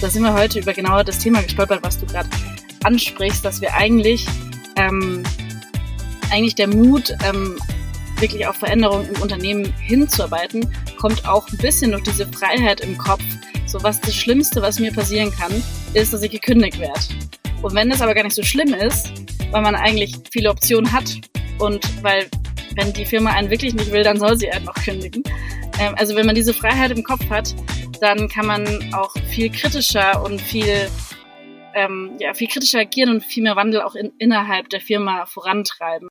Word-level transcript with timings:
da 0.00 0.08
sind 0.08 0.22
wir 0.22 0.32
heute 0.32 0.60
über 0.60 0.72
genau 0.72 1.02
das 1.02 1.18
Thema 1.18 1.42
gestolpert, 1.42 1.82
was 1.82 1.98
du 1.98 2.06
gerade 2.06 2.28
ansprichst, 2.84 3.44
dass 3.44 3.60
wir 3.60 3.74
eigentlich, 3.74 4.26
ähm, 4.76 5.22
eigentlich 6.30 6.54
der 6.54 6.68
Mut, 6.68 7.14
ähm, 7.24 7.58
wirklich 8.20 8.46
auf 8.46 8.56
Veränderungen 8.56 9.08
im 9.14 9.22
Unternehmen 9.22 9.72
hinzuarbeiten, 9.80 10.72
kommt 10.98 11.26
auch 11.26 11.48
ein 11.48 11.56
bisschen 11.58 11.92
durch 11.92 12.02
diese 12.04 12.26
Freiheit 12.26 12.80
im 12.80 12.96
Kopf. 12.98 13.22
So 13.66 13.82
was 13.82 14.00
das 14.00 14.14
Schlimmste, 14.14 14.62
was 14.62 14.78
mir 14.78 14.92
passieren 14.92 15.32
kann, 15.32 15.52
ist, 15.94 16.12
dass 16.12 16.22
ich 16.22 16.30
gekündigt 16.30 16.78
werde. 16.78 17.00
Und 17.62 17.74
wenn 17.74 17.90
das 17.90 18.00
aber 18.00 18.14
gar 18.14 18.24
nicht 18.24 18.34
so 18.34 18.42
schlimm 18.42 18.72
ist, 18.74 19.12
weil 19.50 19.62
man 19.62 19.74
eigentlich 19.74 20.14
viele 20.30 20.50
Optionen 20.50 20.92
hat 20.92 21.16
und 21.58 21.84
weil 22.02 22.26
wenn 22.76 22.92
die 22.92 23.04
Firma 23.04 23.30
einen 23.30 23.50
wirklich 23.50 23.74
nicht 23.74 23.90
will, 23.90 24.04
dann 24.04 24.18
soll 24.18 24.36
sie 24.36 24.50
einen 24.50 24.64
noch 24.64 24.74
kündigen. 24.74 25.22
Ähm, 25.80 25.94
also 25.96 26.14
wenn 26.14 26.26
man 26.26 26.34
diese 26.34 26.54
Freiheit 26.54 26.92
im 26.92 27.02
Kopf 27.02 27.28
hat, 27.30 27.54
dann 28.00 28.28
kann 28.28 28.46
man 28.46 28.94
auch 28.94 29.12
viel 29.28 29.50
kritischer 29.50 30.22
und 30.22 30.40
viel, 30.40 30.88
ähm, 31.74 32.16
ja, 32.18 32.34
viel 32.34 32.48
kritischer 32.48 32.80
agieren 32.80 33.10
und 33.10 33.24
viel 33.24 33.42
mehr 33.42 33.56
Wandel 33.56 33.82
auch 33.82 33.94
in, 33.94 34.12
innerhalb 34.18 34.68
der 34.70 34.80
Firma 34.80 35.26
vorantreiben. 35.26 36.08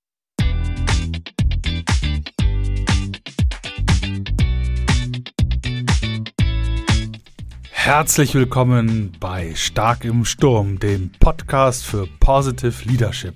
Herzlich 7.71 8.35
willkommen 8.35 9.13
bei 9.17 9.55
Stark 9.55 10.03
im 10.03 10.25
Sturm, 10.25 10.77
dem 10.77 11.11
Podcast 11.21 11.85
für 11.85 12.05
Positive 12.19 12.83
Leadership. 12.83 13.35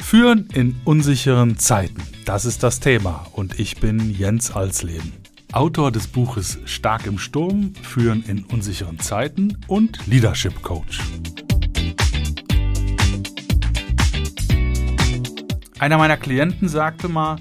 Führen 0.00 0.48
in 0.54 0.80
unsicheren 0.84 1.58
Zeiten. 1.58 2.00
Das 2.24 2.44
ist 2.44 2.62
das 2.62 2.78
Thema 2.78 3.26
und 3.32 3.58
ich 3.58 3.80
bin 3.80 4.14
Jens 4.16 4.54
Alsleben. 4.54 5.17
Autor 5.52 5.92
des 5.92 6.06
Buches 6.06 6.58
Stark 6.64 7.06
im 7.06 7.18
Sturm, 7.18 7.72
Führen 7.82 8.22
in 8.24 8.44
unsicheren 8.44 8.98
Zeiten 8.98 9.56
und 9.66 10.06
Leadership 10.06 10.62
Coach. 10.62 11.00
Einer 15.78 15.98
meiner 15.98 16.16
Klienten 16.16 16.68
sagte 16.68 17.08
mal, 17.08 17.36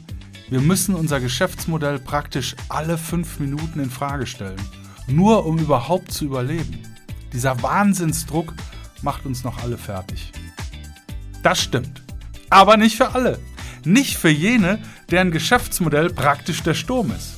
wir 0.50 0.62
müssen 0.62 0.96
unser 0.96 1.20
Geschäftsmodell 1.20 2.00
praktisch 2.00 2.56
alle 2.70 2.98
fünf 2.98 3.40
Minuten 3.40 3.80
in 3.80 3.90
Frage 3.90 4.26
stellen 4.26 4.60
nur 5.08 5.46
um 5.46 5.58
überhaupt 5.58 6.12
zu 6.12 6.26
überleben. 6.26 6.80
Dieser 7.34 7.62
Wahnsinnsdruck 7.64 8.54
macht 9.02 9.26
uns 9.26 9.44
noch 9.44 9.64
alle 9.64 9.78
fertig. 9.78 10.32
Das 11.44 11.62
stimmt. 11.62 12.04
Aber 12.50 12.78
nicht 12.78 12.98
für 12.98 13.14
alle. 13.14 13.40
Nicht 13.84 14.18
für 14.18 14.30
jene, 14.30 14.80
deren 15.10 15.32
Geschäftsmodell 15.32 16.10
praktisch 16.10 16.62
der 16.64 16.74
Sturm 16.74 17.12
ist. 17.12 17.37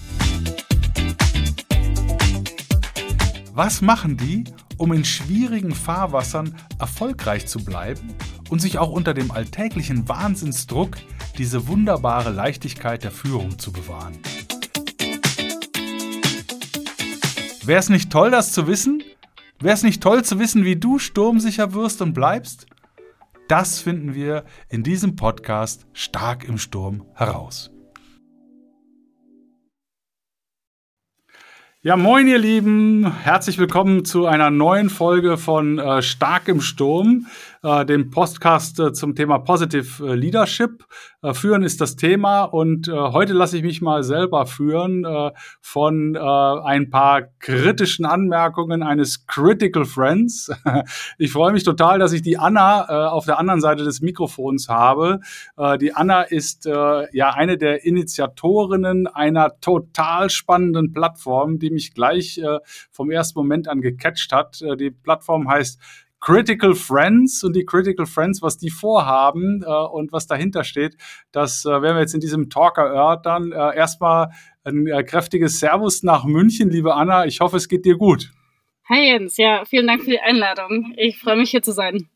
Was 3.62 3.82
machen 3.82 4.16
die, 4.16 4.46
um 4.78 4.94
in 4.94 5.04
schwierigen 5.04 5.76
Fahrwassern 5.76 6.56
erfolgreich 6.80 7.46
zu 7.46 7.60
bleiben 7.60 8.16
und 8.50 8.62
sich 8.62 8.78
auch 8.78 8.90
unter 8.90 9.14
dem 9.14 9.32
alltäglichen 9.32 10.08
Wahnsinnsdruck 10.08 10.96
diese 11.38 11.68
wunderbare 11.68 12.30
Leichtigkeit 12.30 13.04
der 13.04 13.12
Führung 13.12 13.60
zu 13.60 13.74
bewahren? 13.74 14.18
Wäre 17.66 17.80
es 17.80 17.90
nicht 17.90 18.10
toll, 18.10 18.32
das 18.32 18.54
zu 18.54 18.66
wissen? 18.66 19.04
Wäre 19.60 19.74
es 19.74 19.84
nicht 19.84 20.02
toll 20.02 20.24
zu 20.24 20.40
wissen, 20.40 20.64
wie 20.64 20.78
du 20.78 20.98
sturmsicher 20.98 21.74
wirst 21.74 22.02
und 22.02 22.14
bleibst? 22.14 22.66
Das 23.50 23.82
finden 23.82 24.16
wir 24.16 24.46
in 24.70 24.84
diesem 24.84 25.18
Podcast 25.18 25.86
Stark 25.92 26.46
im 26.46 26.58
Sturm 26.58 27.04
heraus. 27.14 27.72
Ja, 31.82 31.96
moin 31.96 32.28
ihr 32.28 32.38
Lieben, 32.38 33.10
herzlich 33.24 33.58
willkommen 33.58 34.04
zu 34.04 34.26
einer 34.26 34.50
neuen 34.50 34.90
Folge 34.90 35.38
von 35.38 35.80
äh, 35.80 36.02
Stark 36.02 36.50
im 36.50 36.60
Sturm 36.60 37.28
äh, 37.64 37.86
dem 37.86 38.10
Podcast 38.10 38.80
äh, 38.80 38.94
zum 38.94 39.16
Thema 39.16 39.40
Positive 39.40 40.08
äh, 40.08 40.16
Leadership. 40.16 40.86
Äh, 41.22 41.34
führen 41.34 41.64
ist 41.64 41.82
das 41.82 41.96
Thema 41.96 42.44
und 42.44 42.88
äh, 42.88 42.92
heute 42.92 43.34
lasse 43.34 43.58
ich 43.58 43.64
mich 43.64 43.82
mal 43.82 44.04
selber 44.04 44.46
führen 44.46 45.04
äh, 45.06 45.32
von 45.62 46.16
äh, 46.16 46.20
ein 46.20 46.90
paar 46.90 47.24
kritischen 47.40 48.06
Anmerkungen 48.06 48.84
eines 48.84 49.26
Critical 49.28 49.86
Friends. 49.86 50.52
ich 51.18 51.32
freue 51.32 51.52
mich 51.52 51.64
total, 51.64 52.00
dass 52.00 52.14
ich 52.14 52.22
die 52.22 52.38
Anna 52.38 52.86
äh, 52.88 53.10
auf 53.10 53.26
der 53.26 53.40
anderen 53.40 53.62
Seite 53.62 53.84
des 53.84 54.02
Mikrofons 54.02 54.70
habe. 54.70 55.20
Äh, 55.58 55.78
die 55.78 55.94
Anna 55.94 56.22
ist 56.22 56.66
äh, 56.66 57.08
ja 57.16 57.32
eine 57.32 57.58
der 57.58 57.84
Initiatorinnen 57.84 59.08
einer 59.08 59.60
total 59.60 60.30
spannenden 60.30 60.94
Plattform, 60.94 61.60
die 61.60 61.72
mich 61.72 61.94
gleich 61.94 62.38
äh, 62.38 62.60
vom 62.92 63.12
ersten 63.12 63.40
Moment 63.40 63.68
an 63.68 63.82
gecatcht 63.82 64.32
hat. 64.32 64.62
Äh, 64.62 64.78
die 64.78 64.92
Plattform 64.92 65.50
heißt 65.50 65.80
Critical 66.20 66.76
Friends 66.76 67.44
und 67.44 67.56
die 67.56 67.66
Critical 67.66 68.06
Friends, 68.06 68.42
was 68.42 68.58
die 68.58 68.70
vorhaben 68.70 69.64
äh, 69.66 69.70
und 69.70 70.12
was 70.12 70.28
dahinter 70.28 70.64
steht, 70.64 70.98
das 71.32 71.66
äh, 71.66 71.70
werden 71.70 71.96
wir 71.96 72.02
jetzt 72.02 72.14
in 72.14 72.20
diesem 72.20 72.50
Talk 72.50 72.78
erörtern. 72.78 73.52
Äh, 73.52 73.76
erstmal 73.78 74.32
ein 74.64 74.88
äh, 74.88 75.04
kräftiges 75.04 75.60
Servus 75.60 76.04
nach 76.04 76.26
München, 76.26 76.70
liebe 76.70 76.94
Anna. 76.94 77.26
Ich 77.26 77.40
hoffe, 77.40 77.58
es 77.58 77.68
geht 77.68 77.86
dir 77.86 77.98
gut. 77.98 78.32
Hi 78.90 79.12
Jens, 79.12 79.38
ja, 79.38 79.64
vielen 79.66 79.88
Dank 79.88 80.04
für 80.04 80.10
die 80.10 80.20
Einladung. 80.20 80.94
Ich 80.98 81.20
freue 81.20 81.38
mich 81.38 81.52
hier 81.52 81.62
zu 81.62 81.72
sein. 81.72 82.10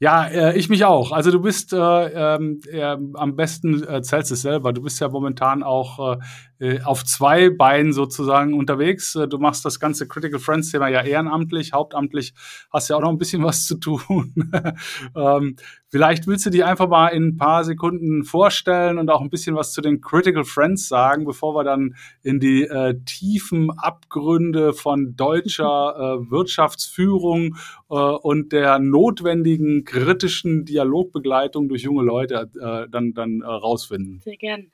Ja, 0.00 0.26
äh, 0.26 0.58
ich 0.58 0.68
mich 0.68 0.84
auch. 0.84 1.12
Also 1.12 1.30
du 1.30 1.40
bist 1.40 1.72
äh, 1.72 1.76
ähm, 1.78 2.60
äh, 2.70 2.82
am 3.14 3.36
besten 3.36 3.82
äh, 3.84 4.02
zählst 4.02 4.32
es 4.32 4.42
selber. 4.42 4.72
Du 4.72 4.82
bist 4.82 5.00
ja 5.00 5.08
momentan 5.08 5.62
auch 5.62 6.18
äh, 6.60 6.80
auf 6.82 7.04
zwei 7.04 7.50
Beinen 7.50 7.92
sozusagen 7.92 8.54
unterwegs. 8.54 9.14
Äh, 9.16 9.26
du 9.26 9.38
machst 9.38 9.64
das 9.64 9.80
ganze 9.80 10.06
Critical 10.06 10.38
Friends 10.38 10.70
Thema 10.70 10.88
ja 10.88 11.02
ehrenamtlich, 11.02 11.72
hauptamtlich 11.72 12.32
hast 12.72 12.88
ja 12.88 12.96
auch 12.96 13.00
noch 13.00 13.10
ein 13.10 13.18
bisschen 13.18 13.42
was 13.44 13.66
zu 13.66 13.76
tun. 13.76 14.34
ähm, 15.16 15.56
vielleicht 15.88 16.26
willst 16.26 16.46
du 16.46 16.50
dich 16.50 16.64
einfach 16.64 16.88
mal 16.88 17.08
in 17.08 17.28
ein 17.28 17.36
paar 17.36 17.64
Sekunden 17.64 18.24
vorstellen 18.24 18.98
und 18.98 19.10
auch 19.10 19.20
ein 19.20 19.30
bisschen 19.30 19.56
was 19.56 19.72
zu 19.72 19.80
den 19.80 20.00
Critical 20.00 20.44
Friends 20.44 20.88
sagen, 20.88 21.24
bevor 21.24 21.54
wir 21.56 21.64
dann 21.64 21.96
in 22.22 22.38
die 22.38 22.62
äh, 22.62 22.94
tiefen 23.04 23.70
Abgründe 23.76 24.72
von 24.72 25.16
deutscher 25.16 25.94
äh, 25.96 26.30
Wirtschaftsführung 26.30 27.56
äh, 27.90 27.94
und 27.94 28.52
der 28.52 28.78
notwendigen 28.78 29.84
kritischen 29.84 30.64
Dialogbegleitung 30.64 31.68
durch 31.68 31.82
junge 31.82 32.02
Leute 32.02 32.48
dann, 32.90 33.14
dann 33.14 33.42
rausfinden. 33.42 34.20
Sehr 34.20 34.36
gern. 34.36 34.70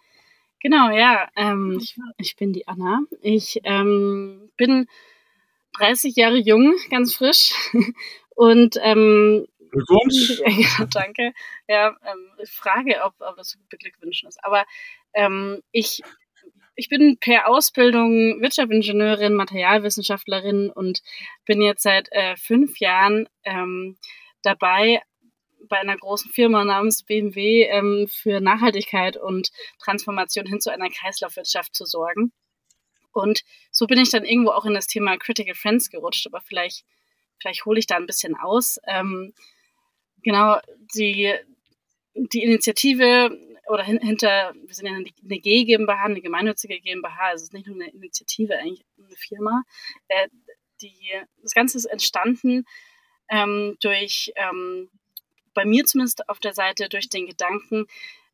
Genau, 0.60 0.91
ja. 0.91 1.28
Ähm, 1.37 1.78
ich, 1.81 1.97
ich, 2.19 2.37
bin 2.37 2.53
die 2.53 2.69
Anna. 2.69 3.00
Ich 3.22 3.60
ähm, 3.65 4.50
bin 4.56 4.87
30 5.78 6.15
Jahre 6.16 6.37
jung, 6.37 6.75
ganz 6.91 7.15
frisch. 7.16 7.53
Und 8.37 8.76
ähm, 8.82 9.47
Glückwunsch. 9.71 10.41
Ja, 10.47 10.84
danke. 10.87 11.32
Ja, 11.69 11.88
ähm, 12.04 12.31
ich 12.43 12.50
frage, 12.50 13.03
ob, 13.04 13.15
ob 13.21 13.37
das 13.37 13.59
beglückwünschen 13.69 14.28
ist. 14.28 14.43
Aber 14.44 14.65
ähm, 15.15 15.62
ich, 15.72 16.03
ich 16.75 16.88
bin 16.88 17.19
per 17.19 17.48
Ausbildung 17.48 18.41
Wirtschaftsingenieurin, 18.41 19.34
Materialwissenschaftlerin 19.34 20.71
und 20.71 21.03
bin 21.47 21.62
jetzt 21.62 21.82
seit 21.82 22.09
äh, 22.12 22.37
fünf 22.37 22.78
Jahren 22.78 23.28
ähm, 23.44 23.97
dabei, 24.42 25.03
bei 25.71 25.79
einer 25.79 25.97
großen 25.97 26.31
Firma 26.31 26.65
namens 26.65 27.03
BMW 27.05 27.63
ähm, 27.63 28.07
für 28.11 28.41
Nachhaltigkeit 28.41 29.17
und 29.17 29.51
Transformation 29.79 30.45
hin 30.45 30.61
zu 30.61 30.71
einer 30.71 30.91
Kreislaufwirtschaft 30.91 31.75
zu 31.75 31.87
sorgen. 31.87 32.33
Und 33.13 33.43
so 33.71 33.87
bin 33.87 33.99
ich 33.99 34.11
dann 34.11 34.25
irgendwo 34.25 34.51
auch 34.51 34.67
in 34.67 34.75
das 34.75 34.87
Thema 34.87 35.17
Critical 35.17 35.55
Friends 35.55 35.89
gerutscht, 35.89 36.27
aber 36.27 36.41
vielleicht, 36.41 36.85
vielleicht 37.41 37.65
hole 37.65 37.79
ich 37.79 37.87
da 37.87 37.97
ein 37.97 38.07
bisschen 38.07 38.37
aus. 38.37 38.79
Ähm, 38.87 39.33
genau, 40.23 40.59
die, 40.95 41.35
die 42.15 42.43
Initiative 42.43 43.31
oder 43.69 43.85
hin, 43.85 44.01
hinter, 44.01 44.53
wir 44.55 44.75
sind 44.75 44.87
ja 44.87 44.93
eine, 44.93 45.05
G 45.41 45.65
GmbH, 45.65 46.05
eine 46.05 46.21
gemeinnützige 46.21 46.81
GmbH, 46.81 47.29
also 47.29 47.37
es 47.37 47.43
ist 47.45 47.53
nicht 47.53 47.67
nur 47.67 47.77
eine 47.77 47.91
Initiative, 47.91 48.59
eigentlich 48.59 48.85
eine 48.99 49.17
Firma. 49.17 49.63
Äh, 50.09 50.29
die, 50.83 51.13
das 51.43 51.53
Ganze 51.53 51.78
ist 51.78 51.84
entstanden 51.84 52.65
ähm, 53.28 53.77
durch 53.81 54.33
ähm, 54.34 54.91
bei 55.55 55.65
mir 55.65 55.85
zumindest 55.85 56.29
auf 56.29 56.39
der 56.39 56.55
Seite 56.55 56.89
durch 56.89 57.09
den 57.09 57.27
Gedanken 57.27 57.87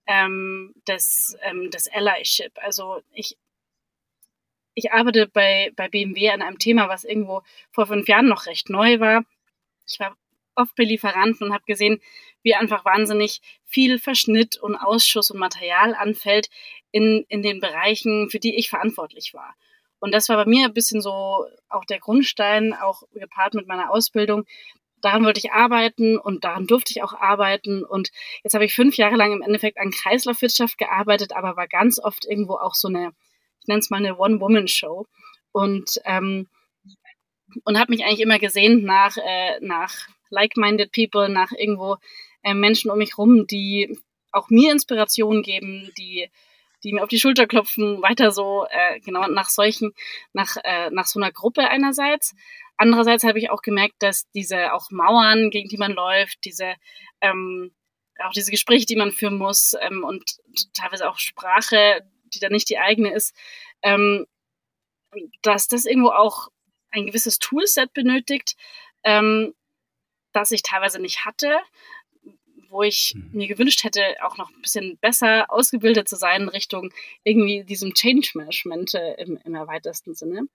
ähm, 0.07 0.75
des, 0.87 1.37
ähm, 1.43 1.71
des 1.71 1.89
Allyship. 1.89 2.53
Also 2.57 3.03
ich, 3.13 3.37
ich 4.75 4.93
arbeite 4.93 5.27
bei, 5.27 5.73
bei 5.77 5.89
BMW 5.89 6.31
an 6.31 6.43
einem 6.43 6.59
Thema, 6.59 6.89
was 6.89 7.05
irgendwo 7.05 7.43
vor 7.71 7.87
fünf 7.87 8.09
Jahren 8.09 8.29
noch 8.29 8.47
recht 8.47 8.71
neu 8.71 9.01
war. 9.01 9.25
Ich 9.89 9.99
war 10.01 10.17
oft 10.55 10.75
bei 10.77 10.85
Lieferanten 10.85 11.47
und 11.47 11.53
habe 11.53 11.65
gesehen, 11.67 12.01
wie 12.43 12.55
einfach 12.55 12.85
wahnsinnig 12.85 13.41
viel 13.65 13.99
Verschnitt 13.99 14.57
und 14.57 14.77
Ausschuss 14.77 15.31
und 15.31 15.39
Material 15.39 15.95
anfällt 15.95 16.49
in, 16.93 17.25
in 17.29 17.43
den 17.43 17.61
Bereichen, 17.61 18.31
für 18.31 18.39
die 18.39 18.57
ich 18.57 18.71
verantwortlich 18.71 19.35
war. 19.35 19.55
Und 19.99 20.13
das 20.13 20.29
war 20.29 20.37
bei 20.37 20.47
mir 20.47 20.67
ein 20.67 20.75
bisschen 20.75 21.01
so 21.01 21.47
auch 21.69 21.85
der 21.85 21.99
Grundstein, 21.99 22.75
auch 22.75 23.03
gepaart 23.13 23.55
mit 23.55 23.67
meiner 23.67 23.91
Ausbildung, 23.91 24.45
daran 25.03 25.25
wollte 25.25 25.41
ich 25.41 25.53
arbeiten 25.53 26.19
und 26.19 26.45
daran 26.45 26.67
durfte 26.67 26.93
ich 26.93 27.03
auch 27.03 27.13
arbeiten. 27.13 27.85
Und 27.85 28.11
jetzt 28.43 28.55
habe 28.55 28.65
ich 28.65 28.75
fünf 28.75 28.97
Jahre 28.97 29.17
lang 29.17 29.33
im 29.33 29.43
Endeffekt 29.43 29.79
an 29.79 29.91
Kreislaufwirtschaft 29.91 30.79
gearbeitet, 30.79 31.33
aber 31.35 31.57
war 31.57 31.69
ganz 31.69 31.99
oft 31.99 32.25
irgendwo 32.25 32.55
auch 32.55 32.75
so 32.75 32.89
eine, 32.89 33.13
ich 33.61 33.67
nenne 33.67 33.81
es 33.81 33.91
mal 33.91 33.99
eine 33.99 34.17
One-Woman-Show. 34.17 35.07
Und 35.53 36.01
ähm, 36.05 36.49
und 37.65 37.79
habe 37.79 37.93
mich 37.93 38.05
eigentlich 38.05 38.21
immer 38.21 38.39
gesehnt 38.39 38.85
nach, 38.85 39.17
äh, 39.17 39.59
nach 39.61 40.09
like-minded 40.31 40.93
people, 40.93 41.29
nach 41.29 41.53
irgendwo 41.53 41.97
äh, 42.43 42.55
Menschen 42.55 42.91
um 42.91 42.99
mich 42.99 43.17
rum, 43.17 43.47
die 43.47 43.99
auch 44.33 44.51
mir 44.51 44.73
Inspiration 44.73 45.43
geben, 45.43 45.91
die 45.97 46.29
die 46.85 46.93
mir 46.93 47.03
auf 47.03 47.09
die 47.09 47.19
Schulter 47.19 47.47
klopfen, 47.47 48.01
weiter 48.03 48.31
so, 48.31 48.67
äh, 48.71 49.01
genau 49.01 49.27
nach 49.29 49.49
solchen, 49.49 49.93
nach, 50.33 50.57
äh, 50.63 50.91
nach 50.91 51.07
so 51.07 51.19
einer 51.19 51.33
Gruppe 51.33 51.69
einerseits. 51.69 52.35
Andererseits 52.77 53.25
habe 53.25 53.39
ich 53.39 53.51
auch 53.51 53.63
gemerkt, 53.63 53.97
dass 54.01 54.31
diese 54.33 54.73
auch 54.73 54.91
Mauern, 54.91 55.51
gegen 55.51 55.69
die 55.69 55.79
man 55.79 55.93
läuft, 55.93 56.45
diese 56.45 56.75
ähm, 57.21 57.73
auch 58.19 58.33
diese 58.33 58.51
Gespräche, 58.51 58.87
die 58.87 58.97
man 58.97 59.13
führen 59.13 59.37
muss 59.37 59.75
ähm, 59.81 60.05
und 60.05 60.39
teilweise 60.73 61.09
auch 61.09 61.19
Sprache, 61.19 62.07
die 62.35 62.39
dann 62.39 62.53
nicht 62.53 62.69
die 62.69 62.79
eigene 62.79 63.13
ist, 63.13 63.35
ähm, 63.83 64.27
dass 65.43 65.69
das 65.69 65.85
irgendwo 65.85 66.11
auch 66.11 66.49
ein 66.91 67.07
gewisses 67.07 67.39
Toolset 67.39 67.93
benötigt, 67.93 68.57
ähm, 69.05 69.55
das 70.33 70.51
ich 70.51 70.63
teilweise 70.63 71.01
nicht 71.01 71.25
hatte, 71.25 71.59
wo 72.69 72.83
ich 72.83 73.15
mhm. 73.15 73.31
mir 73.33 73.49
gewünscht 73.49 73.85
hätte, 73.85 74.03
auch 74.23 74.37
noch 74.37 74.51
ein 74.51 74.63
bisschen 74.63 74.99
besser 74.99 75.51
ausgebildet 75.51 76.09
zu 76.09 76.17
sein 76.17 76.43
in 76.43 76.49
Richtung 76.49 76.93
irgendwie 77.25 77.65
diesem 77.65 77.95
Change 77.95 78.31
Management 78.35 78.95
äh, 78.95 79.15
im, 79.15 79.39
im 79.45 79.55
erweitersten 79.55 80.15
Sinne. 80.15 80.49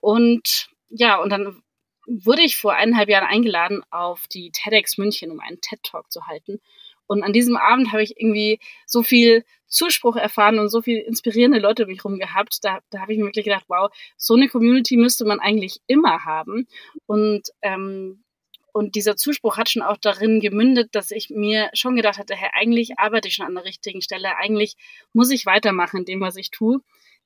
Und 0.00 0.68
ja, 0.88 1.20
und 1.20 1.30
dann 1.30 1.62
wurde 2.06 2.42
ich 2.42 2.56
vor 2.56 2.74
eineinhalb 2.74 3.08
Jahren 3.08 3.26
eingeladen 3.26 3.82
auf 3.90 4.26
die 4.28 4.50
TEDx 4.52 4.98
München, 4.98 5.30
um 5.30 5.40
einen 5.40 5.60
TED-Talk 5.60 6.10
zu 6.10 6.26
halten. 6.26 6.60
Und 7.06 7.22
an 7.22 7.32
diesem 7.32 7.56
Abend 7.56 7.92
habe 7.92 8.02
ich 8.02 8.18
irgendwie 8.20 8.58
so 8.84 9.02
viel 9.02 9.44
Zuspruch 9.68 10.16
erfahren 10.16 10.58
und 10.58 10.68
so 10.68 10.82
viel 10.82 10.98
inspirierende 10.98 11.58
Leute 11.58 11.84
um 11.84 11.90
mich 11.90 12.04
rum 12.04 12.18
gehabt. 12.18 12.58
Da, 12.62 12.80
da 12.90 13.00
habe 13.00 13.12
ich 13.12 13.18
mir 13.18 13.26
wirklich 13.26 13.44
gedacht, 13.44 13.64
wow, 13.68 13.90
so 14.16 14.34
eine 14.34 14.48
Community 14.48 14.96
müsste 14.96 15.24
man 15.24 15.40
eigentlich 15.40 15.80
immer 15.86 16.24
haben. 16.24 16.66
Und, 17.06 17.48
ähm, 17.62 18.24
und 18.72 18.94
dieser 18.94 19.16
Zuspruch 19.16 19.56
hat 19.56 19.70
schon 19.70 19.82
auch 19.82 19.96
darin 19.96 20.40
gemündet, 20.40 20.94
dass 20.94 21.10
ich 21.10 21.30
mir 21.30 21.70
schon 21.74 21.96
gedacht 21.96 22.18
hatte, 22.18 22.34
hey, 22.34 22.50
eigentlich 22.52 22.98
arbeite 22.98 23.28
ich 23.28 23.34
schon 23.34 23.46
an 23.46 23.54
der 23.54 23.64
richtigen 23.64 24.02
Stelle. 24.02 24.36
Eigentlich 24.36 24.76
muss 25.12 25.30
ich 25.30 25.46
weitermachen 25.46 25.98
in 26.00 26.04
dem, 26.04 26.20
was 26.20 26.36
ich 26.36 26.50
tue. 26.50 26.80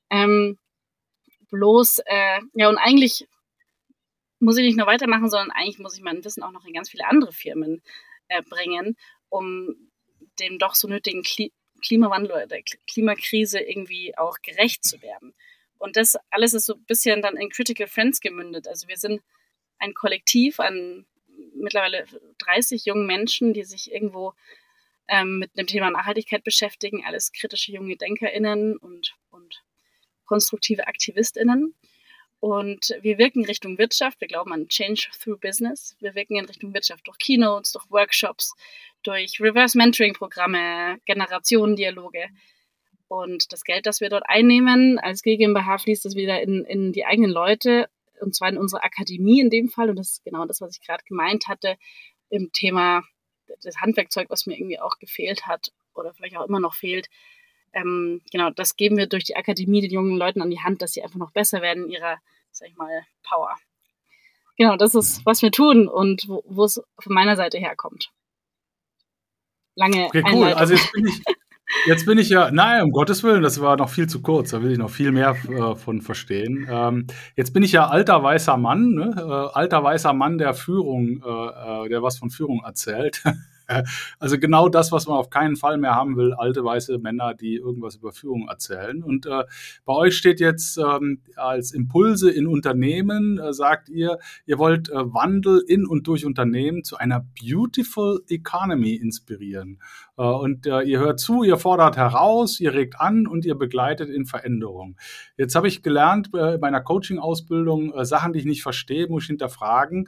Ähm, 0.09 0.57
bloß, 1.49 1.99
äh, 2.05 2.39
ja, 2.53 2.69
und 2.69 2.77
eigentlich 2.77 3.27
muss 4.41 4.57
ich 4.57 4.65
nicht 4.65 4.77
nur 4.77 4.87
weitermachen, 4.87 5.29
sondern 5.29 5.51
eigentlich 5.51 5.79
muss 5.79 5.95
ich 5.95 6.03
mein 6.03 6.23
Wissen 6.23 6.43
auch 6.43 6.51
noch 6.51 6.65
in 6.65 6.73
ganz 6.73 6.89
viele 6.89 7.07
andere 7.07 7.31
Firmen 7.31 7.81
äh, 8.27 8.41
bringen, 8.41 8.97
um 9.29 9.75
dem 10.39 10.59
doch 10.59 10.75
so 10.75 10.87
nötigen 10.87 11.23
Kli 11.23 11.51
Klimawandel 11.81 12.31
oder 12.31 12.45
der 12.45 12.61
Klimakrise 12.61 13.59
irgendwie 13.59 14.15
auch 14.15 14.37
gerecht 14.43 14.83
zu 14.83 15.01
werden. 15.01 15.33
Und 15.79 15.97
das 15.97 16.15
alles 16.29 16.53
ist 16.53 16.67
so 16.67 16.75
ein 16.75 16.85
bisschen 16.85 17.23
dann 17.23 17.37
in 17.37 17.49
Critical 17.49 17.87
Friends 17.87 18.19
gemündet. 18.19 18.67
Also 18.67 18.87
wir 18.87 18.97
sind 18.97 19.23
ein 19.79 19.95
Kollektiv 19.95 20.59
an 20.59 21.07
mittlerweile 21.55 22.05
30 22.37 22.85
jungen 22.85 23.07
Menschen, 23.07 23.53
die 23.53 23.63
sich 23.63 23.91
irgendwo 23.91 24.33
ähm, 25.07 25.39
mit 25.39 25.57
dem 25.57 25.65
Thema 25.65 25.89
Nachhaltigkeit 25.89 26.43
beschäftigen, 26.43 27.03
alles 27.03 27.31
kritische 27.31 27.71
junge 27.71 27.97
DenkerInnen 27.97 28.77
und, 28.77 29.15
und 29.31 29.63
konstruktive 30.25 30.87
AktivistInnen. 30.87 31.73
Und 32.41 32.97
wir 33.01 33.19
wirken 33.19 33.45
Richtung 33.45 33.77
Wirtschaft. 33.77 34.19
Wir 34.19 34.27
glauben 34.27 34.51
an 34.51 34.67
Change 34.67 35.09
through 35.23 35.37
Business. 35.37 35.95
Wir 35.99 36.15
wirken 36.15 36.37
in 36.37 36.45
Richtung 36.45 36.73
Wirtschaft 36.73 37.07
durch 37.07 37.19
Keynotes, 37.19 37.71
durch 37.71 37.89
Workshops, 37.91 38.55
durch 39.03 39.39
Reverse 39.39 39.77
Mentoring 39.77 40.13
Programme, 40.15 40.97
Generationendialoge. 41.05 42.25
Und 43.07 43.53
das 43.53 43.63
Geld, 43.63 43.85
das 43.85 44.01
wir 44.01 44.09
dort 44.09 44.23
einnehmen, 44.27 44.97
als 44.97 45.21
GmbH 45.21 45.77
fließt 45.77 46.03
es 46.07 46.15
wieder 46.15 46.41
in, 46.41 46.65
in 46.65 46.91
die 46.91 47.05
eigenen 47.05 47.29
Leute, 47.29 47.89
und 48.19 48.33
zwar 48.33 48.49
in 48.49 48.57
unsere 48.57 48.83
Akademie 48.83 49.39
in 49.39 49.51
dem 49.51 49.69
Fall. 49.69 49.91
Und 49.91 49.97
das 49.97 50.13
ist 50.13 50.23
genau 50.23 50.45
das, 50.45 50.61
was 50.61 50.75
ich 50.75 50.85
gerade 50.85 51.03
gemeint 51.03 51.47
hatte, 51.47 51.77
im 52.29 52.51
Thema 52.53 53.03
das 53.61 53.77
Handwerkzeug, 53.81 54.31
was 54.31 54.47
mir 54.47 54.57
irgendwie 54.57 54.79
auch 54.79 54.97
gefehlt 54.97 55.45
hat 55.45 55.71
oder 55.93 56.11
vielleicht 56.13 56.37
auch 56.37 56.47
immer 56.47 56.59
noch 56.59 56.73
fehlt, 56.73 57.07
ähm, 57.73 58.21
genau, 58.31 58.49
das 58.49 58.75
geben 58.75 58.97
wir 58.97 59.07
durch 59.07 59.23
die 59.23 59.35
Akademie 59.35 59.81
den 59.81 59.91
jungen 59.91 60.17
Leuten 60.17 60.41
an 60.41 60.49
die 60.49 60.59
Hand, 60.59 60.81
dass 60.81 60.93
sie 60.93 61.03
einfach 61.03 61.19
noch 61.19 61.31
besser 61.31 61.61
werden 61.61 61.85
in 61.85 61.91
ihrer, 61.91 62.17
sag 62.51 62.67
ich 62.67 62.75
mal, 62.75 63.05
Power. 63.23 63.55
Genau, 64.57 64.75
das 64.75 64.95
ist, 64.95 65.25
was 65.25 65.41
wir 65.41 65.51
tun 65.51 65.87
und 65.87 66.27
wo 66.27 66.63
es 66.63 66.81
von 66.99 67.13
meiner 67.13 67.35
Seite 67.35 67.57
herkommt. 67.57 68.11
Lange 69.75 70.05
okay, 70.05 70.23
cool. 70.25 70.31
Einleitung. 70.31 70.59
Also 70.59 70.73
jetzt 70.73 70.91
bin 70.91 71.07
ich, 71.07 71.23
Jetzt 71.85 72.05
bin 72.05 72.17
ich 72.17 72.29
ja, 72.29 72.51
nein, 72.51 72.83
um 72.83 72.91
Gottes 72.91 73.23
Willen, 73.23 73.41
das 73.41 73.61
war 73.61 73.77
noch 73.77 73.89
viel 73.89 74.07
zu 74.07 74.21
kurz, 74.21 74.51
da 74.51 74.61
will 74.61 74.73
ich 74.73 74.77
noch 74.77 74.89
viel 74.89 75.11
mehr 75.11 75.35
äh, 75.49 75.75
von 75.75 76.01
verstehen. 76.01 76.67
Ähm, 76.69 77.07
jetzt 77.35 77.53
bin 77.53 77.63
ich 77.63 77.71
ja 77.71 77.87
alter 77.87 78.21
weißer 78.21 78.57
Mann, 78.57 78.91
ne? 78.91 79.13
äh, 79.17 79.57
alter 79.57 79.83
weißer 79.83 80.13
Mann 80.13 80.37
der 80.37 80.53
Führung, 80.53 81.23
äh, 81.23 81.85
äh 81.85 81.89
der 81.89 82.03
was 82.03 82.17
von 82.17 82.29
Führung 82.29 82.61
erzählt. 82.65 83.23
Also 84.19 84.37
genau 84.37 84.69
das, 84.69 84.91
was 84.91 85.07
man 85.07 85.17
auf 85.17 85.29
keinen 85.29 85.55
Fall 85.55 85.77
mehr 85.77 85.95
haben 85.95 86.15
will, 86.15 86.33
alte 86.33 86.63
weiße 86.63 86.99
Männer, 86.99 87.33
die 87.33 87.55
irgendwas 87.55 87.95
über 87.95 88.11
Führung 88.11 88.47
erzählen. 88.47 89.03
Und 89.03 89.25
äh, 89.25 89.43
bei 89.85 89.93
euch 89.93 90.15
steht 90.15 90.39
jetzt 90.39 90.77
ähm, 90.77 91.21
als 91.35 91.71
Impulse 91.71 92.29
in 92.29 92.47
Unternehmen, 92.47 93.39
äh, 93.39 93.53
sagt 93.53 93.89
ihr, 93.89 94.19
ihr 94.45 94.57
wollt 94.59 94.89
äh, 94.89 95.13
Wandel 95.13 95.63
in 95.67 95.85
und 95.85 96.07
durch 96.07 96.25
Unternehmen 96.25 96.83
zu 96.83 96.97
einer 96.97 97.25
Beautiful 97.41 98.21
Economy 98.27 98.95
inspirieren. 98.95 99.79
Äh, 100.17 100.23
und 100.23 100.65
äh, 100.67 100.81
ihr 100.81 100.99
hört 100.99 101.19
zu, 101.19 101.43
ihr 101.43 101.57
fordert 101.57 101.97
heraus, 101.97 102.59
ihr 102.59 102.73
regt 102.73 102.99
an 102.99 103.27
und 103.27 103.45
ihr 103.45 103.55
begleitet 103.55 104.09
in 104.09 104.25
Veränderung. 104.25 104.97
Jetzt 105.37 105.55
habe 105.55 105.67
ich 105.67 105.81
gelernt 105.81 106.27
äh, 106.27 106.57
bei 106.57 106.71
meiner 106.71 106.81
Coaching-Ausbildung, 106.81 107.93
Sachen, 108.05 108.33
die 108.33 108.39
ich 108.39 108.45
nicht 108.45 108.63
verstehe, 108.63 109.07
muss 109.07 109.23
ich 109.23 109.27
hinterfragen. 109.27 110.07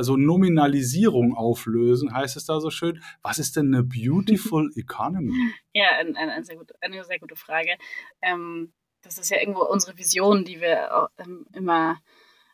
So 0.00 0.16
Nominalisierung 0.16 1.34
auflösen, 1.34 2.14
heißt 2.14 2.36
es 2.36 2.46
da 2.46 2.60
so 2.60 2.70
schön. 2.70 3.00
Was 3.22 3.38
ist 3.38 3.56
denn 3.56 3.74
eine 3.74 3.82
Beautiful 3.82 4.70
Economy? 4.76 5.52
Ja, 5.72 5.90
ein, 5.98 6.16
ein, 6.16 6.30
ein 6.30 6.44
sehr 6.44 6.56
gut, 6.56 6.72
eine 6.80 7.04
sehr 7.04 7.18
gute 7.18 7.36
Frage. 7.36 7.76
Ähm, 8.22 8.72
das 9.02 9.18
ist 9.18 9.30
ja 9.30 9.38
irgendwo 9.38 9.62
unsere 9.62 9.98
Vision, 9.98 10.44
die 10.44 10.60
wir 10.60 11.10
ähm, 11.18 11.46
immer 11.52 12.00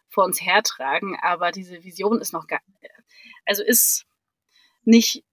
vor 0.08 0.24
uns 0.24 0.40
hertragen, 0.44 1.16
aber 1.22 1.52
diese 1.52 1.84
Vision 1.84 2.20
ist 2.20 2.32
noch 2.32 2.48
gar, 2.48 2.60
also 3.46 3.62
ist 3.62 4.06
nicht 4.82 5.24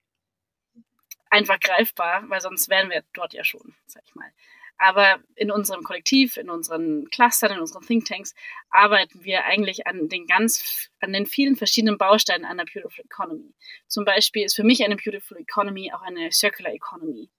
einfach 1.30 1.60
greifbar, 1.60 2.24
weil 2.30 2.42
sonst 2.42 2.70
wären 2.70 2.90
wir 2.90 3.04
dort 3.14 3.34
ja 3.34 3.44
schon, 3.44 3.76
sag 3.88 4.04
ich 4.06 4.16
mal. 4.16 4.32
Aber 4.78 5.20
in 5.36 5.50
unserem 5.50 5.84
Kollektiv, 5.84 6.38
in 6.38 6.50
unseren 6.50 7.10
Clustern, 7.10 7.54
in 7.54 7.60
unseren 7.60 7.86
Thinktanks 7.86 8.36
arbeiten 8.70 9.24
wir 9.24 9.46
eigentlich 9.46 9.88
an 9.88 10.08
den 10.08 10.28
ganz, 10.28 10.90
an 11.00 11.14
den 11.14 11.26
vielen 11.26 11.56
verschiedenen 11.56 11.98
Bausteinen 11.98 12.46
einer 12.46 12.66
Beautiful 12.66 13.04
Economy. 13.06 13.56
Zum 13.88 14.06
Beispiel 14.06 14.46
ist 14.46 14.56
für 14.56 14.64
mich 14.64 14.84
eine 14.84 14.96
Beautiful 14.96 15.38
Economy 15.38 15.92
auch 15.94 16.02
eine 16.02 16.32
Circular 16.32 16.74
Economy. 16.74 17.30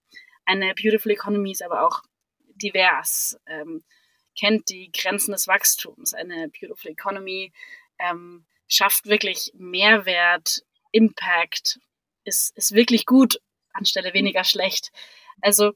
Eine 0.47 0.75
Beautiful 0.75 1.13
Economy 1.13 1.53
ist 1.53 1.63
aber 1.63 1.87
auch 1.87 2.03
divers, 2.57 3.39
ähm, 3.47 3.85
kennt 4.37 4.69
die 4.69 4.91
Grenzen 4.91 5.33
des 5.33 5.47
Wachstums. 5.47 6.15
Eine 6.15 6.49
Beautiful 6.49 6.91
Economy 6.91 7.53
ähm, 7.99 8.47
schafft 8.67 9.07
wirklich 9.07 9.53
Mehrwert, 9.55 10.63
Impact, 10.91 11.79
ist, 12.25 12.57
ist 12.57 12.75
wirklich 12.75 13.07
gut 13.07 13.41
anstelle 13.73 14.13
weniger 14.15 14.45
schlecht. 14.45 14.91
Also 15.41 15.73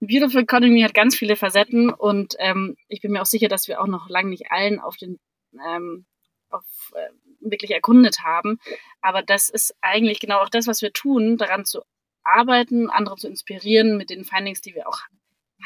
Beautiful 0.00 0.42
Economy 0.42 0.82
hat 0.82 0.94
ganz 0.94 1.16
viele 1.16 1.36
Facetten 1.36 1.90
und 1.90 2.36
ähm, 2.38 2.76
ich 2.88 3.00
bin 3.00 3.12
mir 3.12 3.22
auch 3.22 3.26
sicher, 3.26 3.48
dass 3.48 3.66
wir 3.68 3.80
auch 3.80 3.86
noch 3.86 4.08
lange 4.08 4.30
nicht 4.30 4.50
allen 4.50 4.78
auf 4.78 4.96
den 4.96 5.18
ähm, 5.66 6.06
auf, 6.50 6.64
äh, 6.94 7.10
wirklich 7.40 7.70
erkundet 7.72 8.20
haben. 8.22 8.58
Aber 9.00 9.22
das 9.22 9.48
ist 9.48 9.74
eigentlich 9.80 10.20
genau 10.20 10.38
auch 10.38 10.48
das, 10.48 10.66
was 10.66 10.82
wir 10.82 10.92
tun, 10.92 11.36
daran 11.36 11.64
zu 11.64 11.82
arbeiten, 12.22 12.90
andere 12.90 13.16
zu 13.16 13.28
inspirieren 13.28 13.96
mit 13.96 14.10
den 14.10 14.24
Findings, 14.24 14.60
die 14.60 14.74
wir 14.74 14.88
auch 14.88 15.00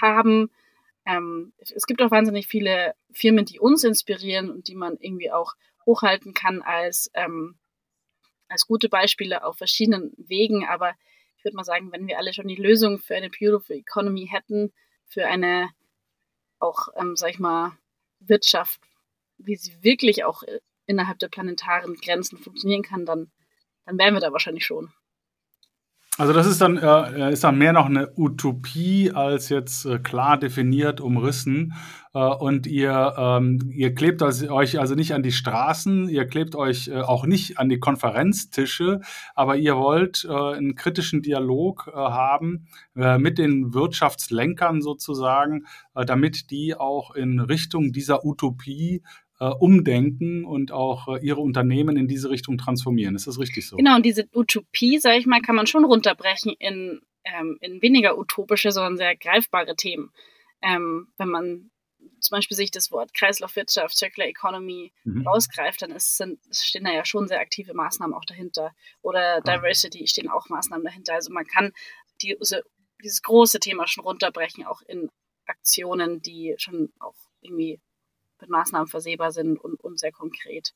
haben. 0.01 0.51
Ähm, 1.05 1.53
es 1.59 1.87
gibt 1.87 2.01
auch 2.01 2.11
wahnsinnig 2.11 2.47
viele 2.47 2.95
Firmen, 3.12 3.45
die 3.45 3.59
uns 3.59 3.85
inspirieren 3.85 4.51
und 4.51 4.69
die 4.69 4.75
man 4.75 4.97
irgendwie 5.01 5.33
auch 5.33 5.55
hochhalten 5.85 6.33
kann 6.33 6.62
als, 6.62 7.11
ähm, 7.15 7.59
als 8.49 8.67
gute 8.67 8.89
Beispiele 8.89 9.45
auf 9.45 9.59
verschiedenen 9.59 10.12
Wegen. 10.17 10.65
Aber 10.67 10.95
ich 11.42 11.44
würde 11.44 11.56
mal 11.56 11.64
sagen, 11.64 11.90
wenn 11.90 12.06
wir 12.06 12.18
alle 12.18 12.32
schon 12.32 12.46
die 12.46 12.54
Lösung 12.54 13.00
für 13.00 13.16
eine 13.16 13.28
Beautiful 13.28 13.75
Economy 13.75 14.28
hätten, 14.30 14.72
für 15.06 15.26
eine 15.26 15.70
auch, 16.61 16.87
ähm, 16.94 17.16
sag 17.16 17.30
ich 17.30 17.40
mal, 17.40 17.76
Wirtschaft, 18.20 18.80
wie 19.38 19.56
sie 19.56 19.82
wirklich 19.82 20.22
auch 20.22 20.44
äh, 20.44 20.61
innerhalb 20.87 21.18
der 21.18 21.26
planetaren 21.26 21.96
Grenzen 21.96 22.38
funktionieren 22.38 22.84
kann, 22.84 23.06
dann, 23.06 23.32
dann 23.84 23.99
wären 23.99 24.14
wir 24.14 24.20
da 24.20 24.30
wahrscheinlich 24.30 24.64
schon. 24.64 24.92
Also 26.19 26.35
das 26.35 26.47
ist 26.47 26.61
dann, 26.61 26.76
äh, 26.76 27.33
ist 27.33 27.42
dann 27.42 27.57
mehr 27.57 27.73
noch 27.73 27.87
eine 27.87 28.12
Utopie 28.19 29.11
als 29.12 29.49
jetzt 29.49 29.87
äh, 29.87 29.99
klar 29.99 30.37
definiert, 30.37 31.00
umrissen. 31.00 31.73
Äh, 32.12 32.19
und 32.19 32.66
ihr, 32.66 33.14
ähm, 33.16 33.71
ihr 33.73 33.95
klebt 33.95 34.21
euch 34.21 34.78
also 34.78 34.95
nicht 34.95 35.14
an 35.14 35.23
die 35.23 35.33
Straßen, 35.33 36.11
ihr 36.11 36.26
klebt 36.26 36.54
euch 36.54 36.88
äh, 36.88 37.00
auch 37.00 37.25
nicht 37.25 37.59
an 37.59 37.71
die 37.71 37.78
Konferenztische, 37.81 39.00
aber 39.35 39.57
ihr 39.57 39.78
wollt 39.78 40.26
äh, 40.28 40.33
einen 40.33 40.75
kritischen 40.75 41.23
Dialog 41.23 41.88
äh, 41.88 41.97
haben 41.97 42.66
äh, 42.95 43.16
mit 43.16 43.38
den 43.38 43.73
Wirtschaftslenkern 43.73 44.83
sozusagen, 44.83 45.64
äh, 45.95 46.04
damit 46.04 46.50
die 46.50 46.75
auch 46.75 47.14
in 47.14 47.40
Richtung 47.40 47.90
dieser 47.90 48.26
Utopie 48.26 48.97
äh, 48.97 49.32
umdenken 49.50 50.44
und 50.44 50.72
auch 50.72 51.08
äh, 51.08 51.25
ihre 51.25 51.40
Unternehmen 51.40 51.96
in 51.96 52.08
diese 52.08 52.30
Richtung 52.30 52.58
transformieren. 52.58 53.14
Ist 53.14 53.26
das 53.26 53.38
richtig 53.38 53.68
so? 53.68 53.76
Genau, 53.76 53.96
und 53.96 54.04
diese 54.04 54.28
Utopie, 54.34 54.99
sage 54.99 55.18
ich 55.18 55.26
mal, 55.26 55.40
kann 55.40 55.56
man 55.56 55.66
schon 55.66 55.84
runterbrechen 55.84 56.54
in, 56.58 57.00
ähm, 57.25 57.58
in 57.61 57.82
weniger 57.82 58.18
utopische, 58.18 58.72
sondern 58.72 58.96
sehr 58.96 59.16
greifbare 59.16 59.76
Themen. 59.76 60.11
Ähm, 60.62 61.08
wenn 61.16 61.28
man 61.28 61.70
zum 62.20 62.37
Beispiel 62.37 62.56
sich 62.56 62.70
das 62.70 62.90
Wort 62.92 63.14
Kreislaufwirtschaft, 63.14 63.96
Circular 63.96 64.28
Economy 64.28 64.92
mhm. 65.04 65.26
rausgreift, 65.26 65.82
dann 65.82 65.90
ist, 65.90 66.16
sind, 66.16 66.38
stehen 66.50 66.84
da 66.84 66.92
ja 66.92 67.04
schon 67.04 67.26
sehr 67.26 67.40
aktive 67.40 67.75
Maßnahmen 67.75 68.16
auch 68.16 68.25
dahinter. 68.25 68.72
Oder 69.02 69.40
Diversity 69.40 70.06
stehen 70.06 70.28
auch 70.28 70.49
Maßnahmen 70.49 70.84
dahinter. 70.84 71.14
Also 71.14 71.32
man 71.32 71.46
kann 71.46 71.72
diese, 72.20 72.62
dieses 73.02 73.22
große 73.22 73.58
Thema 73.58 73.87
schon 73.87 74.04
runterbrechen, 74.04 74.64
auch 74.64 74.82
in 74.87 75.08
Aktionen, 75.46 76.22
die 76.22 76.54
schon 76.58 76.92
auch 77.00 77.16
irgendwie 77.40 77.80
mit 78.42 78.50
Maßnahmen 78.50 78.88
versehbar 78.88 79.32
sind 79.32 79.58
und, 79.58 79.82
und 79.82 79.99
sehr 79.99 80.12
konkret. 80.12 80.75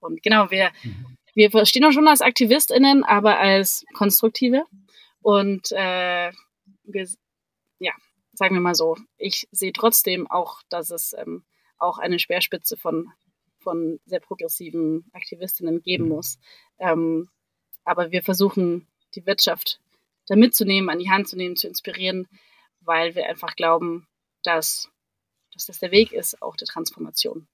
Und 0.00 0.22
genau, 0.22 0.50
wir, 0.50 0.70
mhm. 0.82 1.18
wir 1.34 1.50
verstehen 1.50 1.84
uns 1.84 1.94
schon 1.94 2.08
als 2.08 2.22
AktivistInnen, 2.22 3.04
aber 3.04 3.38
als 3.38 3.84
Konstruktive. 3.94 4.64
Und 5.20 5.72
äh, 5.72 6.32
wir, 6.84 7.08
ja, 7.78 7.92
sagen 8.32 8.54
wir 8.54 8.60
mal 8.60 8.74
so, 8.74 8.96
ich 9.18 9.48
sehe 9.50 9.72
trotzdem 9.72 10.30
auch, 10.30 10.62
dass 10.70 10.90
es 10.90 11.14
ähm, 11.18 11.44
auch 11.78 11.98
eine 11.98 12.18
Speerspitze 12.18 12.76
von, 12.76 13.10
von 13.58 14.00
sehr 14.06 14.20
progressiven 14.20 15.10
Aktivistinnen 15.12 15.82
geben 15.82 16.04
mhm. 16.04 16.10
muss. 16.10 16.38
Ähm, 16.78 17.28
aber 17.84 18.10
wir 18.10 18.22
versuchen, 18.22 18.86
die 19.14 19.26
Wirtschaft 19.26 19.80
da 20.26 20.36
mitzunehmen, 20.36 20.90
an 20.90 20.98
die 20.98 21.10
Hand 21.10 21.28
zu 21.28 21.36
nehmen, 21.36 21.56
zu 21.56 21.66
inspirieren, 21.66 22.28
weil 22.80 23.14
wir 23.14 23.26
einfach 23.26 23.56
glauben, 23.56 24.06
dass, 24.42 24.88
dass 25.58 25.66
das 25.66 25.78
der 25.80 25.90
Weg 25.90 26.12
ist, 26.12 26.40
auch 26.40 26.56
der 26.56 26.68
Transformation. 26.68 27.48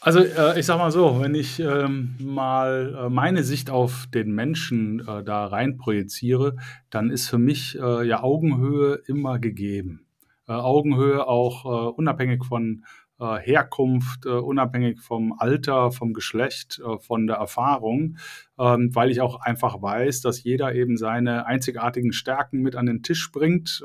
Also 0.00 0.20
äh, 0.20 0.58
ich 0.58 0.66
sag 0.66 0.78
mal 0.78 0.90
so, 0.90 1.20
wenn 1.20 1.34
ich 1.34 1.60
ähm, 1.60 2.16
mal 2.18 3.06
äh, 3.06 3.08
meine 3.08 3.44
Sicht 3.44 3.70
auf 3.70 4.06
den 4.12 4.32
Menschen 4.32 5.00
äh, 5.06 5.22
da 5.22 5.46
rein 5.46 5.76
projiziere, 5.76 6.56
dann 6.90 7.10
ist 7.10 7.28
für 7.28 7.38
mich 7.38 7.78
äh, 7.78 8.06
ja 8.06 8.22
Augenhöhe 8.22 9.00
immer 9.06 9.38
gegeben. 9.38 10.06
Äh, 10.48 10.54
Augenhöhe 10.54 11.26
auch 11.26 11.64
äh, 11.64 11.92
unabhängig 11.94 12.44
von 12.44 12.84
äh, 13.22 13.38
Herkunft, 13.38 14.26
äh, 14.26 14.30
unabhängig 14.30 15.00
vom 15.00 15.32
Alter, 15.38 15.92
vom 15.92 16.12
Geschlecht, 16.12 16.80
äh, 16.84 16.98
von 16.98 17.28
der 17.28 17.36
Erfahrung, 17.36 18.16
ähm, 18.58 18.92
weil 18.94 19.12
ich 19.12 19.20
auch 19.20 19.40
einfach 19.40 19.80
weiß, 19.80 20.22
dass 20.22 20.42
jeder 20.42 20.74
eben 20.74 20.96
seine 20.96 21.46
einzigartigen 21.46 22.12
Stärken 22.12 22.62
mit 22.62 22.74
an 22.74 22.86
den 22.86 23.02
Tisch 23.02 23.30
bringt 23.30 23.82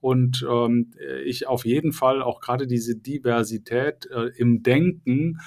und 0.00 0.46
ähm, 0.48 0.92
ich 1.24 1.46
auf 1.46 1.64
jeden 1.64 1.92
Fall 1.92 2.20
auch 2.22 2.40
gerade 2.40 2.66
diese 2.66 2.96
Diversität 2.96 4.08
im 4.36 4.62
Denken 4.62 5.38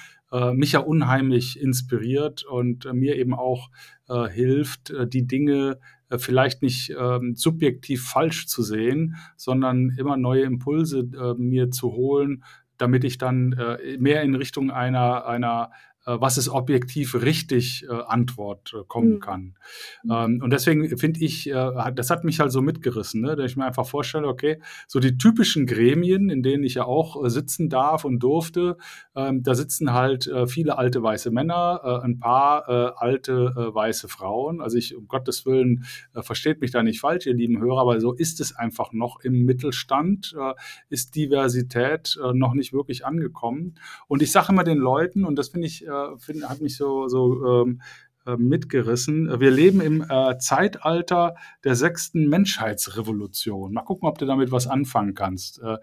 mich 0.52 0.72
ja 0.72 0.80
unheimlich 0.80 1.60
inspiriert 1.60 2.44
und 2.44 2.92
mir 2.92 3.16
eben 3.16 3.34
auch 3.34 3.70
hilft, 4.30 4.92
die 5.12 5.26
Dinge 5.26 5.78
vielleicht 6.16 6.62
nicht 6.62 6.92
ähm, 6.98 7.34
subjektiv 7.34 8.04
falsch 8.04 8.46
zu 8.46 8.62
sehen, 8.62 9.16
sondern 9.36 9.90
immer 9.98 10.16
neue 10.16 10.42
Impulse 10.42 11.00
äh, 11.00 11.34
mir 11.40 11.70
zu 11.70 11.92
holen, 11.92 12.42
damit 12.78 13.04
ich 13.04 13.18
dann 13.18 13.52
äh, 13.52 13.98
mehr 13.98 14.22
in 14.22 14.34
Richtung 14.34 14.70
einer, 14.70 15.26
einer 15.26 15.72
was 16.20 16.38
ist 16.38 16.48
objektiv 16.48 17.14
richtig 17.14 17.84
äh, 17.88 17.92
Antwort 17.92 18.74
äh, 18.74 18.84
kommen 18.86 19.14
mhm. 19.14 19.20
kann. 19.20 19.54
Mhm. 20.02 20.10
Ähm, 20.10 20.40
und 20.42 20.50
deswegen 20.50 20.96
finde 20.96 21.20
ich, 21.20 21.48
äh, 21.50 21.92
das 21.94 22.10
hat 22.10 22.24
mich 22.24 22.40
halt 22.40 22.52
so 22.52 22.60
mitgerissen, 22.62 23.20
ne? 23.20 23.36
dass 23.36 23.50
ich 23.50 23.56
mir 23.56 23.66
einfach 23.66 23.86
vorstelle, 23.86 24.26
okay, 24.26 24.60
so 24.86 25.00
die 25.00 25.18
typischen 25.18 25.66
Gremien, 25.66 26.30
in 26.30 26.42
denen 26.42 26.64
ich 26.64 26.74
ja 26.74 26.84
auch 26.84 27.24
äh, 27.24 27.30
sitzen 27.30 27.68
darf 27.68 28.04
und 28.04 28.20
durfte, 28.20 28.76
ähm, 29.14 29.42
da 29.42 29.54
sitzen 29.54 29.92
halt 29.92 30.26
äh, 30.26 30.46
viele 30.46 30.78
alte 30.78 31.02
weiße 31.02 31.30
Männer, 31.30 32.02
ein 32.02 32.18
paar 32.18 32.68
alte 32.98 33.54
weiße 33.74 34.08
Frauen. 34.08 34.60
Also 34.60 34.76
ich, 34.76 34.96
um 34.96 35.08
Gottes 35.08 35.46
Willen, 35.46 35.84
versteht 36.20 36.60
mich 36.60 36.70
da 36.70 36.82
nicht 36.82 37.00
falsch, 37.00 37.26
ihr 37.26 37.34
lieben 37.34 37.60
Hörer, 37.60 37.80
aber 37.80 38.00
so 38.00 38.12
ist 38.12 38.40
es 38.40 38.54
einfach 38.54 38.92
noch 38.92 39.20
im 39.20 39.44
Mittelstand, 39.44 40.34
ist 40.88 41.14
Diversität 41.14 42.18
noch 42.34 42.54
nicht 42.54 42.72
wirklich 42.72 43.04
angekommen. 43.04 43.74
Und 44.06 44.22
ich 44.22 44.32
sage 44.32 44.52
immer 44.52 44.64
den 44.64 44.78
Leuten, 44.78 45.24
und 45.24 45.36
das 45.36 45.48
finde 45.48 45.66
ich 45.66 45.84
find, 46.18 46.48
hat 46.48 46.60
mich 46.60 46.76
so, 46.76 47.08
so 47.08 47.62
ähm, 47.62 47.80
äh, 48.28 48.36
mitgerissen. 48.36 49.40
Wir 49.40 49.50
leben 49.50 49.80
im 49.80 50.04
äh, 50.06 50.36
Zeitalter 50.38 51.34
der 51.64 51.74
sechsten 51.74 52.28
Menschheitsrevolution. 52.28 53.72
Mal 53.72 53.82
gucken, 53.82 54.06
ob 54.06 54.18
du 54.18 54.26
damit 54.26 54.52
was 54.52 54.66
anfangen 54.66 55.14
kannst. 55.14 55.62
Äh, 55.62 55.78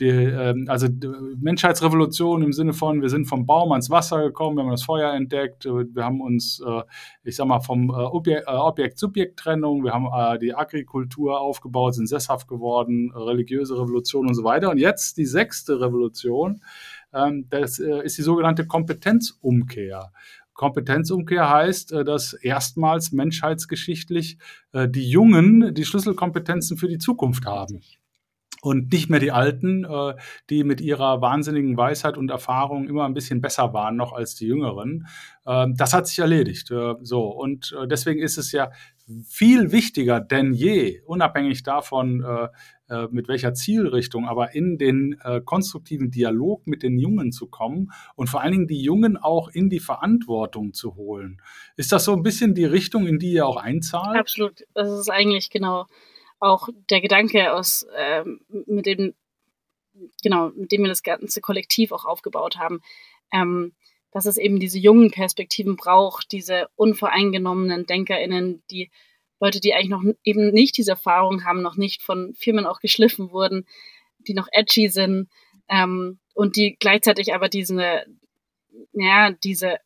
die, 0.00 0.08
ähm, 0.08 0.64
also 0.68 0.88
die 0.88 1.08
Menschheitsrevolution 1.38 2.42
im 2.42 2.54
Sinne 2.54 2.72
von, 2.72 3.02
wir 3.02 3.10
sind 3.10 3.26
vom 3.26 3.44
Baum 3.44 3.72
ans 3.72 3.90
Wasser 3.90 4.22
gekommen, 4.22 4.56
wir 4.56 4.62
haben 4.62 4.70
das 4.70 4.84
Feuer 4.84 5.12
entdeckt, 5.12 5.66
äh, 5.66 5.94
wir 5.94 6.04
haben 6.04 6.22
uns, 6.22 6.62
äh, 6.66 6.82
ich 7.22 7.36
sag 7.36 7.46
mal, 7.46 7.60
vom 7.60 7.90
Objekt-Subjekt-Trennung, 7.90 9.84
wir 9.84 9.92
haben 9.92 10.38
die 10.40 10.54
Agrikultur 10.54 11.38
aufgebaut, 11.38 11.94
sind 11.94 12.06
sesshaft 12.06 12.48
geworden, 12.48 13.12
religiöse 13.14 13.74
Revolution 13.74 14.26
und 14.26 14.34
so 14.34 14.42
weiter. 14.44 14.70
Und 14.70 14.78
jetzt 14.78 15.18
die 15.18 15.26
sechste 15.26 15.80
Revolution 15.80 16.62
das 17.12 17.78
äh, 17.78 18.04
ist 18.04 18.18
die 18.18 18.22
sogenannte 18.22 18.66
Kompetenzumkehr. 18.66 20.12
Kompetenzumkehr 20.52 21.48
heißt, 21.48 21.92
äh, 21.92 22.04
dass 22.04 22.34
erstmals 22.34 23.12
menschheitsgeschichtlich 23.12 24.38
äh, 24.72 24.88
die 24.88 25.08
Jungen 25.08 25.74
die 25.74 25.84
Schlüsselkompetenzen 25.84 26.76
für 26.76 26.88
die 26.88 26.98
Zukunft 26.98 27.46
haben 27.46 27.80
und 28.62 28.92
nicht 28.92 29.08
mehr 29.08 29.20
die 29.20 29.32
Alten, 29.32 29.86
die 30.50 30.64
mit 30.64 30.80
ihrer 30.80 31.20
wahnsinnigen 31.20 31.76
Weisheit 31.76 32.18
und 32.18 32.30
Erfahrung 32.30 32.88
immer 32.88 33.06
ein 33.06 33.14
bisschen 33.14 33.40
besser 33.40 33.72
waren 33.72 33.96
noch 33.96 34.12
als 34.12 34.34
die 34.34 34.46
Jüngeren. 34.46 35.06
Ähm, 35.46 35.74
das 35.76 35.94
hat 35.94 36.06
sich 36.06 36.18
erledigt. 36.18 36.72
so 37.00 37.28
und 37.28 37.74
deswegen 37.86 38.20
ist 38.20 38.36
es 38.36 38.52
ja 38.52 38.70
viel 39.26 39.72
wichtiger 39.72 40.20
denn 40.20 40.52
je, 40.52 41.00
unabhängig 41.06 41.62
davon, 41.62 42.22
äh, 42.90 43.06
mit 43.12 43.28
welcher 43.28 43.54
Zielrichtung, 43.54 44.26
aber 44.26 44.52
in 44.56 44.76
den 44.76 45.16
äh, 45.22 45.40
konstruktiven 45.40 46.10
Dialog 46.10 46.66
mit 46.66 46.82
den 46.82 46.98
Jungen 46.98 47.30
zu 47.30 47.46
kommen 47.46 47.92
und 48.16 48.28
vor 48.28 48.40
allen 48.40 48.50
Dingen 48.50 48.66
die 48.66 48.82
Jungen 48.82 49.16
auch 49.16 49.48
in 49.48 49.70
die 49.70 49.78
Verantwortung 49.78 50.72
zu 50.74 50.96
holen. 50.96 51.40
Ist 51.76 51.92
das 51.92 52.04
so 52.04 52.12
ein 52.12 52.24
bisschen 52.24 52.52
die 52.52 52.64
Richtung, 52.64 53.06
in 53.06 53.20
die 53.20 53.30
ihr 53.30 53.46
auch 53.46 53.58
einzahlt? 53.58 54.18
Absolut. 54.18 54.64
Das 54.74 54.90
ist 54.90 55.08
eigentlich 55.08 55.50
genau 55.50 55.86
auch 56.40 56.68
der 56.88 57.00
Gedanke 57.00 57.52
aus, 57.52 57.86
äh, 57.94 58.24
mit 58.48 58.86
dem, 58.86 59.14
genau, 60.22 60.50
mit 60.50 60.72
dem 60.72 60.82
wir 60.82 60.88
das 60.88 61.02
ganze 61.02 61.40
Kollektiv 61.40 61.92
auch 61.92 62.04
aufgebaut 62.04 62.56
haben. 62.56 62.80
Ähm, 63.32 63.74
dass 64.12 64.26
es 64.26 64.38
eben 64.38 64.58
diese 64.58 64.78
jungen 64.78 65.10
Perspektiven 65.10 65.76
braucht, 65.76 66.32
diese 66.32 66.68
unvoreingenommenen 66.74 67.86
DenkerInnen, 67.86 68.62
die 68.70 68.90
Leute, 69.38 69.60
die 69.60 69.72
eigentlich 69.72 69.88
noch 69.88 70.02
eben 70.24 70.50
nicht 70.50 70.76
diese 70.76 70.92
Erfahrung 70.92 71.44
haben, 71.44 71.62
noch 71.62 71.76
nicht 71.76 72.02
von 72.02 72.34
Firmen 72.34 72.66
auch 72.66 72.80
geschliffen 72.80 73.30
wurden, 73.30 73.66
die 74.18 74.34
noch 74.34 74.48
edgy 74.52 74.88
sind 74.88 75.30
ähm, 75.68 76.18
und 76.34 76.56
die 76.56 76.76
gleichzeitig 76.78 77.34
aber 77.34 77.48
diese, 77.48 78.04
ja, 78.92 79.30
diese 79.30 79.78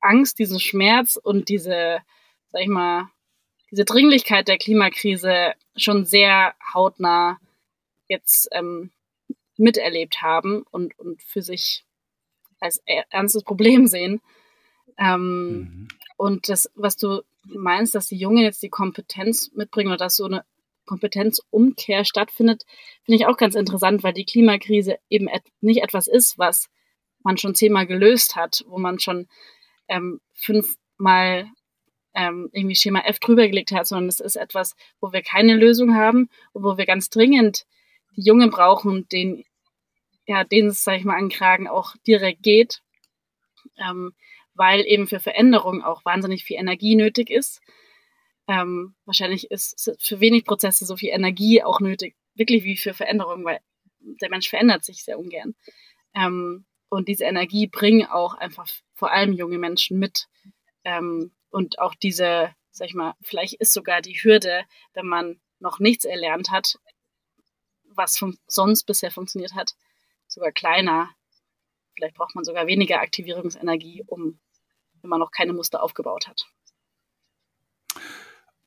Angst, 0.00 0.38
diesen 0.38 0.60
Schmerz 0.60 1.18
und 1.20 1.48
diese, 1.48 1.98
sag 2.48 2.62
ich 2.62 2.68
mal, 2.68 3.08
diese 3.70 3.84
Dringlichkeit 3.84 4.48
der 4.48 4.58
Klimakrise 4.58 5.52
schon 5.76 6.04
sehr 6.04 6.54
hautnah 6.74 7.38
jetzt 8.08 8.48
ähm, 8.52 8.90
miterlebt 9.56 10.22
haben 10.22 10.64
und, 10.70 10.98
und 10.98 11.22
für 11.22 11.42
sich 11.42 11.84
als 12.58 12.82
ernstes 13.10 13.42
Problem 13.42 13.86
sehen. 13.86 14.20
Ähm, 14.98 15.58
mhm. 15.58 15.88
Und 16.16 16.48
das, 16.48 16.70
was 16.74 16.96
du 16.96 17.22
meinst, 17.44 17.94
dass 17.94 18.08
die 18.08 18.18
Jungen 18.18 18.42
jetzt 18.42 18.62
die 18.62 18.68
Kompetenz 18.68 19.50
mitbringen 19.54 19.88
oder 19.88 19.96
dass 19.96 20.16
so 20.16 20.26
eine 20.26 20.44
Kompetenzumkehr 20.86 22.04
stattfindet, 22.04 22.64
finde 23.04 23.16
ich 23.16 23.26
auch 23.26 23.36
ganz 23.36 23.54
interessant, 23.54 24.02
weil 24.02 24.12
die 24.12 24.24
Klimakrise 24.24 24.98
eben 25.08 25.28
et 25.28 25.42
nicht 25.60 25.82
etwas 25.82 26.08
ist, 26.08 26.38
was 26.38 26.68
man 27.22 27.38
schon 27.38 27.54
zehnmal 27.54 27.86
gelöst 27.86 28.34
hat, 28.34 28.64
wo 28.66 28.78
man 28.78 28.98
schon 28.98 29.28
ähm, 29.88 30.20
fünfmal 30.34 31.48
ähm, 32.14 32.50
irgendwie 32.52 32.76
Schema 32.76 33.00
F 33.00 33.18
drüber 33.18 33.46
gelegt 33.46 33.72
hat, 33.72 33.86
sondern 33.86 34.08
es 34.08 34.20
ist 34.20 34.36
etwas, 34.36 34.74
wo 35.00 35.12
wir 35.12 35.22
keine 35.22 35.54
Lösung 35.54 35.94
haben 35.94 36.28
und 36.52 36.64
wo 36.64 36.76
wir 36.76 36.86
ganz 36.86 37.10
dringend 37.10 37.66
die 38.16 38.22
Jungen 38.22 38.50
brauchen, 38.50 39.08
denen, 39.08 39.44
ja, 40.26 40.44
denen 40.44 40.68
es, 40.68 40.82
sag 40.84 40.96
ich 40.96 41.04
mal, 41.04 41.16
an 41.16 41.28
Kragen 41.28 41.68
auch 41.68 41.94
direkt 42.06 42.42
geht. 42.42 42.82
Ähm, 43.76 44.12
weil 44.54 44.84
eben 44.86 45.06
für 45.06 45.20
Veränderung 45.20 45.82
auch 45.82 46.04
wahnsinnig 46.04 46.44
viel 46.44 46.58
Energie 46.58 46.94
nötig 46.96 47.30
ist. 47.30 47.62
Ähm, 48.46 48.94
wahrscheinlich 49.04 49.50
ist 49.50 49.96
für 49.98 50.20
wenig 50.20 50.44
Prozesse 50.44 50.84
so 50.84 50.96
viel 50.96 51.10
Energie 51.10 51.62
auch 51.62 51.80
nötig, 51.80 52.14
wirklich 52.34 52.64
wie 52.64 52.76
für 52.76 52.92
Veränderung, 52.92 53.44
weil 53.44 53.60
der 54.00 54.28
Mensch 54.28 54.48
verändert 54.50 54.84
sich 54.84 55.04
sehr 55.04 55.18
ungern. 55.18 55.54
Ähm, 56.14 56.64
und 56.88 57.08
diese 57.08 57.24
Energie 57.24 57.68
bringen 57.68 58.06
auch 58.06 58.34
einfach 58.34 58.66
vor 58.92 59.12
allem 59.12 59.32
junge 59.32 59.58
Menschen 59.58 59.98
mit. 59.98 60.26
Ähm, 60.84 61.30
und 61.50 61.78
auch 61.78 61.94
diese, 61.94 62.54
sag 62.70 62.88
ich 62.88 62.94
mal, 62.94 63.14
vielleicht 63.20 63.54
ist 63.54 63.72
sogar 63.72 64.00
die 64.00 64.14
Hürde, 64.14 64.64
wenn 64.94 65.06
man 65.06 65.40
noch 65.58 65.78
nichts 65.78 66.04
erlernt 66.04 66.50
hat, 66.50 66.78
was 67.84 68.24
sonst 68.46 68.84
bisher 68.84 69.10
funktioniert 69.10 69.54
hat, 69.54 69.74
sogar 70.26 70.52
kleiner, 70.52 71.10
vielleicht 71.94 72.14
braucht 72.14 72.34
man 72.34 72.44
sogar 72.44 72.66
weniger 72.66 73.00
Aktivierungsenergie, 73.00 74.04
um, 74.06 74.40
wenn 75.02 75.10
man 75.10 75.20
noch 75.20 75.32
keine 75.32 75.52
Muster 75.52 75.82
aufgebaut 75.82 76.28
hat. 76.28 76.46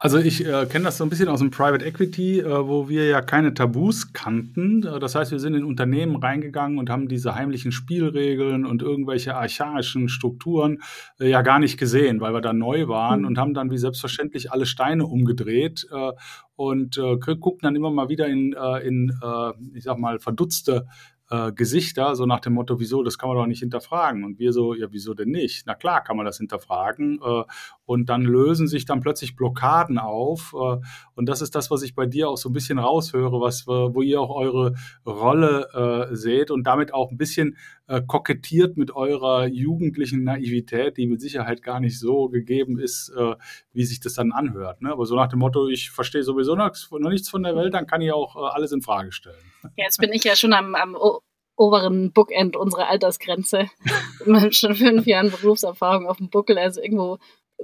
Also 0.03 0.17
ich 0.17 0.45
äh, 0.45 0.65
kenne 0.65 0.83
das 0.83 0.97
so 0.97 1.05
ein 1.05 1.09
bisschen 1.09 1.29
aus 1.29 1.39
dem 1.39 1.49
Private 1.49 1.85
Equity, 1.85 2.41
äh, 2.41 2.67
wo 2.67 2.89
wir 2.89 3.07
ja 3.07 3.21
keine 3.21 3.53
Tabus 3.53 4.11
kannten. 4.11 4.85
Äh, 4.85 4.99
das 4.99 5.15
heißt, 5.15 5.31
wir 5.31 5.39
sind 5.39 5.53
in 5.53 5.63
Unternehmen 5.63 6.17
reingegangen 6.17 6.77
und 6.77 6.89
haben 6.89 7.07
diese 7.07 7.35
heimlichen 7.35 7.71
Spielregeln 7.71 8.65
und 8.65 8.81
irgendwelche 8.81 9.33
archaischen 9.33 10.09
Strukturen 10.09 10.81
äh, 11.21 11.29
ja 11.29 11.41
gar 11.41 11.59
nicht 11.59 11.77
gesehen, 11.77 12.19
weil 12.19 12.33
wir 12.33 12.41
da 12.41 12.51
neu 12.51 12.89
waren 12.89 13.21
mhm. 13.21 13.27
und 13.27 13.37
haben 13.37 13.53
dann 13.53 13.71
wie 13.71 13.77
selbstverständlich 13.77 14.51
alle 14.51 14.65
Steine 14.65 15.05
umgedreht 15.05 15.87
äh, 15.89 16.11
und 16.57 16.97
äh, 16.97 17.15
gucken 17.15 17.59
dann 17.61 17.77
immer 17.77 17.89
mal 17.89 18.09
wieder 18.09 18.27
in, 18.27 18.53
in 18.83 19.13
ich 19.73 19.85
sag 19.85 19.97
mal, 19.97 20.19
verdutzte 20.19 20.85
Gesichter, 21.55 22.15
so 22.15 22.27
nach 22.27 22.41
dem 22.41 22.53
Motto, 22.53 22.79
wieso, 22.79 23.01
das 23.01 23.17
kann 23.17 23.29
man 23.29 23.37
doch 23.37 23.47
nicht 23.47 23.61
hinterfragen. 23.61 24.23
Und 24.23 24.37
wir 24.37 24.53
so, 24.53 24.75
ja, 24.75 24.87
wieso 24.91 25.15
denn 25.15 25.29
nicht? 25.29 25.65
Na 25.65 25.73
klar 25.73 26.03
kann 26.03 26.15
man 26.15 26.27
das 26.27 26.37
hinterfragen. 26.37 27.19
Äh, 27.87 27.93
und 27.93 28.09
dann 28.09 28.23
lösen 28.23 28.67
sich 28.67 28.85
dann 28.85 29.01
plötzlich 29.01 29.35
Blockaden 29.35 29.97
auf. 29.97 30.53
Äh, 30.53 30.77
und 31.15 31.27
das 31.27 31.41
ist 31.41 31.55
das, 31.55 31.71
was 31.71 31.81
ich 31.83 31.95
bei 31.95 32.05
dir 32.05 32.29
auch 32.29 32.37
so 32.37 32.49
ein 32.49 32.53
bisschen 32.53 32.79
raushöre, 32.79 33.39
was, 33.39 33.67
wo 33.67 34.01
ihr 34.01 34.21
auch 34.21 34.35
eure 34.35 34.75
Rolle 35.05 36.09
äh, 36.11 36.15
seht 36.15 36.51
und 36.51 36.65
damit 36.65 36.93
auch 36.93 37.11
ein 37.11 37.17
bisschen 37.17 37.57
äh, 37.87 38.01
kokettiert 38.05 38.77
mit 38.77 38.95
eurer 38.95 39.47
jugendlichen 39.47 40.23
Naivität, 40.23 40.97
die 40.97 41.07
mit 41.07 41.21
Sicherheit 41.21 41.61
gar 41.61 41.79
nicht 41.79 41.99
so 41.99 42.29
gegeben 42.29 42.79
ist, 42.79 43.09
äh, 43.17 43.35
wie 43.73 43.83
sich 43.83 43.99
das 43.99 44.13
dann 44.13 44.31
anhört. 44.31 44.81
Ne? 44.81 44.91
Aber 44.91 45.05
so 45.05 45.15
nach 45.15 45.27
dem 45.27 45.39
Motto, 45.39 45.67
ich 45.67 45.91
verstehe 45.91 46.23
sowieso 46.23 46.55
noch, 46.55 46.71
noch 46.91 47.09
nichts 47.09 47.29
von 47.29 47.43
der 47.43 47.55
Welt, 47.55 47.73
dann 47.73 47.87
kann 47.87 48.01
ich 48.01 48.11
auch 48.11 48.35
äh, 48.35 48.53
alles 48.53 48.71
in 48.71 48.81
Frage 48.81 49.11
stellen. 49.11 49.35
Ja, 49.75 49.85
jetzt 49.85 49.97
bin 49.97 50.13
ich 50.13 50.23
ja 50.23 50.35
schon 50.35 50.53
am, 50.53 50.75
am 50.75 50.95
oberen 51.55 52.11
Bookend 52.11 52.55
unserer 52.55 52.87
Altersgrenze. 52.87 53.69
Mit 54.25 54.55
schon 54.55 54.75
fünf 54.75 55.05
Jahren 55.05 55.31
Berufserfahrung 55.31 56.07
auf 56.07 56.17
dem 56.17 56.29
Buckel, 56.29 56.57
also 56.57 56.81
irgendwo 56.81 57.19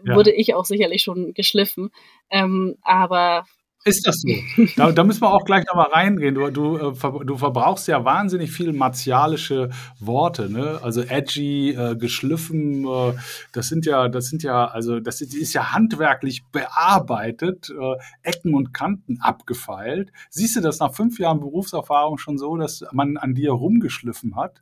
ja. 0.06 0.15
wurde 0.15 0.32
ich 0.32 0.53
auch 0.53 0.65
sicherlich 0.65 1.03
schon 1.03 1.34
geschliffen. 1.34 1.91
Ähm, 2.29 2.75
aber 2.82 3.46
ist 3.86 4.06
das 4.06 4.22
so? 4.22 4.27
Da, 4.75 4.91
da, 4.91 5.03
müssen 5.06 5.22
wir 5.22 5.34
auch 5.34 5.46
gleich 5.46 5.65
nochmal 5.65 5.89
reingehen. 5.91 6.36
Du, 6.36 6.50
du, 6.50 6.77
äh, 6.77 7.25
du, 7.25 7.38
verbrauchst 7.38 7.88
ja 7.88 8.03
wahnsinnig 8.03 8.51
viel 8.51 8.74
martialische 8.74 9.70
Worte, 10.00 10.50
ne? 10.50 10.79
Also 10.82 11.01
edgy, 11.01 11.72
äh, 11.72 11.96
geschliffen, 11.96 12.86
äh, 12.86 13.13
das 13.53 13.70
sind 13.70 13.86
ja, 13.86 14.10
das 14.10 14.25
sind 14.25 14.44
ja, 14.44 14.65
also 14.65 15.00
das 15.00 15.22
ist, 15.22 15.34
ist 15.34 15.53
ja 15.53 15.72
handwerklich 15.72 16.44
bearbeitet, 16.51 17.70
äh, 17.70 17.96
Ecken 18.22 18.53
und 18.53 18.74
Kanten 18.74 19.22
abgefeilt. 19.22 20.12
Siehst 20.29 20.58
du 20.58 20.62
das 20.62 20.79
nach 20.79 20.94
fünf 20.94 21.18
Jahren 21.18 21.39
Berufserfahrung 21.39 22.18
schon 22.18 22.38
so, 22.38 22.58
dass 22.58 22.84
man 22.91 23.15
an 23.15 23.34
dir 23.34 23.51
rumgeschliffen 23.51 24.36
hat? 24.36 24.62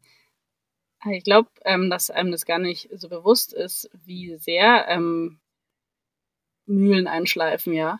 Ich 1.05 1.23
glaube, 1.23 1.49
ähm, 1.63 1.89
dass 1.89 2.09
einem 2.09 2.31
das 2.31 2.45
gar 2.45 2.59
nicht 2.59 2.89
so 2.93 3.07
bewusst 3.07 3.53
ist, 3.53 3.89
wie 4.05 4.35
sehr 4.37 4.87
ähm, 4.87 5.39
Mühlen 6.65 7.07
einschleifen, 7.07 7.73
ja 7.73 7.99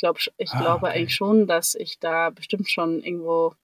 glaube, 0.00 0.18
ich 0.38 0.50
ah, 0.52 0.60
glaube 0.60 0.86
okay. 0.86 0.96
eigentlich 0.96 1.14
schon, 1.14 1.46
dass 1.46 1.74
ich 1.76 2.00
da 2.00 2.30
bestimmt 2.30 2.68
schon 2.68 3.02
irgendwo 3.02 3.54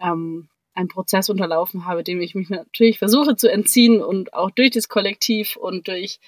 ähm, 0.00 0.48
einen 0.74 0.88
Prozess 0.88 1.28
unterlaufen 1.28 1.84
habe, 1.86 2.02
dem 2.02 2.20
ich 2.20 2.34
mich 2.34 2.48
natürlich 2.48 2.98
versuche 2.98 3.36
zu 3.36 3.50
entziehen 3.50 4.02
und 4.02 4.34
auch 4.34 4.50
durch 4.50 4.70
das 4.70 4.88
Kollektiv 4.88 5.56
und 5.56 5.86
durch 5.86 6.18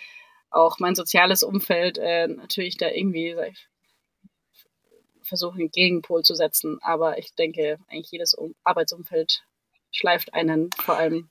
auch 0.51 0.79
mein 0.79 0.95
soziales 0.95 1.43
Umfeld 1.43 1.99
äh, 1.99 2.29
natürlich 2.29 2.77
da 2.77 2.89
irgendwie 2.89 3.35
ich, 3.51 3.67
versuche, 5.23 5.55
einen 5.55 5.71
Gegenpol 5.71 6.23
zu 6.23 6.35
setzen. 6.35 6.79
Aber 6.83 7.19
ich 7.19 7.35
denke, 7.35 7.79
eigentlich 7.89 8.13
jedes 8.13 8.35
um 8.35 8.55
Arbeitsumfeld 8.63 9.43
schleift 9.91 10.35
einen 10.35 10.71
vor 10.73 10.97
allem 10.97 11.31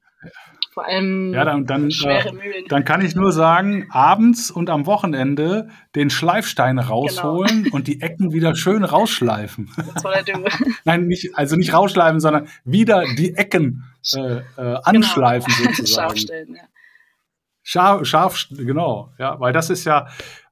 vor 0.74 0.88
allem 0.88 1.34
ja, 1.34 1.46
dann, 1.46 1.66
dann, 1.68 1.92
schwere 1.92 2.30
äh, 2.30 2.32
Mühlen. 2.32 2.66
Dann 2.68 2.84
kann 2.84 3.06
ich 3.06 3.16
nur 3.16 3.32
sagen, 3.32 3.88
abends 3.92 4.50
und 4.50 4.72
am 4.72 4.88
Wochenende 4.88 5.70
den 5.94 6.10
Schleifstein 6.10 6.80
rausholen 6.80 7.64
genau. 7.64 7.76
und 7.76 7.88
die 7.88 8.02
Ecken 8.02 8.34
wieder 8.34 8.56
schön 8.56 8.84
rausschleifen. 8.84 9.70
Das 9.94 10.04
war 10.04 10.24
der 10.24 10.40
Nein, 10.86 11.06
nicht, 11.06 11.38
also 11.38 11.56
nicht 11.56 11.74
rausschleifen, 11.74 12.20
sondern 12.20 12.48
wieder 12.66 13.04
die 13.18 13.36
Ecken 13.36 13.84
äh, 14.16 14.38
äh, 14.58 14.80
anschleifen 14.84 15.54
genau. 15.56 15.70
sozusagen. 15.76 16.10
Scharfstellen, 16.10 16.56
ja. 16.56 16.64
Scharf, 17.62 18.06
scharf, 18.06 18.48
genau, 18.50 19.12
ja, 19.20 19.40
weil 19.40 19.54
das 19.54 19.70
ist 19.70 19.86
ja, 19.86 20.08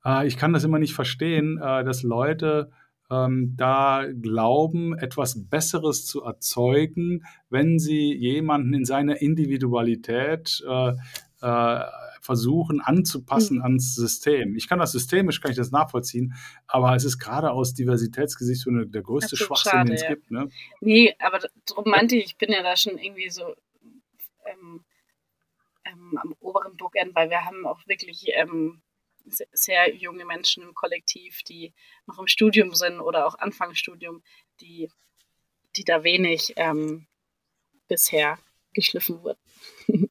äh, 0.05 0.27
ich 0.27 0.37
kann 0.37 0.53
das 0.53 0.63
immer 0.63 0.79
nicht 0.79 0.93
verstehen, 0.93 1.57
äh, 1.57 1.83
dass 1.83 2.03
Leute 2.03 2.71
ähm, 3.11 3.53
da 3.57 4.05
glauben, 4.21 4.97
etwas 4.97 5.47
Besseres 5.49 6.05
zu 6.05 6.23
erzeugen, 6.23 7.25
wenn 7.49 7.77
sie 7.77 8.13
jemanden 8.13 8.73
in 8.73 8.85
seiner 8.85 9.21
Individualität 9.21 10.63
äh, 10.67 10.93
äh, 11.41 11.85
versuchen 12.21 12.81
anzupassen 12.81 13.57
mhm. 13.57 13.63
ans 13.63 13.95
System. 13.95 14.55
Ich 14.55 14.69
kann 14.69 14.79
das 14.79 14.91
systemisch, 14.91 15.41
kann 15.41 15.51
ich 15.51 15.57
das 15.57 15.71
nachvollziehen, 15.71 16.35
aber 16.67 16.95
es 16.95 17.03
ist 17.03 17.19
gerade 17.19 17.51
aus 17.51 17.73
Diversitätsgesichtspunkten 17.73 18.91
der 18.91 19.01
größte 19.01 19.35
Schwachsinn, 19.35 19.71
schade, 19.71 19.85
den 19.89 19.95
es 19.95 20.03
ja. 20.03 20.09
gibt. 20.09 20.31
Ne? 20.31 20.49
Nee, 20.79 21.15
aber 21.19 21.39
darum 21.65 21.89
meinte 21.89 22.15
ich, 22.15 22.25
ich 22.25 22.37
bin 22.37 22.51
ja 22.51 22.61
da 22.61 22.75
schon 22.77 22.97
irgendwie 22.97 23.29
so 23.29 23.55
ähm, 24.45 24.85
ähm, 25.85 26.17
am 26.21 26.35
oberen 26.39 26.77
Bookend, 26.77 27.15
weil 27.15 27.29
wir 27.29 27.43
haben 27.43 27.65
auch 27.65 27.79
wirklich 27.87 28.27
ähm, 28.35 28.81
sehr 29.51 29.93
junge 29.95 30.25
Menschen 30.25 30.63
im 30.63 30.73
Kollektiv, 30.73 31.43
die 31.43 31.73
noch 32.05 32.19
im 32.19 32.27
Studium 32.27 32.73
sind 32.73 32.99
oder 32.99 33.25
auch 33.25 33.35
Anfangsstudium, 33.35 34.23
die, 34.59 34.89
die 35.75 35.83
da 35.83 36.03
wenig 36.03 36.53
ähm, 36.57 37.07
bisher 37.87 38.39
geschliffen 38.73 39.21
wurden. 39.21 39.39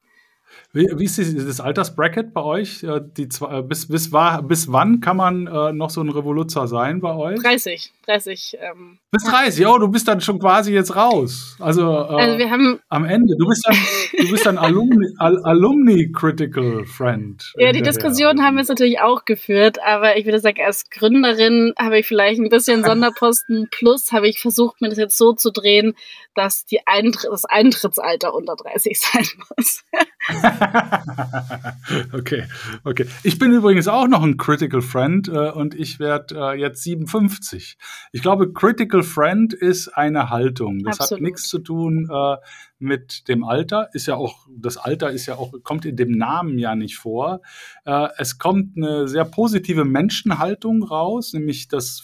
Wie, 0.72 0.87
wie 0.96 1.04
ist 1.04 1.18
das 1.18 1.61
Altersbracket 1.61 2.33
bei 2.33 2.42
euch? 2.42 2.87
Die 3.16 3.28
zwei, 3.28 3.59
äh, 3.59 3.62
bis, 3.62 3.88
bis, 3.88 4.12
war, 4.12 4.42
bis 4.42 4.70
wann 4.70 5.00
kann 5.00 5.16
man 5.16 5.48
äh, 5.48 5.72
noch 5.72 5.90
so 5.90 6.00
ein 6.00 6.09
Revoluzer 6.09 6.68
sein 6.68 7.00
bei 7.00 7.12
euch? 7.12 7.42
30. 7.42 7.92
30 8.06 8.59
ähm, 8.61 8.98
bis 9.11 9.24
30, 9.24 9.66
oh, 9.66 9.78
du 9.78 9.88
bist 9.88 10.06
dann 10.06 10.20
schon 10.20 10.38
quasi 10.38 10.72
jetzt 10.72 10.94
raus. 10.94 11.56
Also, 11.59 11.83
äh, 11.83 12.22
also 12.22 12.38
wir 12.38 12.50
haben 12.50 12.78
am 12.88 13.04
Ende. 13.04 13.35
Du 13.37 13.48
bist 13.48 13.66
dann, 13.66 13.76
du 14.18 14.30
bist 14.30 14.46
dann 14.46 14.59
Alumni, 14.59 15.09
Al 15.18 15.42
Alumni 15.44 16.12
Critical 16.12 16.85
Friend. 16.85 17.52
Ja, 17.56 17.72
die 17.72 17.83
Diskussion 17.83 18.42
haben 18.42 18.54
wir 18.54 18.61
jetzt 18.61 18.68
natürlich 18.68 19.00
auch 19.00 19.24
geführt, 19.24 19.78
aber 19.85 20.16
ich 20.16 20.24
würde 20.24 20.38
sagen, 20.38 20.61
als 20.64 20.88
Gründerin 20.90 21.72
habe 21.78 21.98
ich 21.98 22.06
vielleicht 22.06 22.40
ein 22.40 22.48
bisschen 22.48 22.85
Sonderposten. 22.85 23.68
Plus 23.72 24.12
habe 24.12 24.28
ich 24.28 24.40
versucht, 24.40 24.80
mir 24.80 24.88
das 24.88 24.98
jetzt 24.98 25.18
so 25.18 25.33
zu 25.33 25.50
drehen, 25.50 25.94
dass 26.35 26.64
die 26.64 26.87
Eintr 26.87 27.28
das 27.30 27.44
Eintrittsalter 27.44 28.33
unter 28.35 28.54
30 28.54 29.00
sein 29.00 29.26
muss. 29.56 29.85
okay, 32.12 32.44
okay. 32.85 33.07
Ich 33.23 33.38
bin 33.38 33.53
übrigens 33.53 33.88
auch 33.88 34.07
noch 34.07 34.23
ein 34.23 34.37
Critical 34.37 34.83
Friend 34.83 35.29
äh, 35.29 35.51
und 35.51 35.75
ich 35.75 35.99
werde 35.99 36.35
äh, 36.35 36.61
jetzt 36.61 36.83
57. 36.83 37.79
Ich 38.12 38.23
glaube, 38.23 38.53
Critical 38.53 39.03
Friend 39.03 39.53
ist 39.53 39.88
eine 39.88 40.31
Haltung. 40.31 40.81
Das 40.81 41.01
Absolut. 41.01 41.20
hat 41.20 41.25
nichts 41.25 41.49
zu 41.49 41.59
tun 41.59 42.09
äh, 42.12 42.37
mit 42.79 43.29
dem 43.29 43.44
Alter. 43.44 43.88
Ist 43.92 44.07
ja 44.07 44.16
auch, 44.16 44.46
das 44.49 44.77
Alter 44.77 45.11
ist 45.11 45.27
ja 45.27 45.37
auch, 45.37 45.53
kommt 45.62 45.85
in 45.85 45.96
dem 45.96 46.12
Namen 46.12 46.59
ja 46.59 46.75
nicht 46.75 46.96
vor. 46.96 47.40
Äh, 47.85 48.09
es 48.18 48.38
kommt 48.38 48.77
eine 48.77 49.09
sehr 49.09 49.25
positive 49.25 49.85
Menschenhaltung 49.85 50.83
raus, 50.83 51.33
nämlich 51.33 51.68
das 51.68 52.01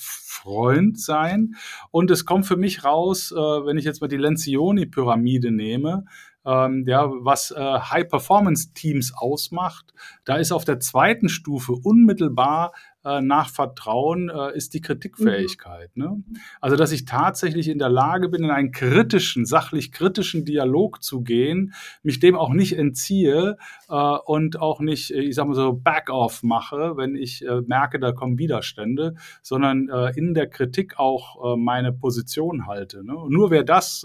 Freund 0.47 1.01
sein. 1.01 1.57
Und 1.90 2.11
es 2.11 2.25
kommt 2.25 2.47
für 2.47 2.57
mich 2.57 2.85
raus, 2.85 3.33
äh, 3.33 3.37
wenn 3.37 3.79
ich 3.79 3.85
jetzt 3.85 4.01
mal 4.01 4.09
die 4.09 4.16
Lencioni-Pyramide 4.16 5.51
nehme, 5.51 6.05
ähm, 6.46 6.85
ja, 6.87 7.06
was 7.09 7.50
äh, 7.50 7.61
High-Performance-Teams 7.61 9.12
ausmacht. 9.16 9.92
Da 10.24 10.37
ist 10.37 10.52
auf 10.52 10.64
der 10.64 10.80
zweiten 10.80 11.28
Stufe 11.28 11.72
unmittelbar 11.72 12.72
äh, 13.07 13.21
nach 13.21 13.49
Vertrauen 13.49 14.29
äh, 14.29 14.57
ist 14.57 14.75
die 14.75 14.81
Kritikfähigkeit. 14.81 15.97
Mhm. 15.97 16.03
Ne? 16.03 16.23
Also, 16.61 16.77
dass 16.77 16.90
ich 16.90 17.05
tatsächlich 17.05 17.69
in 17.69 17.79
der 17.79 17.88
Lage 17.88 18.29
bin, 18.29 18.42
in 18.42 18.51
einen 18.51 18.73
kritischen, 18.73 19.47
sachlich 19.47 19.92
kritischen 19.92 20.45
Dialog 20.45 21.03
zu 21.03 21.23
gehen, 21.23 21.73
mich 22.03 22.19
dem 22.19 22.35
auch 22.35 22.53
nicht 22.53 22.77
entziehe 22.77 23.59
äh, 23.88 23.95
und 23.95 24.61
auch 24.61 24.81
nicht, 24.81 25.12
ich 25.12 25.37
sag 25.37 25.47
mal 25.47 25.55
so, 25.55 25.73
Back-off 25.73 26.42
mache, 26.42 26.97
wenn 26.97 27.14
ich 27.14 27.47
äh, 27.47 27.61
merke, 27.66 28.01
da 28.01 28.11
kommen 28.11 28.38
Widerstände, 28.38 29.14
sondern 29.40 29.88
äh, 29.88 30.11
in 30.16 30.35
der 30.35 30.49
Kritik 30.49 30.99
auch 30.99 31.55
äh, 31.55 31.57
meine 31.57 31.92
Position 31.92 32.66
halte. 32.66 33.05
Ne? 33.05 33.14
Nur 33.29 33.51
wer 33.51 33.62
das 33.62 34.05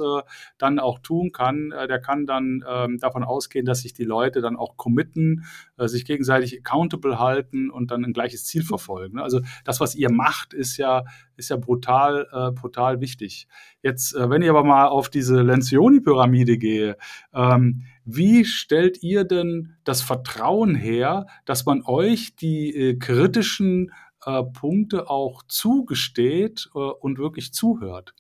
dann 0.58 0.80
auch 0.80 1.00
tun 1.00 1.32
kann, 1.32 1.70
der 1.70 2.00
kann 2.00 2.26
dann 2.26 2.64
ähm, 2.68 3.00
davon 3.00 3.24
ausgehen, 3.24 3.66
dass 3.66 3.82
sich 3.82 3.94
die 3.94 4.04
Leute 4.04 4.42
dann 4.42 4.56
auch 4.56 4.78
committen, 4.78 5.46
sich 5.78 6.06
gegenseitig 6.06 6.60
accountable 6.60 7.20
halten 7.20 7.70
und 7.70 7.92
dann 7.92 8.06
ein 8.06 8.14
gleiches 8.14 8.46
Ziel 8.46 8.64
verfolgen 8.64 8.91
verfolgen. 8.92 9.16
Ne? 9.16 9.24
Also 9.24 9.42
das, 9.64 9.80
was 9.80 9.96
ihr 9.96 10.12
macht, 10.12 10.54
ist 10.54 10.78
ja, 10.78 11.04
ist 11.36 11.50
ja 11.50 11.58
brutal, 11.58 12.28
äh, 12.32 12.52
brutal 12.52 13.02
wichtig. 13.02 13.48
Jetzt, 13.82 14.16
äh, 14.16 14.30
wenn 14.30 14.42
ich 14.42 14.50
aber 14.50 14.64
mal 14.64 14.88
auf 14.88 15.10
diese 15.10 15.42
Lencioni-Pyramide 15.42 16.58
gehe, 16.58 16.98
ähm, 17.34 17.86
wie 18.06 18.46
stellt 18.46 19.02
ihr 19.04 19.24
denn 19.24 19.76
das 19.84 20.02
Vertrauen 20.02 20.76
her, 20.76 21.28
dass 21.46 21.66
man 21.66 21.84
euch 21.86 22.36
die 22.36 22.76
äh, 22.76 22.98
kritischen 22.98 23.92
äh, 24.26 24.44
Punkte 24.44 25.10
auch 25.10 25.44
zugesteht 25.48 26.70
äh, 26.76 26.80
und 26.80 27.18
wirklich 27.18 27.54
zuhört? 27.54 28.14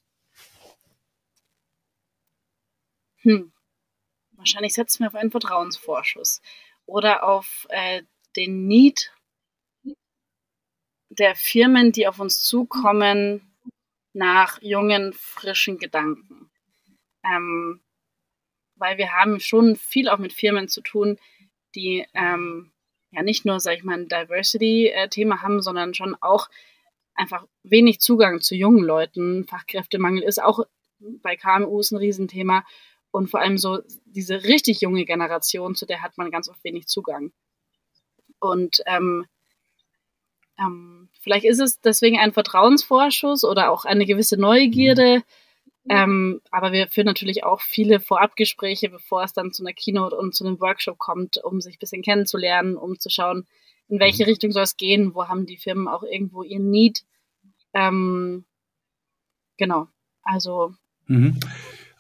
Hm. 3.23 3.51
wahrscheinlich 4.36 4.73
setzen 4.73 5.03
wir 5.03 5.10
auf 5.10 5.15
einen 5.15 5.29
Vertrauensvorschuss 5.29 6.41
oder 6.88 7.23
auf 7.23 7.67
äh, 7.69 8.01
den 8.36 8.65
Need 8.65 9.12
der 11.12 11.36
Firmen, 11.36 11.91
die 11.91 12.08
auf 12.08 12.19
uns 12.19 12.41
zukommen, 12.41 13.41
nach 14.13 14.62
jungen, 14.62 15.13
frischen 15.13 15.78
Gedanken. 15.78 16.50
Ähm, 17.24 17.82
weil 18.76 18.97
wir 18.97 19.13
haben 19.13 19.39
schon 19.39 19.76
viel 19.76 20.10
auch 20.10 20.17
mit 20.17 20.34
Firmen 20.34 20.67
zu 20.67 20.82
tun, 20.82 21.17
die 21.76 22.06
ähm, 22.13 22.71
ja 23.12 23.21
nicht 23.21 23.45
nur, 23.45 23.60
sag 23.60 23.78
ich 23.78 23.84
mal, 23.84 23.97
ein 23.97 24.08
Diversity-Thema 24.08 25.41
haben, 25.41 25.62
sondern 25.62 25.93
schon 25.93 26.15
auch 26.19 26.50
einfach 27.13 27.45
wenig 27.63 28.00
Zugang 28.00 28.41
zu 28.41 28.56
jungen 28.56 28.84
Leuten. 28.84 29.45
Fachkräftemangel 29.45 30.24
ist 30.24 30.41
auch 30.41 30.65
bei 31.00 31.36
KMUs 31.36 31.91
ein 31.91 31.97
Riesenthema. 31.97 32.65
Und 33.12 33.30
vor 33.30 33.41
allem 33.41 33.58
so 33.58 33.82
diese 34.06 34.43
richtig 34.43 34.82
junge 34.82 35.06
Generation, 35.06 35.76
zu 35.76 35.86
der 35.86 36.02
hat 36.02 36.17
man 36.17 36.32
ganz 36.32 36.47
oft 36.47 36.63
wenig 36.63 36.88
Zugang. 36.88 37.34
Und 38.39 38.82
ähm, 38.86 39.26
ähm, 40.59 41.09
vielleicht 41.19 41.45
ist 41.45 41.59
es 41.59 41.79
deswegen 41.81 42.17
ein 42.19 42.33
Vertrauensvorschuss 42.33 43.43
oder 43.43 43.71
auch 43.71 43.85
eine 43.85 44.05
gewisse 44.05 44.37
Neugierde. 44.37 45.23
Ähm, 45.89 46.41
aber 46.51 46.71
wir 46.71 46.87
führen 46.87 47.07
natürlich 47.07 47.43
auch 47.43 47.61
viele 47.61 47.99
Vorabgespräche, 47.99 48.89
bevor 48.89 49.23
es 49.23 49.33
dann 49.33 49.51
zu 49.51 49.63
einer 49.63 49.73
Keynote 49.73 50.15
und 50.15 50.35
zu 50.35 50.45
einem 50.45 50.59
Workshop 50.59 50.99
kommt, 50.99 51.43
um 51.43 51.59
sich 51.59 51.75
ein 51.75 51.79
bisschen 51.79 52.03
kennenzulernen, 52.03 52.77
um 52.77 52.99
zu 52.99 53.09
schauen, 53.09 53.47
in 53.87 53.99
welche 53.99 54.27
Richtung 54.27 54.51
soll 54.51 54.63
es 54.63 54.77
gehen, 54.77 55.15
wo 55.15 55.27
haben 55.27 55.45
die 55.45 55.57
Firmen 55.57 55.87
auch 55.87 56.03
irgendwo 56.03 56.43
ihren 56.43 56.69
Need. 56.69 57.03
Ähm, 57.73 58.45
genau, 59.57 59.87
also. 60.23 60.75
Mhm. 61.07 61.39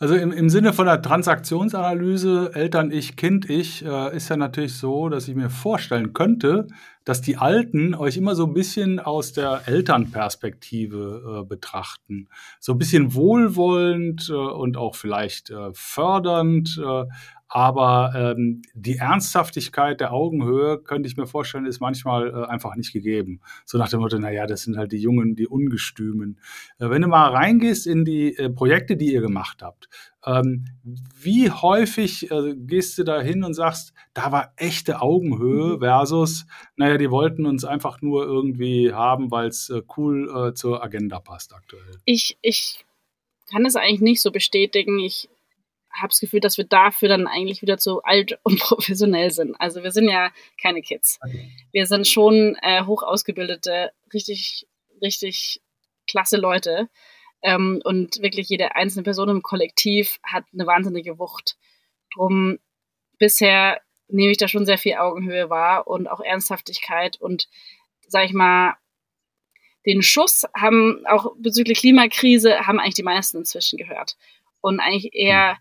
Also 0.01 0.15
im, 0.15 0.31
im 0.31 0.49
Sinne 0.49 0.73
von 0.73 0.87
der 0.87 0.99
Transaktionsanalyse 0.99 2.55
Eltern-Ich, 2.55 3.17
Kind-Ich 3.17 3.85
äh, 3.85 4.17
ist 4.17 4.29
ja 4.29 4.35
natürlich 4.35 4.73
so, 4.73 5.09
dass 5.09 5.27
ich 5.27 5.35
mir 5.35 5.51
vorstellen 5.51 6.13
könnte, 6.13 6.65
dass 7.05 7.21
die 7.21 7.37
Alten 7.37 7.93
euch 7.93 8.17
immer 8.17 8.33
so 8.33 8.47
ein 8.47 8.55
bisschen 8.55 8.99
aus 8.99 9.31
der 9.31 9.61
Elternperspektive 9.67 11.41
äh, 11.43 11.45
betrachten. 11.47 12.29
So 12.59 12.71
ein 12.71 12.79
bisschen 12.79 13.13
wohlwollend 13.13 14.27
äh, 14.27 14.33
und 14.33 14.75
auch 14.75 14.95
vielleicht 14.95 15.51
äh, 15.51 15.69
fördernd, 15.73 16.81
äh, 16.83 17.05
aber 17.53 18.13
ähm, 18.15 18.61
die 18.73 18.95
Ernsthaftigkeit 18.95 19.99
der 19.99 20.13
Augenhöhe, 20.13 20.79
könnte 20.81 21.09
ich 21.09 21.17
mir 21.17 21.27
vorstellen, 21.27 21.65
ist 21.65 21.81
manchmal 21.81 22.29
äh, 22.29 22.45
einfach 22.45 22.77
nicht 22.77 22.93
gegeben. 22.93 23.41
So 23.65 23.77
nach 23.77 23.89
dem 23.89 23.99
Motto, 23.99 24.17
naja, 24.17 24.47
das 24.47 24.63
sind 24.63 24.77
halt 24.77 24.93
die 24.93 24.99
Jungen, 24.99 25.35
die 25.35 25.47
Ungestümen. 25.47 26.39
Äh, 26.79 26.89
wenn 26.89 27.01
du 27.01 27.09
mal 27.09 27.29
reingehst 27.29 27.87
in 27.87 28.05
die 28.05 28.37
äh, 28.37 28.49
Projekte, 28.49 28.95
die 28.95 29.11
ihr 29.11 29.19
gemacht 29.19 29.61
habt, 29.61 29.89
ähm, 30.25 30.63
wie 30.83 31.51
häufig 31.51 32.31
äh, 32.31 32.55
gehst 32.55 32.97
du 32.97 33.03
da 33.03 33.19
hin 33.19 33.43
und 33.43 33.53
sagst, 33.53 33.91
da 34.13 34.31
war 34.31 34.53
echte 34.55 35.01
Augenhöhe 35.01 35.75
mhm. 35.75 35.79
versus, 35.79 36.45
naja, 36.77 36.97
die 36.97 37.11
wollten 37.11 37.45
uns 37.45 37.65
einfach 37.65 38.01
nur 38.01 38.23
irgendwie 38.23 38.93
haben, 38.93 39.29
weil 39.29 39.49
es 39.49 39.69
äh, 39.69 39.81
cool 39.97 40.29
äh, 40.33 40.53
zur 40.53 40.81
Agenda 40.81 41.19
passt 41.19 41.53
aktuell? 41.53 41.97
Ich, 42.05 42.37
ich 42.41 42.85
kann 43.51 43.65
es 43.65 43.75
eigentlich 43.75 43.99
nicht 43.99 44.21
so 44.21 44.31
bestätigen. 44.31 44.99
Ich 44.99 45.27
habe 45.93 46.09
das 46.09 46.19
Gefühl, 46.19 46.39
dass 46.39 46.57
wir 46.57 46.65
dafür 46.65 47.09
dann 47.09 47.27
eigentlich 47.27 47.61
wieder 47.61 47.77
zu 47.77 48.03
alt 48.03 48.39
und 48.43 48.59
professionell 48.59 49.31
sind. 49.31 49.55
Also 49.59 49.83
wir 49.83 49.91
sind 49.91 50.09
ja 50.09 50.31
keine 50.61 50.81
Kids. 50.81 51.19
Okay. 51.25 51.51
Wir 51.71 51.85
sind 51.85 52.07
schon 52.07 52.55
äh, 52.61 52.85
hoch 52.85 53.03
ausgebildete, 53.03 53.91
richtig, 54.13 54.67
richtig 55.01 55.61
klasse 56.07 56.37
Leute. 56.37 56.89
Ähm, 57.43 57.81
und 57.83 58.21
wirklich 58.21 58.49
jede 58.49 58.75
einzelne 58.75 59.03
Person 59.03 59.29
im 59.29 59.41
Kollektiv 59.41 60.19
hat 60.23 60.43
eine 60.53 60.67
wahnsinnige 60.67 61.17
Wucht. 61.17 61.57
Drum 62.13 62.59
bisher 63.17 63.81
nehme 64.07 64.31
ich 64.31 64.37
da 64.37 64.47
schon 64.47 64.65
sehr 64.65 64.77
viel 64.77 64.95
Augenhöhe 64.95 65.49
wahr 65.49 65.87
und 65.87 66.07
auch 66.07 66.19
Ernsthaftigkeit 66.19 67.19
und 67.19 67.47
sag 68.07 68.25
ich 68.25 68.33
mal, 68.33 68.75
den 69.85 70.03
Schuss 70.03 70.45
haben 70.55 71.03
auch 71.07 71.33
bezüglich 71.37 71.79
Klimakrise 71.79 72.67
haben 72.67 72.79
eigentlich 72.79 72.95
die 72.95 73.03
meisten 73.03 73.37
inzwischen 73.37 73.77
gehört. 73.77 74.17
Und 74.59 74.79
eigentlich 74.79 75.15
eher 75.15 75.53
hm 75.53 75.57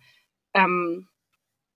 ähm, 0.55 1.09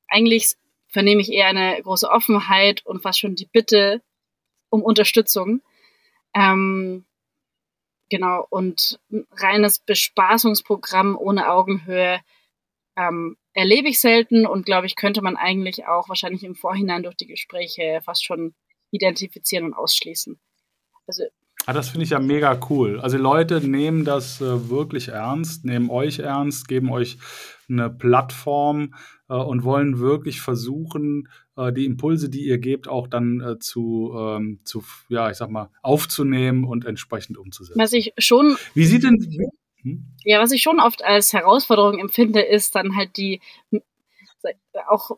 eigentlich 0.08 0.54
vernehme 0.88 1.20
ich 1.20 1.32
eher 1.32 1.46
eine 1.46 1.80
große 1.82 2.08
Offenheit 2.08 2.84
und 2.86 3.02
fast 3.02 3.18
schon 3.18 3.34
die 3.34 3.48
Bitte 3.52 4.02
um 4.70 4.82
Unterstützung. 4.82 5.60
Ähm, 6.34 7.04
genau, 8.10 8.46
und 8.48 8.98
ein 9.10 9.26
reines 9.32 9.80
Bespaßungsprogramm 9.80 11.16
ohne 11.16 11.50
Augenhöhe 11.50 12.20
ähm, 12.96 13.36
erlebe 13.54 13.88
ich 13.88 14.00
selten 14.00 14.46
und 14.46 14.66
glaube 14.66 14.86
ich, 14.86 14.96
könnte 14.96 15.22
man 15.22 15.36
eigentlich 15.36 15.86
auch 15.86 16.08
wahrscheinlich 16.08 16.44
im 16.44 16.54
Vorhinein 16.54 17.02
durch 17.02 17.16
die 17.16 17.26
Gespräche 17.26 18.00
fast 18.04 18.24
schon 18.24 18.54
identifizieren 18.90 19.64
und 19.64 19.74
ausschließen. 19.74 20.38
Also 21.06 21.24
Ah, 21.66 21.72
das 21.72 21.88
finde 21.88 22.04
ich 22.04 22.10
ja 22.10 22.18
mega 22.18 22.60
cool. 22.68 23.00
Also 23.00 23.16
Leute 23.16 23.66
nehmen 23.66 24.04
das 24.04 24.40
äh, 24.42 24.68
wirklich 24.68 25.08
ernst, 25.08 25.64
nehmen 25.64 25.88
euch 25.88 26.18
ernst, 26.18 26.68
geben 26.68 26.90
euch 26.92 27.16
eine 27.68 27.90
Plattform 27.90 28.94
äh, 29.28 29.34
und 29.34 29.64
wollen 29.64 29.98
wirklich 29.98 30.40
versuchen, 30.40 31.28
äh, 31.56 31.72
die 31.72 31.84
Impulse, 31.84 32.28
die 32.28 32.44
ihr 32.44 32.58
gebt, 32.58 32.88
auch 32.88 33.08
dann 33.08 33.40
äh, 33.40 33.58
zu, 33.58 34.12
ähm, 34.16 34.60
zu, 34.64 34.84
ja, 35.08 35.30
ich 35.30 35.36
sag 35.36 35.50
mal, 35.50 35.70
aufzunehmen 35.82 36.64
und 36.64 36.84
entsprechend 36.84 37.38
umzusetzen. 37.38 37.80
Was 37.80 37.92
ich 37.92 38.12
schon. 38.18 38.56
Wie 38.74 38.86
sieht 38.86 39.04
denn. 39.04 39.18
Hm? 39.82 40.06
Ja, 40.24 40.40
was 40.40 40.52
ich 40.52 40.62
schon 40.62 40.80
oft 40.80 41.04
als 41.04 41.32
Herausforderung 41.32 41.98
empfinde, 41.98 42.40
ist 42.40 42.74
dann 42.74 42.96
halt 42.96 43.16
die, 43.16 43.40
auch 44.88 45.10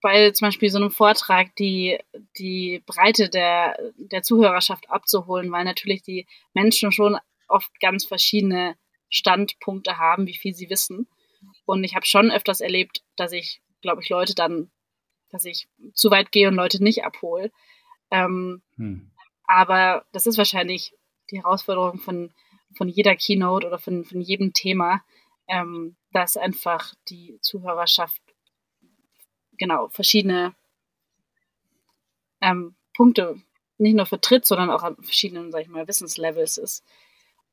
bei 0.00 0.32
zum 0.32 0.48
Beispiel 0.48 0.68
so 0.68 0.78
einem 0.78 0.90
Vortrag 0.90 1.56
die, 1.56 1.98
die 2.38 2.82
Breite 2.84 3.30
der, 3.30 3.74
der 3.96 4.22
Zuhörerschaft 4.22 4.90
abzuholen, 4.90 5.50
weil 5.50 5.64
natürlich 5.64 6.02
die 6.02 6.26
Menschen 6.52 6.92
schon 6.92 7.16
oft 7.48 7.70
ganz 7.80 8.04
verschiedene 8.04 8.76
Standpunkte 9.08 9.96
haben, 9.96 10.26
wie 10.26 10.36
viel 10.36 10.54
sie 10.54 10.68
wissen. 10.68 11.06
Und 11.66 11.84
ich 11.84 11.94
habe 11.94 12.06
schon 12.06 12.30
öfters 12.30 12.60
erlebt, 12.60 13.02
dass 13.16 13.32
ich, 13.32 13.62
glaube 13.80 14.02
ich, 14.02 14.08
Leute 14.08 14.34
dann, 14.34 14.70
dass 15.30 15.44
ich 15.44 15.68
zu 15.94 16.10
weit 16.10 16.30
gehe 16.32 16.48
und 16.48 16.54
Leute 16.54 16.82
nicht 16.82 17.04
abhole. 17.04 17.50
Ähm, 18.10 18.62
hm. 18.76 19.10
Aber 19.46 20.04
das 20.12 20.26
ist 20.26 20.38
wahrscheinlich 20.38 20.94
die 21.30 21.38
Herausforderung 21.38 21.98
von, 21.98 22.32
von 22.76 22.88
jeder 22.88 23.16
Keynote 23.16 23.66
oder 23.66 23.78
von, 23.78 24.04
von 24.04 24.20
jedem 24.20 24.52
Thema, 24.52 25.02
ähm, 25.48 25.96
dass 26.12 26.36
einfach 26.36 26.94
die 27.08 27.38
Zuhörerschaft 27.40 28.20
genau 29.58 29.88
verschiedene 29.88 30.54
ähm, 32.40 32.74
Punkte 32.94 33.40
nicht 33.78 33.94
nur 33.94 34.06
vertritt, 34.06 34.46
sondern 34.46 34.70
auch 34.70 34.82
an 34.82 34.96
verschiedenen, 34.96 35.50
sag 35.50 35.62
ich 35.62 35.68
mal, 35.68 35.88
Wissenslevels 35.88 36.58
ist 36.58 36.84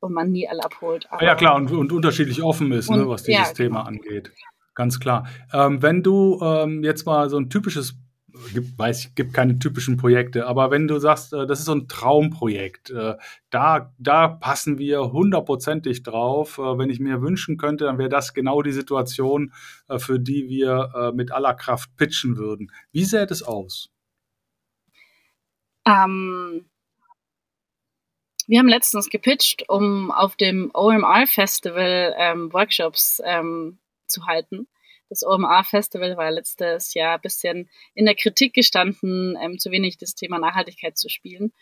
und 0.02 0.12
man 0.12 0.30
nie 0.30 0.48
alle 0.48 0.64
abholt. 0.64 1.06
Aber 1.10 1.24
ja, 1.24 1.34
klar, 1.34 1.54
und, 1.54 1.70
und 1.70 1.92
unterschiedlich 1.92 2.42
offen 2.42 2.72
ist, 2.72 2.90
ne, 2.90 2.96
und, 2.96 3.02
ne, 3.04 3.08
was 3.08 3.22
dieses 3.22 3.48
ja, 3.48 3.54
Thema 3.54 3.86
angeht. 3.86 4.32
Ganz 4.74 4.98
klar. 4.98 5.26
Ähm, 5.52 5.80
wenn 5.82 6.02
du 6.02 6.40
ähm, 6.42 6.82
jetzt 6.82 7.06
mal 7.06 7.30
so 7.30 7.38
ein 7.38 7.50
typisches, 7.50 7.94
gibt, 8.52 8.76
weiß 8.78 9.04
ich, 9.04 9.14
gibt 9.14 9.32
keine 9.32 9.58
typischen 9.58 9.98
Projekte, 9.98 10.46
aber 10.46 10.70
wenn 10.70 10.88
du 10.88 10.98
sagst, 10.98 11.32
äh, 11.34 11.46
das 11.46 11.60
ist 11.60 11.66
so 11.66 11.74
ein 11.74 11.86
Traumprojekt, 11.86 12.90
äh, 12.90 13.14
da, 13.50 13.94
da 13.98 14.28
passen 14.28 14.78
wir 14.78 15.12
hundertprozentig 15.12 16.02
drauf. 16.02 16.58
Äh, 16.58 16.78
wenn 16.78 16.90
ich 16.90 16.98
mir 16.98 17.22
wünschen 17.22 17.56
könnte, 17.56 17.84
dann 17.84 17.98
wäre 17.98 18.08
das 18.08 18.34
genau 18.34 18.62
die 18.62 18.72
Situation, 18.72 19.52
äh, 19.88 19.98
für 19.98 20.18
die 20.18 20.48
wir 20.48 20.90
äh, 20.96 21.12
mit 21.12 21.30
aller 21.30 21.54
Kraft 21.54 21.94
pitchen 21.96 22.36
würden. 22.36 22.72
Wie 22.90 23.04
sähe 23.04 23.26
das 23.26 23.42
aus? 23.42 23.90
Ähm, 25.86 26.64
wir 28.48 28.58
haben 28.58 28.68
letztens 28.68 29.10
gepitcht, 29.10 29.68
um 29.68 30.10
auf 30.10 30.36
dem 30.36 30.70
OMR 30.74 31.26
Festival 31.26 32.14
ähm, 32.18 32.52
Workshops 32.52 33.20
ähm, 33.24 33.78
zu 34.06 34.26
halten. 34.26 34.68
Das 35.08 35.22
OMR 35.22 35.64
Festival 35.64 36.16
war 36.16 36.30
letztes 36.30 36.94
Jahr 36.94 37.16
ein 37.16 37.20
bisschen 37.20 37.68
in 37.94 38.06
der 38.06 38.14
Kritik 38.14 38.54
gestanden, 38.54 39.36
ähm, 39.42 39.58
zu 39.58 39.70
wenig 39.70 39.98
das 39.98 40.14
Thema 40.14 40.38
Nachhaltigkeit 40.38 40.96
zu 40.96 41.08
spielen. 41.08 41.52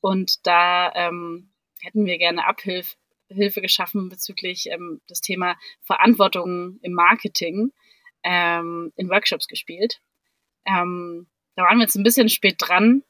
Und 0.00 0.46
da 0.46 0.92
ähm, 0.94 1.50
hätten 1.80 2.06
wir 2.06 2.18
gerne 2.18 2.46
Abhilfe 2.46 2.96
Hilfe 3.28 3.62
geschaffen 3.62 4.10
bezüglich 4.10 4.70
ähm, 4.70 5.00
das 5.08 5.20
Thema 5.20 5.56
Verantwortung 5.82 6.78
im 6.82 6.92
Marketing 6.92 7.72
ähm, 8.22 8.92
in 8.96 9.08
Workshops 9.08 9.48
gespielt. 9.48 10.00
Da 10.66 10.82
waren 10.82 11.76
wir 11.76 11.82
jetzt 11.82 11.94
ein 11.94 12.04
bisschen 12.04 12.30
spät 12.30 12.56
dran. 12.58 13.02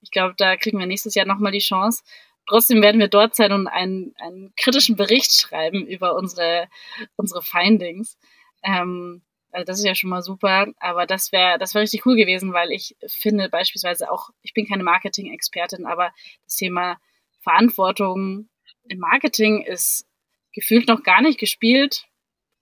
Ich 0.00 0.10
glaube, 0.10 0.34
da 0.38 0.56
kriegen 0.56 0.78
wir 0.78 0.86
nächstes 0.86 1.14
Jahr 1.14 1.26
nochmal 1.26 1.52
die 1.52 1.58
Chance. 1.58 2.02
Trotzdem 2.48 2.82
werden 2.82 3.00
wir 3.00 3.08
dort 3.08 3.34
sein 3.34 3.52
und 3.52 3.66
einen, 3.68 4.14
einen 4.18 4.52
kritischen 4.56 4.96
Bericht 4.96 5.32
schreiben 5.32 5.86
über 5.86 6.16
unsere, 6.16 6.68
unsere 7.16 7.42
Findings. 7.42 8.18
Ähm, 8.62 9.22
also 9.52 9.64
das 9.64 9.78
ist 9.78 9.84
ja 9.84 9.94
schon 9.94 10.10
mal 10.10 10.22
super, 10.22 10.66
aber 10.80 11.06
das 11.06 11.30
wäre 11.30 11.58
das 11.58 11.74
wäre 11.74 11.82
richtig 11.82 12.06
cool 12.06 12.16
gewesen, 12.16 12.52
weil 12.52 12.72
ich 12.72 12.96
finde 13.06 13.48
beispielsweise 13.50 14.10
auch, 14.10 14.30
ich 14.42 14.54
bin 14.54 14.66
keine 14.66 14.82
Marketing-Expertin, 14.82 15.86
aber 15.86 16.12
das 16.44 16.56
Thema 16.56 16.98
Verantwortung 17.40 18.48
im 18.88 18.98
Marketing 18.98 19.62
ist 19.62 20.06
gefühlt 20.52 20.88
noch 20.88 21.02
gar 21.02 21.20
nicht 21.20 21.38
gespielt, 21.38 22.06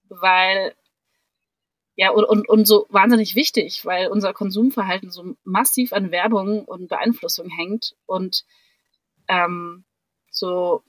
weil 0.08 0.74
ja, 1.96 2.10
und, 2.10 2.24
und, 2.24 2.48
und 2.48 2.64
so 2.66 2.86
wahnsinnig 2.88 3.34
wichtig, 3.34 3.84
weil 3.84 4.08
unser 4.08 4.32
Konsumverhalten 4.32 5.10
so 5.10 5.34
massiv 5.44 5.92
an 5.92 6.10
Werbung 6.10 6.64
und 6.64 6.88
Beeinflussung 6.88 7.50
hängt 7.50 7.94
und 8.06 8.44
ähm, 9.30 9.84
so, 10.30 10.82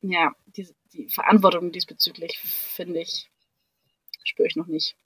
ja, 0.00 0.32
die, 0.46 0.68
die 0.92 1.08
Verantwortung 1.08 1.72
diesbezüglich, 1.72 2.38
finde 2.38 3.00
ich, 3.00 3.30
spüre 4.24 4.48
ich 4.48 4.56
noch 4.56 4.66
nicht. 4.66 4.96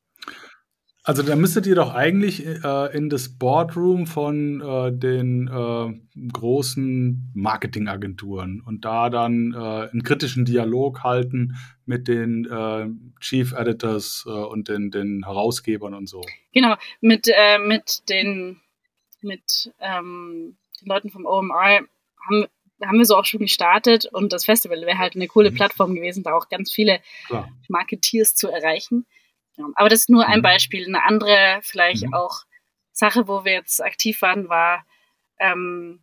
Also 1.02 1.22
da 1.22 1.34
müsstet 1.34 1.66
ihr 1.66 1.74
doch 1.74 1.94
eigentlich 1.94 2.44
äh, 2.44 2.96
in 2.96 3.08
das 3.08 3.38
Boardroom 3.38 4.06
von 4.06 4.60
äh, 4.60 4.92
den 4.92 5.48
äh, 5.48 6.28
großen 6.30 7.32
Marketingagenturen 7.34 8.60
und 8.60 8.84
da 8.84 9.08
dann 9.08 9.54
äh, 9.54 9.88
einen 9.90 10.02
kritischen 10.02 10.44
Dialog 10.44 11.02
halten 11.02 11.56
mit 11.86 12.06
den 12.06 12.44
äh, 12.44 12.86
Chief 13.18 13.52
Editors 13.52 14.24
äh, 14.26 14.30
und 14.30 14.68
den, 14.68 14.90
den 14.90 15.24
Herausgebern 15.24 15.94
und 15.94 16.06
so. 16.06 16.20
Genau, 16.52 16.76
mit, 17.00 17.30
mit 17.66 18.08
den 18.10 18.60
mit 19.22 19.72
ähm, 19.80 20.56
den 20.80 20.88
Leuten 20.88 21.10
vom 21.10 21.26
OMR 21.26 21.80
haben, 22.26 22.46
haben 22.84 22.98
wir 22.98 23.04
so 23.04 23.16
auch 23.16 23.24
schon 23.24 23.40
gestartet 23.40 24.06
und 24.06 24.32
das 24.32 24.44
Festival 24.44 24.80
wäre 24.82 24.98
halt 24.98 25.14
eine 25.14 25.28
coole 25.28 25.50
mhm. 25.50 25.54
Plattform 25.54 25.94
gewesen, 25.94 26.22
da 26.22 26.34
auch 26.34 26.48
ganz 26.48 26.72
viele 26.72 27.00
Klar. 27.26 27.48
Marketeers 27.68 28.34
zu 28.34 28.48
erreichen. 28.48 29.06
Aber 29.74 29.88
das 29.88 30.00
ist 30.00 30.10
nur 30.10 30.26
ein 30.26 30.38
mhm. 30.38 30.44
Beispiel. 30.44 30.86
Eine 30.86 31.04
andere, 31.04 31.60
vielleicht 31.62 32.06
mhm. 32.06 32.14
auch 32.14 32.44
Sache, 32.92 33.28
wo 33.28 33.44
wir 33.44 33.52
jetzt 33.52 33.82
aktiv 33.82 34.22
waren, 34.22 34.48
war 34.48 34.86
ähm, 35.38 36.02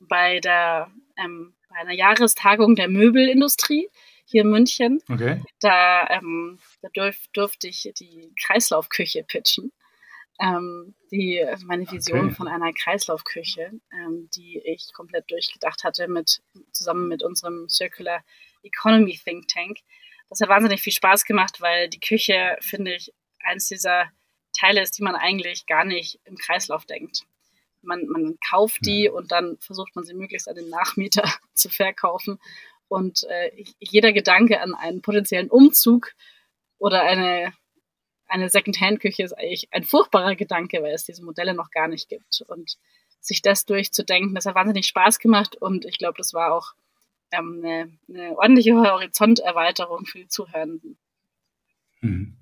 bei 0.00 0.40
der 0.40 0.90
ähm, 1.16 1.54
bei 1.70 1.76
einer 1.76 1.92
Jahrestagung 1.92 2.74
der 2.74 2.88
Möbelindustrie 2.88 3.88
hier 4.24 4.42
in 4.42 4.50
München. 4.50 5.00
Okay. 5.08 5.42
Da, 5.60 6.06
ähm, 6.08 6.58
da 6.82 6.88
durf, 6.92 7.16
durfte 7.32 7.68
ich 7.68 7.90
die 7.98 8.32
Kreislaufküche 8.40 9.24
pitchen. 9.24 9.72
Ähm, 10.40 10.94
die, 11.10 11.42
also 11.42 11.66
meine 11.66 11.90
Vision 11.90 12.26
okay. 12.26 12.34
von 12.34 12.48
einer 12.48 12.72
Kreislaufküche, 12.72 13.72
ähm, 13.92 14.30
die 14.34 14.60
ich 14.64 14.92
komplett 14.94 15.30
durchgedacht 15.30 15.84
hatte 15.84 16.08
mit 16.08 16.42
zusammen 16.72 17.08
mit 17.08 17.22
unserem 17.22 17.68
Circular 17.68 18.24
Economy 18.62 19.18
Think 19.22 19.48
Tank. 19.48 19.78
Das 20.30 20.40
hat 20.40 20.48
wahnsinnig 20.48 20.80
viel 20.80 20.92
Spaß 20.92 21.24
gemacht, 21.24 21.60
weil 21.60 21.88
die 21.88 22.00
Küche, 22.00 22.56
finde 22.60 22.94
ich, 22.94 23.12
eins 23.40 23.68
dieser 23.68 24.10
Teile 24.58 24.82
ist, 24.82 24.96
die 24.98 25.02
man 25.02 25.14
eigentlich 25.14 25.66
gar 25.66 25.84
nicht 25.84 26.20
im 26.24 26.36
Kreislauf 26.36 26.86
denkt. 26.86 27.22
Man, 27.82 28.06
man 28.06 28.38
kauft 28.48 28.84
die 28.84 29.04
ja. 29.04 29.12
und 29.12 29.32
dann 29.32 29.56
versucht 29.58 29.94
man 29.96 30.04
sie 30.04 30.14
möglichst 30.14 30.48
an 30.48 30.54
den 30.56 30.68
Nachmieter 30.68 31.24
zu 31.54 31.68
verkaufen. 31.68 32.38
Und 32.88 33.24
äh, 33.24 33.50
jeder 33.78 34.12
Gedanke 34.12 34.60
an 34.60 34.74
einen 34.74 35.02
potenziellen 35.02 35.50
Umzug 35.50 36.12
oder 36.78 37.02
eine, 37.02 37.52
eine 38.30 38.48
Second-Hand-Küche 38.48 39.24
ist 39.24 39.32
eigentlich 39.32 39.68
ein 39.72 39.84
furchtbarer 39.84 40.36
Gedanke, 40.36 40.82
weil 40.82 40.94
es 40.94 41.04
diese 41.04 41.24
Modelle 41.24 41.54
noch 41.54 41.70
gar 41.70 41.88
nicht 41.88 42.08
gibt. 42.08 42.42
Und 42.46 42.78
sich 43.20 43.42
das 43.42 43.66
durchzudenken, 43.66 44.34
das 44.34 44.46
hat 44.46 44.54
wahnsinnig 44.54 44.86
Spaß 44.86 45.18
gemacht 45.18 45.56
und 45.56 45.84
ich 45.84 45.98
glaube, 45.98 46.14
das 46.16 46.32
war 46.32 46.54
auch 46.54 46.72
ähm, 47.32 47.60
eine, 47.62 47.98
eine 48.08 48.36
ordentliche 48.36 48.74
Horizonterweiterung 48.74 50.06
für 50.06 50.18
die 50.18 50.28
Zuhörenden. 50.28 50.98
Hm. 52.00 52.36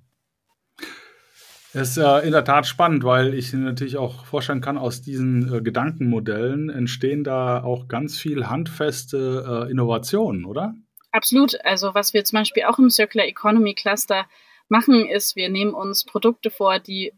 Das 1.72 1.90
ist 1.90 1.96
äh, 1.98 2.20
in 2.20 2.32
der 2.32 2.44
Tat 2.44 2.66
spannend, 2.66 3.04
weil 3.04 3.34
ich 3.34 3.52
natürlich 3.52 3.98
auch 3.98 4.24
vorstellen 4.24 4.60
kann, 4.60 4.78
aus 4.78 5.02
diesen 5.02 5.52
äh, 5.52 5.60
Gedankenmodellen 5.60 6.70
entstehen 6.70 7.24
da 7.24 7.62
auch 7.62 7.88
ganz 7.88 8.18
viel 8.18 8.48
handfeste 8.48 9.66
äh, 9.66 9.70
Innovationen, 9.70 10.44
oder? 10.44 10.74
Absolut. 11.10 11.62
Also 11.64 11.94
was 11.94 12.14
wir 12.14 12.24
zum 12.24 12.38
Beispiel 12.38 12.64
auch 12.64 12.78
im 12.78 12.88
Circular 12.88 13.26
Economy 13.26 13.74
Cluster 13.74 14.26
machen, 14.68 15.08
ist, 15.08 15.36
wir 15.36 15.48
nehmen 15.48 15.74
uns 15.74 16.04
Produkte 16.04 16.50
vor, 16.50 16.78
die, 16.78 17.12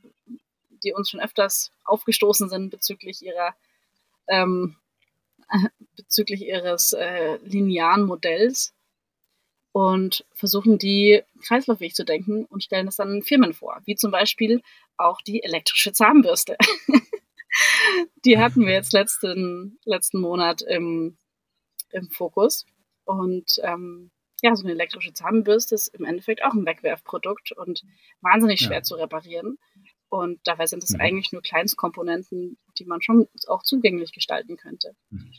die 0.85 0.93
uns 0.93 1.11
schon 1.11 1.21
öfters 1.21 1.73
aufgestoßen 1.85 2.49
sind 2.49 2.71
bezüglich 2.71 3.23
ihrer 3.25 3.55
ähm, 4.29 4.77
bezüglich 5.97 6.43
ihres 6.43 6.93
äh, 6.93 7.37
linearen 7.45 8.05
Modells 8.05 8.73
und 9.73 10.25
versuchen 10.33 10.79
die 10.79 11.23
kreislauffähig 11.47 11.95
zu 11.95 12.05
denken 12.05 12.45
und 12.47 12.65
stellen 12.65 12.87
das 12.87 12.97
dann 12.97 13.23
Firmen 13.23 13.53
vor, 13.53 13.81
wie 13.85 13.95
zum 13.95 14.11
Beispiel 14.11 14.63
auch 14.97 15.21
die 15.23 15.43
elektrische 15.43 15.93
Zahnbürste. 15.93 16.57
die 18.25 18.39
hatten 18.39 18.67
wir 18.67 18.73
jetzt 18.73 18.93
letzten, 18.93 19.79
letzten 19.85 20.21
Monat 20.21 20.63
im, 20.63 21.17
im 21.91 22.11
Fokus. 22.11 22.67
Und 23.05 23.61
ähm, 23.63 24.11
ja, 24.43 24.55
so 24.55 24.65
eine 24.65 24.73
elektrische 24.73 25.13
Zahnbürste 25.13 25.75
ist 25.75 25.89
im 25.89 26.05
Endeffekt 26.05 26.45
auch 26.45 26.53
ein 26.53 26.67
Wegwerfprodukt 26.67 27.53
und 27.53 27.83
wahnsinnig 28.21 28.61
schwer 28.61 28.79
ja. 28.79 28.83
zu 28.83 28.95
reparieren. 28.95 29.59
Und 30.09 30.41
dabei 30.45 30.67
sind 30.67 30.83
es 30.83 30.91
mhm. 30.91 31.01
eigentlich 31.01 31.33
nur 31.33 31.43
Kleinstkomponenten, 31.43 32.59
die 32.79 32.85
man 32.85 33.01
schon 33.01 33.29
auch 33.47 33.63
zugänglich 33.63 34.13
gestalten 34.13 34.57
könnte. 34.57 34.95
Mhm. 35.11 35.33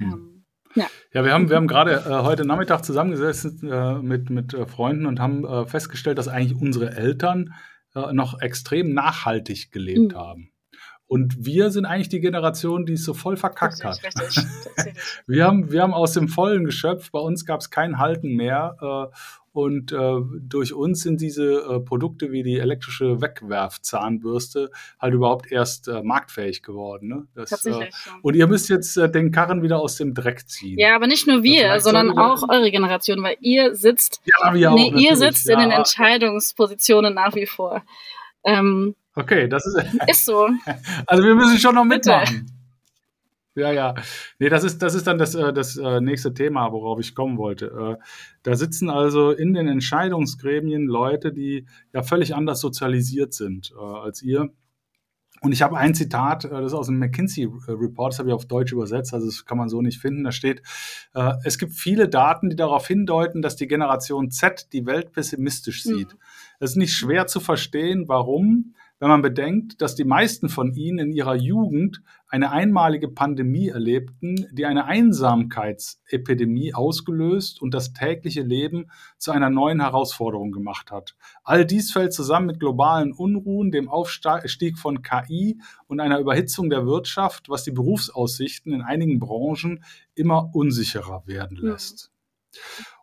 Ähm, 0.00 0.44
ja. 0.74 0.88
ja, 1.14 1.24
wir 1.24 1.32
haben, 1.32 1.48
wir 1.48 1.56
haben 1.56 1.68
gerade 1.68 1.92
äh, 1.92 2.22
heute 2.24 2.44
Nachmittag 2.44 2.84
zusammengesessen 2.84 3.70
äh, 3.70 3.94
mit, 3.94 4.28
mit 4.28 4.52
äh, 4.52 4.66
Freunden 4.66 5.06
und 5.06 5.20
haben 5.20 5.44
äh, 5.46 5.66
festgestellt, 5.66 6.18
dass 6.18 6.28
eigentlich 6.28 6.60
unsere 6.60 6.94
Eltern 6.96 7.54
äh, 7.94 8.12
noch 8.12 8.40
extrem 8.40 8.92
nachhaltig 8.92 9.70
gelebt 9.72 10.12
mhm. 10.12 10.16
haben. 10.16 10.52
Und 11.08 11.44
wir 11.44 11.70
sind 11.70 11.86
eigentlich 11.86 12.08
die 12.08 12.20
Generation, 12.20 12.84
die 12.84 12.94
es 12.94 13.04
so 13.04 13.14
voll 13.14 13.36
verkackt 13.36 13.84
hat. 13.84 14.00
Richtig, 14.02 14.44
wir, 15.26 15.46
haben, 15.46 15.70
wir 15.70 15.82
haben 15.82 15.94
aus 15.94 16.12
dem 16.12 16.28
Vollen 16.28 16.64
geschöpft, 16.64 17.12
bei 17.12 17.20
uns 17.20 17.44
gab 17.44 17.60
es 17.60 17.70
kein 17.70 17.98
Halten 17.98 18.34
mehr. 18.34 18.76
Äh, 19.12 19.16
und 19.52 19.90
äh, 19.90 20.16
durch 20.40 20.74
uns 20.74 21.00
sind 21.00 21.20
diese 21.20 21.44
äh, 21.44 21.80
Produkte 21.80 22.30
wie 22.30 22.42
die 22.42 22.58
elektrische 22.58 23.22
Wegwerfzahnbürste 23.22 24.70
halt 25.00 25.14
überhaupt 25.14 25.50
erst 25.50 25.88
äh, 25.88 26.02
marktfähig 26.02 26.62
geworden. 26.62 27.08
Ne? 27.08 27.26
Das, 27.34 27.50
Tatsächlich. 27.50 27.94
Und 28.20 28.34
ihr 28.34 28.48
müsst 28.48 28.68
jetzt 28.68 28.96
den 28.96 29.30
Karren 29.30 29.62
wieder 29.62 29.80
aus 29.80 29.96
dem 29.96 30.12
Dreck 30.12 30.46
ziehen. 30.46 30.78
Ja, 30.78 30.94
aber 30.94 31.06
nicht 31.06 31.26
nur 31.26 31.42
wir, 31.42 31.80
sondern 31.80 32.18
auch 32.18 32.46
eure 32.50 32.70
Generation, 32.70 33.22
weil 33.22 33.38
ihr 33.40 33.74
sitzt, 33.74 34.20
ja, 34.24 34.50
nee, 34.52 34.66
auch, 34.66 34.76
ihr 34.76 35.16
sitzt 35.16 35.46
ja. 35.46 35.54
in 35.54 35.60
den 35.60 35.70
Entscheidungspositionen 35.70 37.14
nach 37.14 37.34
wie 37.34 37.46
vor. 37.46 37.82
Ähm, 38.44 38.94
okay, 39.16 39.48
das 39.48 39.66
ist, 39.66 39.78
ist 40.08 40.24
so. 40.24 40.48
Also 41.06 41.24
wir 41.24 41.34
müssen 41.34 41.58
schon 41.58 41.74
noch 41.74 41.84
mitmachen. 41.84 42.46
Bitte. 42.46 42.56
Ja, 43.56 43.72
ja. 43.72 43.94
Nee, 44.38 44.50
das 44.50 44.64
ist, 44.64 44.82
das 44.82 44.94
ist 44.94 45.06
dann 45.06 45.16
das, 45.16 45.34
äh, 45.34 45.52
das 45.52 45.78
äh, 45.78 46.00
nächste 46.02 46.34
Thema, 46.34 46.72
worauf 46.72 47.00
ich 47.00 47.14
kommen 47.14 47.38
wollte. 47.38 47.96
Äh, 47.98 48.04
da 48.42 48.54
sitzen 48.54 48.90
also 48.90 49.30
in 49.30 49.54
den 49.54 49.66
Entscheidungsgremien 49.66 50.86
Leute, 50.86 51.32
die 51.32 51.64
ja 51.94 52.02
völlig 52.02 52.34
anders 52.34 52.60
sozialisiert 52.60 53.32
sind 53.32 53.72
als 53.74 54.22
ihr. 54.22 54.50
Und 55.40 55.52
ich 55.52 55.62
habe 55.62 55.76
ein 55.76 55.94
Zitat, 55.94 56.44
das 56.44 56.66
ist 56.66 56.74
aus 56.74 56.86
dem 56.86 56.98
McKinsey 56.98 57.48
Report, 57.68 58.12
das 58.12 58.18
habe 58.18 58.28
ich 58.28 58.34
auf 58.34 58.46
Deutsch 58.46 58.72
übersetzt, 58.72 59.12
also 59.12 59.26
das 59.26 59.44
kann 59.44 59.58
man 59.58 59.68
so 59.68 59.82
nicht 59.82 60.00
finden. 60.00 60.24
Da 60.24 60.32
steht, 60.32 60.62
es 61.44 61.58
gibt 61.58 61.72
viele 61.72 62.08
Daten, 62.08 62.48
die 62.48 62.56
darauf 62.56 62.86
hindeuten, 62.86 63.42
dass 63.42 63.54
die 63.54 63.68
Generation 63.68 64.30
Z 64.30 64.72
die 64.72 64.86
Welt 64.86 65.12
pessimistisch 65.12 65.82
sieht. 65.82 66.14
Mhm. 66.14 66.18
Es 66.58 66.70
ist 66.70 66.76
nicht 66.76 66.94
schwer 66.94 67.26
zu 67.26 67.40
verstehen, 67.40 68.08
warum 68.08 68.74
wenn 68.98 69.08
man 69.08 69.20
bedenkt, 69.20 69.82
dass 69.82 69.94
die 69.94 70.04
meisten 70.04 70.48
von 70.48 70.72
ihnen 70.72 70.98
in 70.98 71.12
ihrer 71.12 71.34
Jugend 71.34 72.02
eine 72.28 72.50
einmalige 72.50 73.08
Pandemie 73.08 73.68
erlebten, 73.68 74.46
die 74.52 74.64
eine 74.64 74.86
Einsamkeitsepidemie 74.86 76.72
ausgelöst 76.72 77.60
und 77.60 77.74
das 77.74 77.92
tägliche 77.92 78.42
Leben 78.42 78.90
zu 79.18 79.32
einer 79.32 79.50
neuen 79.50 79.80
Herausforderung 79.80 80.50
gemacht 80.50 80.90
hat. 80.90 81.14
All 81.44 81.66
dies 81.66 81.92
fällt 81.92 82.14
zusammen 82.14 82.46
mit 82.46 82.58
globalen 82.58 83.12
Unruhen, 83.12 83.70
dem 83.70 83.88
Aufstieg 83.88 84.78
von 84.78 85.02
KI 85.02 85.60
und 85.86 86.00
einer 86.00 86.18
Überhitzung 86.18 86.70
der 86.70 86.86
Wirtschaft, 86.86 87.50
was 87.50 87.64
die 87.64 87.72
Berufsaussichten 87.72 88.72
in 88.72 88.80
einigen 88.80 89.18
Branchen 89.18 89.84
immer 90.14 90.54
unsicherer 90.54 91.22
werden 91.26 91.58
lässt. 91.58 92.10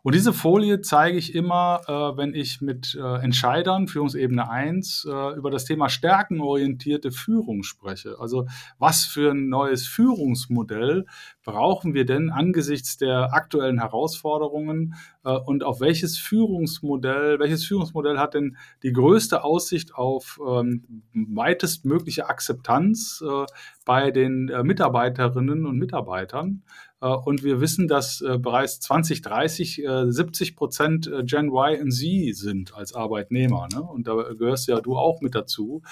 Und 0.04 0.14
diese 0.14 0.34
Folie 0.34 0.82
zeige 0.82 1.16
ich 1.16 1.34
immer, 1.34 1.80
äh, 1.88 2.18
wenn 2.18 2.34
ich 2.34 2.60
mit 2.60 2.94
äh, 2.94 3.22
Entscheidern, 3.22 3.88
Führungsebene 3.88 4.50
1, 4.50 5.06
äh, 5.10 5.34
über 5.34 5.50
das 5.50 5.64
Thema 5.64 5.88
stärkenorientierte 5.88 7.10
Führung 7.10 7.62
spreche. 7.62 8.16
Also 8.20 8.46
was 8.78 9.06
für 9.06 9.30
ein 9.30 9.48
neues 9.48 9.86
Führungsmodell 9.86 11.06
brauchen 11.42 11.94
wir 11.94 12.04
denn 12.04 12.28
angesichts 12.28 12.98
der 12.98 13.32
aktuellen 13.32 13.78
Herausforderungen 13.78 14.94
äh, 15.24 15.30
und 15.30 15.62
auf 15.64 15.80
welches 15.80 16.18
Führungsmodell, 16.18 17.38
welches 17.38 17.64
Führungsmodell 17.64 18.18
hat 18.18 18.34
denn 18.34 18.56
die 18.82 18.92
größte 18.92 19.44
Aussicht 19.44 19.94
auf 19.94 20.40
ähm, 20.46 21.02
weitestmögliche 21.12 22.28
Akzeptanz 22.28 23.22
äh, 23.26 23.46
bei 23.84 24.10
den 24.10 24.48
äh, 24.48 24.62
Mitarbeiterinnen 24.62 25.66
und 25.66 25.78
Mitarbeitern? 25.78 26.62
Und 27.00 27.44
wir 27.44 27.60
wissen, 27.60 27.86
dass 27.86 28.24
bereits 28.38 28.80
2030 28.80 29.82
70 30.06 30.56
Prozent 30.56 31.06
äh, 31.06 31.22
Gen 31.24 31.48
Y 31.48 31.80
und 31.80 31.90
Z 31.92 32.34
sind 32.36 32.74
als 32.74 32.94
Arbeitnehmer. 32.94 33.68
Ne? 33.72 33.82
Und 33.82 34.06
da 34.06 34.14
gehörst 34.36 34.68
ja 34.68 34.80
du 34.80 34.96
auch 34.96 35.20
mit 35.20 35.34
dazu. 35.34 35.82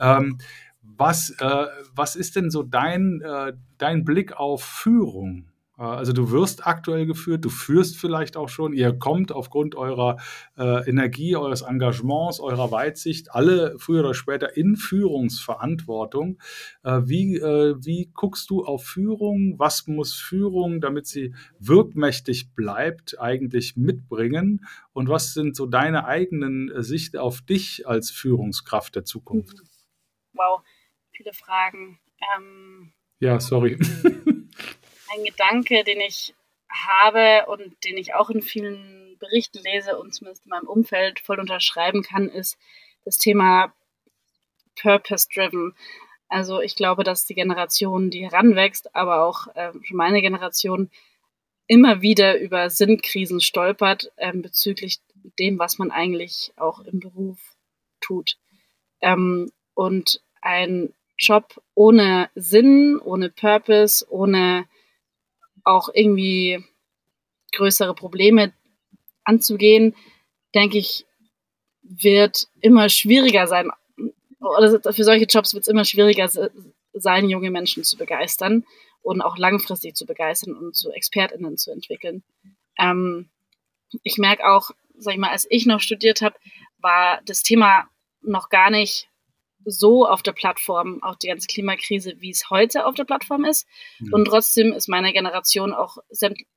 Ähm, 0.00 0.38
was, 0.82 1.30
äh, 1.38 1.66
was 1.94 2.16
ist 2.16 2.36
denn 2.36 2.50
so 2.50 2.62
dein, 2.62 3.20
äh, 3.20 3.52
dein 3.78 4.04
Blick 4.04 4.36
auf 4.38 4.64
Führung? 4.64 5.51
Äh, 5.82 5.84
also 5.84 6.12
du 6.12 6.30
wirst 6.30 6.66
aktuell 6.66 7.06
geführt, 7.06 7.44
du 7.44 7.50
führst 7.50 7.98
vielleicht 7.98 8.36
auch 8.36 8.48
schon, 8.48 8.72
ihr 8.72 8.92
kommt 8.92 9.32
aufgrund 9.32 9.74
eurer 9.74 10.18
äh, 10.56 10.88
Energie, 10.88 11.36
eures 11.36 11.62
Engagements, 11.62 12.40
eurer 12.40 12.70
Weitsicht 12.70 13.34
alle 13.34 13.78
früher 13.78 14.00
oder 14.00 14.14
später 14.14 14.56
in 14.56 14.76
Führungsverantwortung. 14.76 16.38
Äh, 16.84 17.00
wie, 17.04 17.36
äh, 17.36 17.74
wie 17.78 18.10
guckst 18.14 18.48
du 18.50 18.64
auf 18.64 18.84
Führung? 18.84 19.58
Was 19.58 19.86
muss 19.86 20.14
Führung, 20.14 20.80
damit 20.80 21.06
sie 21.06 21.34
wirkmächtig 21.58 22.54
bleibt, 22.54 23.20
eigentlich 23.20 23.76
mitbringen? 23.76 24.64
Und 24.92 25.08
was 25.08 25.34
sind 25.34 25.56
so 25.56 25.66
deine 25.66 26.06
eigenen 26.06 26.70
äh, 26.70 26.82
Sicht 26.82 27.16
auf 27.16 27.42
dich 27.42 27.88
als 27.88 28.10
Führungskraft 28.10 28.94
der 28.94 29.04
Zukunft? 29.04 29.62
Wow, 30.34 30.62
viele 31.10 31.32
Fragen. 31.32 31.98
Ähm 32.36 32.92
ja, 33.18 33.38
sorry. 33.40 33.78
ein 35.12 35.24
Gedanke, 35.24 35.84
den 35.84 36.00
ich 36.00 36.34
habe 36.68 37.46
und 37.50 37.84
den 37.84 37.98
ich 37.98 38.14
auch 38.14 38.30
in 38.30 38.42
vielen 38.42 39.16
Berichten 39.18 39.58
lese 39.58 39.98
und 39.98 40.14
zumindest 40.14 40.46
in 40.46 40.50
meinem 40.50 40.66
Umfeld 40.66 41.20
voll 41.20 41.38
unterschreiben 41.38 42.02
kann, 42.02 42.28
ist 42.28 42.58
das 43.04 43.18
Thema 43.18 43.72
Purpose-Driven. 44.80 45.74
Also 46.28 46.60
ich 46.60 46.76
glaube, 46.76 47.04
dass 47.04 47.26
die 47.26 47.34
Generation, 47.34 48.10
die 48.10 48.24
heranwächst, 48.24 48.94
aber 48.96 49.22
auch 49.22 49.48
äh, 49.54 49.72
meine 49.90 50.22
Generation, 50.22 50.90
immer 51.66 52.02
wieder 52.02 52.38
über 52.38 52.70
Sinnkrisen 52.70 53.40
stolpert 53.40 54.10
äh, 54.16 54.32
bezüglich 54.32 54.98
dem, 55.38 55.58
was 55.58 55.78
man 55.78 55.90
eigentlich 55.90 56.52
auch 56.56 56.80
im 56.80 57.00
Beruf 57.00 57.38
tut. 58.00 58.38
Ähm, 59.00 59.52
und 59.74 60.22
ein 60.40 60.92
Job 61.18 61.62
ohne 61.74 62.30
Sinn, 62.34 62.98
ohne 62.98 63.30
Purpose, 63.30 64.04
ohne 64.10 64.66
auch 65.64 65.88
irgendwie 65.92 66.64
größere 67.52 67.94
Probleme 67.94 68.52
anzugehen, 69.24 69.94
denke 70.54 70.78
ich, 70.78 71.06
wird 71.82 72.48
immer 72.60 72.88
schwieriger 72.88 73.46
sein. 73.46 73.70
Oder 74.40 74.80
für 74.92 75.04
solche 75.04 75.26
Jobs 75.26 75.54
wird 75.54 75.62
es 75.62 75.68
immer 75.68 75.84
schwieriger 75.84 76.28
sein, 76.92 77.28
junge 77.28 77.50
Menschen 77.50 77.84
zu 77.84 77.96
begeistern 77.96 78.64
und 79.02 79.20
auch 79.20 79.36
langfristig 79.36 79.94
zu 79.96 80.06
begeistern 80.06 80.54
und 80.54 80.74
zu 80.74 80.90
ExpertInnen 80.92 81.56
zu 81.56 81.70
entwickeln. 81.70 82.22
Ähm, 82.78 83.28
ich 84.02 84.18
merke 84.18 84.46
auch, 84.48 84.70
sag 84.96 85.14
ich 85.14 85.20
mal, 85.20 85.30
als 85.30 85.46
ich 85.50 85.66
noch 85.66 85.80
studiert 85.80 86.22
habe, 86.22 86.36
war 86.78 87.20
das 87.24 87.42
Thema 87.42 87.88
noch 88.22 88.48
gar 88.48 88.70
nicht 88.70 89.08
so 89.64 90.06
auf 90.06 90.22
der 90.22 90.32
Plattform, 90.32 91.02
auch 91.02 91.16
die 91.16 91.28
ganze 91.28 91.46
Klimakrise, 91.46 92.14
wie 92.18 92.30
es 92.30 92.50
heute 92.50 92.86
auf 92.86 92.94
der 92.94 93.04
Plattform 93.04 93.44
ist. 93.44 93.66
Mhm. 93.98 94.12
Und 94.12 94.24
trotzdem 94.26 94.72
ist 94.72 94.88
meine 94.88 95.12
Generation 95.12 95.72
auch 95.72 95.98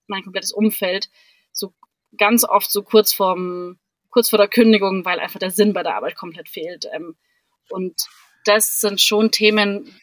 mein 0.08 0.24
komplettes 0.24 0.52
Umfeld 0.52 1.10
so 1.52 1.74
ganz 2.18 2.44
oft 2.44 2.72
so 2.72 2.84
kurz 2.84 3.14
vorm, 3.14 3.80
kurz 4.10 4.30
vor 4.30 4.38
der 4.38 4.48
Kündigung, 4.48 5.06
weil 5.06 5.20
einfach 5.20 5.40
der 5.40 5.52
Sinn 5.52 5.74
bei 5.74 5.84
der 5.84 5.96
Arbeit 5.96 6.16
komplett 6.16 6.50
fehlt. 6.50 6.88
Ähm, 6.94 7.16
und 7.70 8.02
das 8.46 8.80
sind 8.80 9.02
schon 9.02 9.32
Themen, 9.32 10.00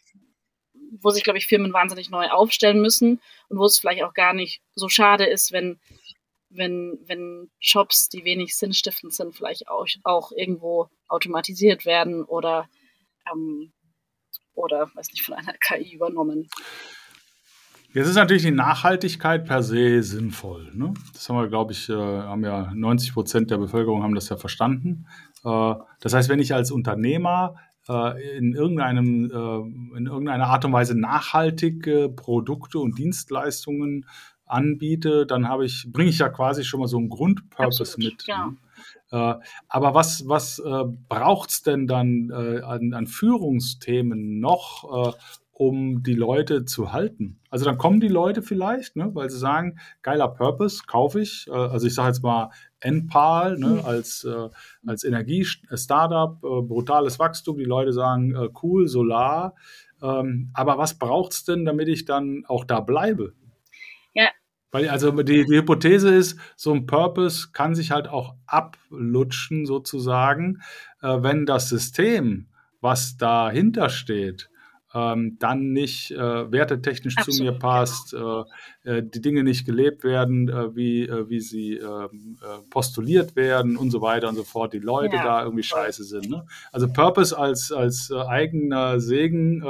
wo 1.00 1.10
sich, 1.10 1.24
glaube 1.24 1.38
ich, 1.38 1.46
Firmen 1.46 1.72
wahnsinnig 1.72 2.10
neu 2.10 2.28
aufstellen 2.28 2.80
müssen 2.80 3.20
und 3.48 3.58
wo 3.58 3.64
es 3.64 3.78
vielleicht 3.78 4.02
auch 4.02 4.14
gar 4.14 4.34
nicht 4.34 4.60
so 4.74 4.88
schade 4.88 5.24
ist, 5.24 5.52
wenn, 5.52 5.80
wenn, 6.50 6.98
wenn 7.06 7.50
Jobs, 7.60 8.08
die 8.08 8.24
wenig 8.24 8.56
sinnstiftend 8.56 9.14
sind, 9.14 9.34
vielleicht 9.34 9.68
auch, 9.68 9.86
auch 10.04 10.32
irgendwo 10.32 10.88
automatisiert 11.08 11.86
werden 11.86 12.24
oder 12.24 12.68
ähm, 13.30 13.72
oder, 14.54 14.90
weiß 14.94 15.08
nicht, 15.10 15.24
von 15.24 15.34
einer 15.34 15.52
KI 15.60 15.94
übernommen. 15.94 16.48
Jetzt 17.94 18.08
ist 18.08 18.14
natürlich 18.14 18.42
die 18.42 18.50
Nachhaltigkeit 18.50 19.44
per 19.44 19.62
se 19.62 20.02
sinnvoll. 20.02 20.70
Ne? 20.72 20.94
Das 21.12 21.28
haben 21.28 21.36
wir, 21.36 21.48
glaube 21.48 21.72
ich, 21.72 21.90
äh, 21.90 21.94
haben 21.94 22.42
ja 22.42 22.72
90 22.74 23.12
Prozent 23.12 23.50
der 23.50 23.58
Bevölkerung 23.58 24.02
haben 24.02 24.14
das 24.14 24.30
ja 24.30 24.38
verstanden. 24.38 25.06
Äh, 25.44 25.74
das 26.00 26.14
heißt, 26.14 26.30
wenn 26.30 26.40
ich 26.40 26.54
als 26.54 26.70
Unternehmer 26.70 27.56
äh, 27.88 28.38
in, 28.38 28.54
irgendeinem, 28.54 29.24
in 29.94 30.06
irgendeiner 30.06 30.46
Art 30.46 30.64
und 30.64 30.72
Weise 30.72 30.98
nachhaltige 30.98 32.08
Produkte 32.08 32.78
und 32.78 32.98
Dienstleistungen 32.98 34.06
anbiete, 34.46 35.26
dann 35.26 35.48
habe 35.48 35.66
ich, 35.66 35.86
bringe 35.92 36.10
ich 36.10 36.18
ja 36.18 36.28
quasi 36.28 36.64
schon 36.64 36.80
mal 36.80 36.86
so 36.86 36.98
einen 36.98 37.08
Grundpurpose 37.08 37.82
Absolut, 37.82 38.12
mit. 38.12 38.24
Genau. 38.24 38.46
Ne? 38.46 38.56
Äh, 39.12 39.34
aber 39.68 39.94
was, 39.94 40.26
was 40.26 40.58
äh, 40.58 40.84
braucht 41.08 41.50
es 41.50 41.62
denn 41.62 41.86
dann 41.86 42.30
äh, 42.30 42.62
an, 42.62 42.94
an, 42.94 43.06
Führungsthemen 43.06 44.40
noch, 44.40 45.08
äh, 45.08 45.12
um 45.52 46.02
die 46.02 46.14
Leute 46.14 46.64
zu 46.64 46.92
halten? 46.92 47.38
Also 47.50 47.66
dann 47.66 47.76
kommen 47.76 48.00
die 48.00 48.08
Leute 48.08 48.40
vielleicht, 48.40 48.96
ne, 48.96 49.14
weil 49.14 49.28
sie 49.28 49.38
sagen, 49.38 49.78
geiler 50.00 50.28
Purpose, 50.28 50.84
kaufe 50.86 51.20
ich. 51.20 51.46
Äh, 51.48 51.52
also 51.52 51.86
ich 51.86 51.94
sage 51.94 52.08
jetzt 52.08 52.22
mal 52.22 52.50
NPAL 52.80 53.58
ne, 53.58 53.66
mhm. 53.66 53.80
als, 53.84 54.24
äh, 54.24 54.48
als 54.86 55.04
Energie-Startup, 55.04 56.40
brutales 56.40 57.18
Wachstum. 57.18 57.58
Die 57.58 57.64
Leute 57.64 57.92
sagen, 57.92 58.34
cool, 58.62 58.88
Solar. 58.88 59.54
Ähm, 60.02 60.50
aber 60.54 60.78
was 60.78 60.98
braucht 60.98 61.32
es 61.32 61.44
denn, 61.44 61.64
damit 61.64 61.88
ich 61.88 62.06
dann 62.06 62.44
auch 62.48 62.64
da 62.64 62.80
bleibe? 62.80 63.34
Weil 64.72 64.88
also 64.88 65.10
die, 65.22 65.44
die 65.44 65.56
Hypothese 65.56 66.12
ist, 66.12 66.38
so 66.56 66.72
ein 66.72 66.86
Purpose 66.86 67.50
kann 67.52 67.74
sich 67.74 67.90
halt 67.90 68.08
auch 68.08 68.34
ablutschen 68.46 69.66
sozusagen, 69.66 70.62
äh, 71.02 71.22
wenn 71.22 71.46
das 71.46 71.68
System, 71.68 72.46
was 72.80 73.16
dahinter 73.18 73.90
steht, 73.90 74.50
ähm, 74.94 75.36
dann 75.38 75.72
nicht 75.72 76.10
äh, 76.10 76.52
wertetechnisch 76.52 77.16
Absolut, 77.16 77.36
zu 77.36 77.44
mir 77.44 77.52
passt, 77.52 78.10
genau. 78.10 78.46
äh, 78.84 79.02
die 79.02 79.20
Dinge 79.20 79.42
nicht 79.42 79.64
gelebt 79.64 80.04
werden, 80.04 80.48
äh, 80.48 80.76
wie, 80.76 81.02
äh, 81.04 81.28
wie 81.28 81.40
sie 81.40 81.74
ähm, 81.74 82.38
äh, 82.42 82.68
postuliert 82.68 83.34
werden 83.34 83.76
und 83.76 83.90
so 83.90 84.02
weiter 84.02 84.28
und 84.28 84.34
so 84.34 84.44
fort, 84.44 84.72
die 84.72 84.78
Leute 84.78 85.16
ja, 85.16 85.24
da 85.24 85.42
irgendwie 85.44 85.62
scheiße 85.62 86.04
sind. 86.04 86.28
Ne? 86.28 86.46
Also 86.72 86.92
Purpose 86.92 87.36
als, 87.36 87.72
als 87.72 88.12
eigener 88.12 89.00
Segen 89.00 89.62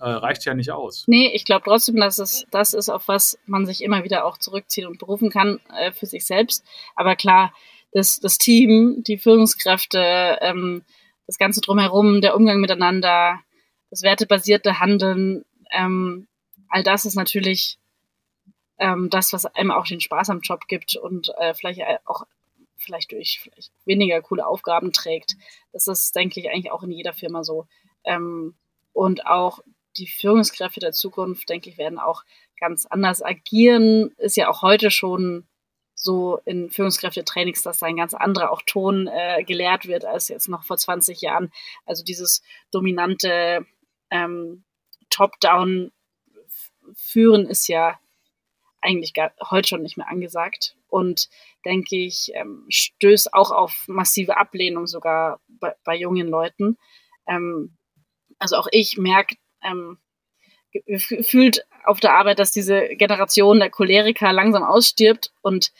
reicht 0.00 0.44
ja 0.44 0.54
nicht 0.54 0.70
aus. 0.70 1.04
Nee, 1.06 1.30
ich 1.34 1.44
glaube 1.44 1.62
trotzdem, 1.64 1.96
dass 1.96 2.18
es 2.18 2.46
das 2.50 2.74
ist, 2.74 2.88
auf 2.88 3.08
was 3.08 3.38
man 3.46 3.66
sich 3.66 3.82
immer 3.82 4.04
wieder 4.04 4.24
auch 4.24 4.38
zurückziehen 4.38 4.86
und 4.86 4.98
berufen 4.98 5.30
kann 5.30 5.60
für 5.92 6.06
sich 6.06 6.26
selbst. 6.26 6.64
Aber 6.94 7.16
klar, 7.16 7.52
das, 7.92 8.20
das 8.20 8.38
Team, 8.38 9.02
die 9.06 9.18
Führungskräfte, 9.18 10.38
ähm, 10.40 10.82
das 11.26 11.38
Ganze 11.38 11.60
drumherum, 11.60 12.20
der 12.20 12.36
Umgang 12.36 12.60
miteinander, 12.60 13.40
das 13.94 14.02
wertebasierte 14.02 14.80
Handeln, 14.80 15.44
ähm, 15.70 16.26
all 16.68 16.82
das 16.82 17.04
ist 17.04 17.14
natürlich 17.14 17.78
ähm, 18.78 19.08
das, 19.08 19.32
was 19.32 19.46
einem 19.46 19.70
auch 19.70 19.86
den 19.86 20.00
Spaß 20.00 20.30
am 20.30 20.40
Job 20.40 20.66
gibt 20.66 20.96
und 20.96 21.32
äh, 21.38 21.54
vielleicht 21.54 21.80
auch 22.04 22.26
vielleicht 22.76 23.12
durch 23.12 23.38
vielleicht 23.40 23.70
weniger 23.84 24.20
coole 24.20 24.44
Aufgaben 24.44 24.92
trägt. 24.92 25.36
Das 25.72 25.86
ist, 25.86 26.16
denke 26.16 26.40
ich, 26.40 26.50
eigentlich 26.50 26.72
auch 26.72 26.82
in 26.82 26.90
jeder 26.90 27.12
Firma 27.12 27.44
so. 27.44 27.68
Ähm, 28.02 28.56
und 28.92 29.26
auch 29.26 29.60
die 29.96 30.08
Führungskräfte 30.08 30.80
der 30.80 30.92
Zukunft, 30.92 31.48
denke 31.48 31.70
ich, 31.70 31.78
werden 31.78 32.00
auch 32.00 32.24
ganz 32.58 32.86
anders 32.86 33.22
agieren. 33.22 34.10
Ist 34.18 34.36
ja 34.36 34.48
auch 34.48 34.62
heute 34.62 34.90
schon 34.90 35.46
so 35.94 36.40
in 36.44 36.70
Führungskräftetrainings, 36.70 37.62
dass 37.62 37.78
da 37.78 37.86
ein 37.86 37.96
ganz 37.96 38.12
anderer 38.12 38.50
auch 38.50 38.62
Ton 38.62 39.06
äh, 39.06 39.42
gelehrt 39.44 39.86
wird 39.86 40.04
als 40.04 40.28
jetzt 40.28 40.48
noch 40.48 40.64
vor 40.64 40.76
20 40.76 41.20
Jahren. 41.20 41.50
Also 41.86 42.04
dieses 42.04 42.42
dominante 42.70 43.66
ähm, 44.14 44.64
Top-Down 45.10 45.92
führen 46.94 47.46
ist 47.46 47.68
ja 47.68 47.98
eigentlich 48.80 49.12
gar, 49.12 49.32
heute 49.50 49.68
schon 49.68 49.82
nicht 49.82 49.96
mehr 49.96 50.08
angesagt. 50.08 50.76
Und 50.88 51.28
denke 51.64 51.96
ich, 51.96 52.30
ähm, 52.34 52.64
stößt 52.68 53.34
auch 53.34 53.50
auf 53.50 53.84
massive 53.88 54.36
Ablehnung 54.36 54.86
sogar 54.86 55.40
bei, 55.48 55.74
bei 55.84 55.96
jungen 55.96 56.28
Leuten. 56.28 56.78
Ähm, 57.26 57.76
also 58.38 58.56
auch 58.56 58.68
ich 58.70 58.96
merke, 58.96 59.36
ähm, 59.62 59.98
gefühlt 60.86 61.66
auf 61.84 62.00
der 62.00 62.14
Arbeit, 62.14 62.38
dass 62.38 62.52
diese 62.52 62.88
Generation 62.96 63.58
der 63.58 63.70
Choleriker 63.70 64.32
langsam 64.32 64.62
ausstirbt 64.62 65.32
und 65.40 65.72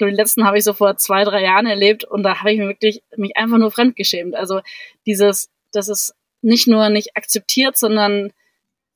den 0.00 0.14
letzten 0.14 0.46
habe 0.46 0.56
ich 0.56 0.64
so 0.64 0.72
vor 0.72 0.96
zwei, 0.96 1.24
drei 1.24 1.42
Jahren 1.42 1.66
erlebt 1.66 2.04
und 2.04 2.22
da 2.22 2.40
habe 2.40 2.52
ich 2.52 2.58
mir 2.58 2.68
wirklich 2.68 3.02
mich 3.16 3.36
einfach 3.36 3.58
nur 3.58 3.70
fremdgeschämt. 3.70 4.34
Also 4.34 4.62
dieses, 5.04 5.50
das 5.72 5.88
ist 5.88 6.14
nicht 6.42 6.66
nur 6.66 6.88
nicht 6.88 7.16
akzeptiert, 7.16 7.76
sondern 7.76 8.32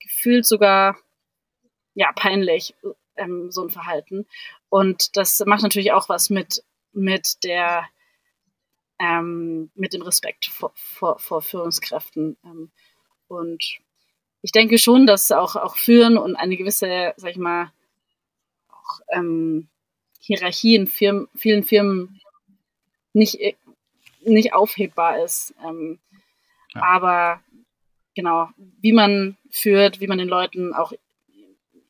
gefühlt 0.00 0.46
sogar 0.46 0.96
ja 1.94 2.12
peinlich 2.12 2.74
ähm, 3.16 3.50
so 3.50 3.62
ein 3.62 3.70
Verhalten. 3.70 4.26
Und 4.68 5.16
das 5.16 5.42
macht 5.46 5.62
natürlich 5.62 5.92
auch 5.92 6.08
was 6.08 6.30
mit 6.30 6.64
mit 6.92 7.42
der 7.44 7.88
ähm, 8.98 9.70
mit 9.74 9.92
dem 9.92 10.02
Respekt 10.02 10.46
vor, 10.46 10.72
vor, 10.74 11.18
vor 11.18 11.42
Führungskräften. 11.42 12.36
Ähm, 12.44 12.70
und 13.28 13.78
ich 14.42 14.52
denke 14.52 14.78
schon, 14.78 15.06
dass 15.06 15.32
auch 15.32 15.56
auch 15.56 15.76
Führen 15.76 16.16
und 16.16 16.36
eine 16.36 16.56
gewisse, 16.56 17.14
sag 17.16 17.30
ich 17.30 17.36
mal, 17.36 17.72
auch 18.68 19.00
ähm, 19.08 19.68
Hierarchie 20.20 20.76
in 20.76 20.86
Firmen, 20.86 21.28
vielen 21.34 21.64
Firmen 21.64 22.20
nicht 23.12 23.38
nicht 24.24 24.54
aufhebbar 24.54 25.22
ist. 25.22 25.54
Ähm, 25.64 25.98
aber 26.74 27.40
genau, 28.14 28.48
wie 28.80 28.92
man 28.92 29.36
führt, 29.50 30.00
wie 30.00 30.06
man 30.06 30.18
den 30.18 30.28
Leuten 30.28 30.72
auch 30.74 30.92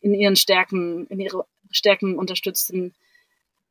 in 0.01 0.15
ihren 0.15 0.37
Stärken, 0.37 1.07
in 1.07 1.21
ihre 1.21 1.47
Stärken 1.71 2.19
unterstützt 2.19 2.71
in, 2.71 2.93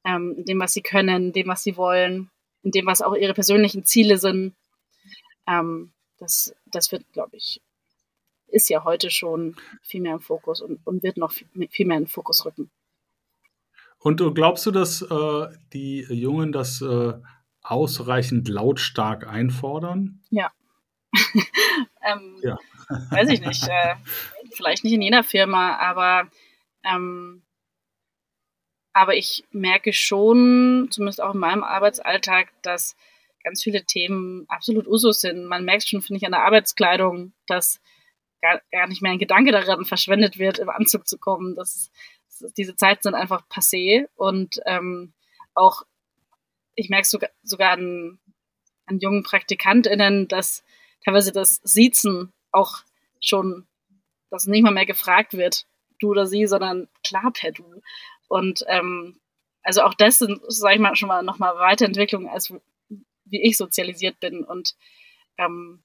ähm, 0.04 0.36
in 0.38 0.46
dem, 0.46 0.60
was 0.60 0.74
sie 0.74 0.82
können, 0.82 1.28
in 1.28 1.34
dem, 1.34 1.48
was 1.48 1.64
sie 1.64 1.78
wollen, 1.78 2.30
in 2.64 2.72
dem, 2.72 2.86
was 2.86 3.02
auch 3.02 3.16
ihre 3.16 3.34
persönlichen 3.34 3.86
Ziele 3.86 4.18
sind. 4.18 4.54
Ähm, 5.48 5.92
das, 6.18 6.56
das 6.66 6.92
wird, 6.92 7.04
glaube 7.14 7.38
ich, 7.38 7.62
ist 8.48 8.70
ja 8.70 8.84
heute 8.84 9.10
schon 9.10 9.56
viel 9.82 10.02
mehr 10.02 10.14
im 10.14 10.20
Fokus 10.20 10.62
und, 10.62 10.80
und 10.86 11.04
wird 11.04 11.18
noch 11.18 11.32
viel, 11.32 11.48
viel 11.70 11.86
mehr 11.86 11.98
in 11.98 12.04
den 12.04 12.10
Fokus 12.10 12.46
rücken. 12.46 12.70
Und 14.00 14.22
glaubst 14.36 14.66
du, 14.66 14.72
dass 14.72 15.02
äh, 15.02 15.48
die 15.72 16.02
Jungen 16.10 16.52
das 16.52 16.82
äh, 16.82 17.14
ausreichend 17.62 18.50
lautstark 18.50 19.28
einfordern? 19.28 20.22
Ja. 20.30 20.52
ähm, 22.04 22.40
ja. 22.42 22.58
weiß 23.12 23.30
ich 23.30 23.42
nicht. 23.42 23.68
Äh, 23.68 23.96
vielleicht 24.56 24.84
nicht 24.84 24.94
in 24.94 25.02
jeder 25.02 25.24
Firma, 25.24 25.78
aber, 25.78 26.30
ähm, 26.84 27.44
aber 28.94 29.16
ich 29.16 29.44
merke 29.52 29.94
schon, 29.94 30.88
zumindest 30.92 31.22
auch 31.22 31.34
in 31.34 31.40
meinem 31.40 31.64
Arbeitsalltag, 31.64 32.50
dass 32.62 32.96
ganz 33.44 33.64
viele 33.64 33.86
Themen 33.86 34.46
absolut 34.48 34.88
Usus 34.88 35.22
sind. 35.22 35.46
Man 35.46 35.66
merkt 35.66 35.88
schon, 35.88 36.02
finde 36.02 36.18
ich, 36.18 36.26
an 36.26 36.32
der 36.32 36.44
Arbeitskleidung, 36.44 37.34
dass 37.48 37.82
gar, 38.42 38.62
gar 38.72 38.88
nicht 38.88 39.02
mehr 39.02 39.12
ein 39.12 39.20
Gedanke 39.20 39.52
daran 39.52 39.86
verschwendet 39.86 40.38
wird, 40.38 40.60
im 40.60 40.70
Anzug 40.70 41.08
zu 41.08 41.18
kommen. 41.18 41.56
Das, 41.56 41.92
das 42.40 42.54
diese 42.54 42.76
Zeiten 42.76 43.04
sind 43.04 43.16
einfach 43.16 43.48
passé 43.50 44.08
und 44.16 44.60
ähm, 44.66 45.14
auch, 45.54 45.84
ich 46.76 46.90
merke 46.90 47.08
sogar, 47.08 47.30
sogar 47.44 47.72
an, 47.72 48.20
an 48.86 49.00
jungen 49.00 49.24
PraktikantInnen, 49.24 50.28
dass 50.28 50.64
teilweise 51.06 51.32
das 51.32 51.60
Siezen 51.64 52.32
auch 52.52 52.84
schon, 53.20 53.68
dass 54.30 54.46
nicht 54.46 54.64
mal 54.64 54.74
mehr 54.74 54.86
gefragt 54.86 55.34
wird, 55.34 55.66
du 56.00 56.10
oder 56.12 56.28
sie, 56.28 56.46
sondern 56.48 56.88
klar 57.04 57.32
per 57.32 57.52
du. 57.52 57.82
Und 58.28 58.64
ähm, 58.68 59.20
also 59.64 59.82
auch 59.82 59.94
das 59.94 60.20
sind, 60.20 60.42
sage 60.48 60.76
ich 60.76 60.82
mal, 60.82 60.96
schon 60.96 61.08
mal 61.08 61.24
nochmal 61.24 61.56
Weiterentwicklungen, 61.56 62.28
als 62.30 62.54
wie 63.26 63.42
ich 63.42 63.58
sozialisiert 63.58 64.20
bin. 64.20 64.44
Und 64.44 64.76
ähm, 65.38 65.84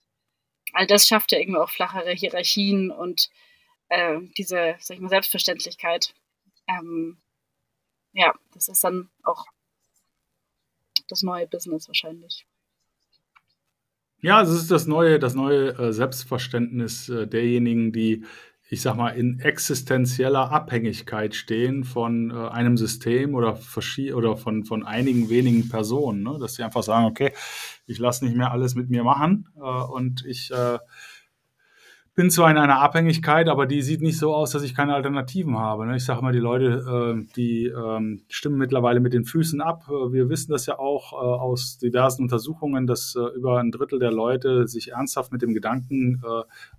all 0.73 0.87
das 0.87 1.07
schafft 1.07 1.33
ja 1.33 1.39
irgendwie 1.39 1.59
auch 1.59 1.71
flachere 1.71 2.13
Hierarchien 2.13 2.91
und 2.91 3.31
äh, 3.89 4.21
diese, 4.37 4.77
sag 4.81 4.97
ich 4.97 5.01
mal, 5.01 5.09
Selbstverständlichkeit. 5.09 6.15
Ähm, 6.67 7.19
ja, 8.13 8.35
das 8.53 8.69
ist 8.69 8.83
dann 8.83 9.11
auch 9.23 9.47
das 11.09 11.23
neue 11.23 11.47
Business 11.47 11.89
wahrscheinlich. 11.89 12.47
Ja, 14.21 14.43
es 14.43 14.51
ist 14.51 14.71
das 14.73 14.87
neue, 14.87 15.21
das 15.21 15.35
neue 15.35 15.79
äh, 15.79 15.93
Selbstverständnis 15.93 17.09
äh, 17.09 17.29
derjenigen, 17.29 17.93
die, 17.93 18.25
ich 18.69 18.83
sag 18.83 18.97
mal, 18.97 19.11
in 19.11 19.39
existenzieller 19.39 20.51
Abhängigkeit 20.51 21.37
stehen 21.37 21.85
von 21.85 22.33
äh, 22.33 22.49
einem 22.49 22.77
System 22.77 23.37
oder, 23.37 23.61
oder 24.15 24.37
von, 24.37 24.65
von 24.65 24.85
einigen 24.85 25.31
wenigen 25.31 25.69
Personen. 25.69 26.25
Ne? 26.25 26.37
Dass 26.41 26.57
sie 26.57 26.65
einfach 26.65 26.83
sagen, 26.83 27.07
okay, 27.07 27.33
ich 27.87 28.01
lasse 28.01 28.25
nicht 28.25 28.37
mehr 28.37 28.51
alles 28.51 28.75
mit 28.75 28.91
mir 28.91 29.05
machen 29.05 29.49
und 29.55 30.27
ich 30.27 30.51
äh, 30.51 30.79
bin 32.19 32.33
zwar 32.33 32.51
in 32.51 32.57
einer 32.57 32.81
Abhängigkeit, 32.81 33.49
aber 33.49 33.65
die 33.65 33.81
sieht 33.81 34.03
nicht 34.03 34.19
so 34.19 34.35
aus, 34.35 34.51
dass 34.51 34.65
ich 34.65 34.75
keine 34.75 34.93
Alternativen 34.93 35.57
habe. 35.57 35.87
Ne? 35.87 35.95
Ich 35.95 36.05
sage 36.05 36.21
mal, 36.21 36.33
die 36.33 36.41
Leute, 36.41 37.15
äh, 37.17 37.33
die 37.37 37.67
ähm, 37.67 38.23
stimmen 38.27 38.59
mittlerweile 38.59 38.99
mit 38.99 39.13
den 39.13 39.25
Füßen 39.25 39.61
ab. 39.61 39.85
Äh, 39.89 40.13
wir 40.13 40.29
wissen 40.29 40.51
das 40.51 40.67
ja 40.67 40.81
auch 40.81 41.13
äh, 41.13 41.17
aus 41.17 41.79
diversen 41.79 42.23
Untersuchungen, 42.23 42.89
dass 42.89 43.15
über 43.37 43.61
ein 43.61 43.71
Drittel 43.71 44.01
der 44.01 44.11
Leute 44.11 44.67
sich 44.67 44.91
ernsthaft 44.91 45.31
mit 45.31 45.43
dem 45.43 45.55
Gedanken 45.55 46.21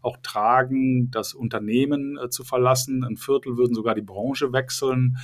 auch 0.02 0.18
tragen, 0.22 1.10
das 1.10 1.34
Unternehmen 1.34 2.20
zu 2.30 2.44
verlassen. 2.44 3.06
Ein 3.06 3.16
Viertel 3.16 3.56
würden 3.56 3.76
sogar 3.76 3.96
die 3.96 4.02
Branche 4.02 4.52
wechseln. 4.52 5.18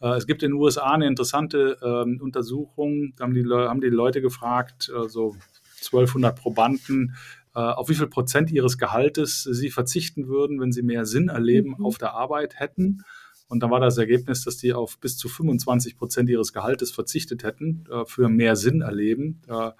Es 0.00 0.26
gibt 0.26 0.42
in 0.42 0.52
den 0.52 0.58
USA 0.58 0.92
eine 0.92 1.06
interessante 1.06 1.76
ähm, 1.82 2.20
Untersuchung, 2.22 3.12
da 3.16 3.24
haben 3.24 3.34
die, 3.80 3.88
Leute 3.90 4.22
gefragt, 4.22 4.90
so 5.08 5.34
1200 5.80 6.36
Probanden, 6.36 7.10
äh, 7.10 7.37
auf 7.60 7.88
wie 7.88 7.94
viel 7.94 8.06
Prozent 8.06 8.50
ihres 8.50 8.78
Gehaltes 8.78 9.42
sie 9.42 9.70
verzichten 9.70 10.28
würden, 10.28 10.60
wenn 10.60 10.72
sie 10.72 10.82
mehr 10.82 11.06
Sinn 11.06 11.28
erleben 11.28 11.74
mhm. 11.78 11.86
auf 11.86 11.98
der 11.98 12.14
Arbeit 12.14 12.60
hätten. 12.60 13.04
Und 13.48 13.62
dann 13.62 13.70
war 13.70 13.80
das 13.80 13.96
Ergebnis, 13.96 14.44
dass 14.44 14.58
die 14.58 14.74
auf 14.74 14.98
bis 14.98 15.16
zu 15.16 15.28
25 15.28 15.96
Prozent 15.96 16.28
ihres 16.28 16.52
Gehaltes 16.52 16.90
verzichtet 16.90 17.42
hätten 17.42 17.86
äh, 17.90 18.04
für 18.04 18.28
mehr 18.28 18.56
Sinn 18.56 18.82
erleben. 18.82 19.40
Äh, 19.48 19.70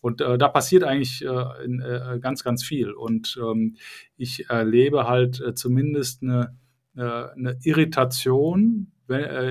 und 0.00 0.20
äh, 0.20 0.38
da 0.38 0.48
passiert 0.48 0.84
eigentlich 0.84 1.24
äh, 1.24 1.64
in, 1.64 1.80
äh, 1.80 2.18
ganz, 2.20 2.44
ganz 2.44 2.62
viel. 2.62 2.92
Und 2.92 3.36
ähm, 3.42 3.76
ich 4.16 4.48
erlebe 4.48 5.08
halt 5.08 5.42
zumindest 5.56 6.22
eine, 6.22 6.56
eine 6.94 7.58
Irritation 7.62 8.92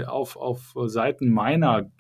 auf, 0.07 0.36
auf 0.36 0.73
Seiten 0.88 1.29
meiner 1.29 1.91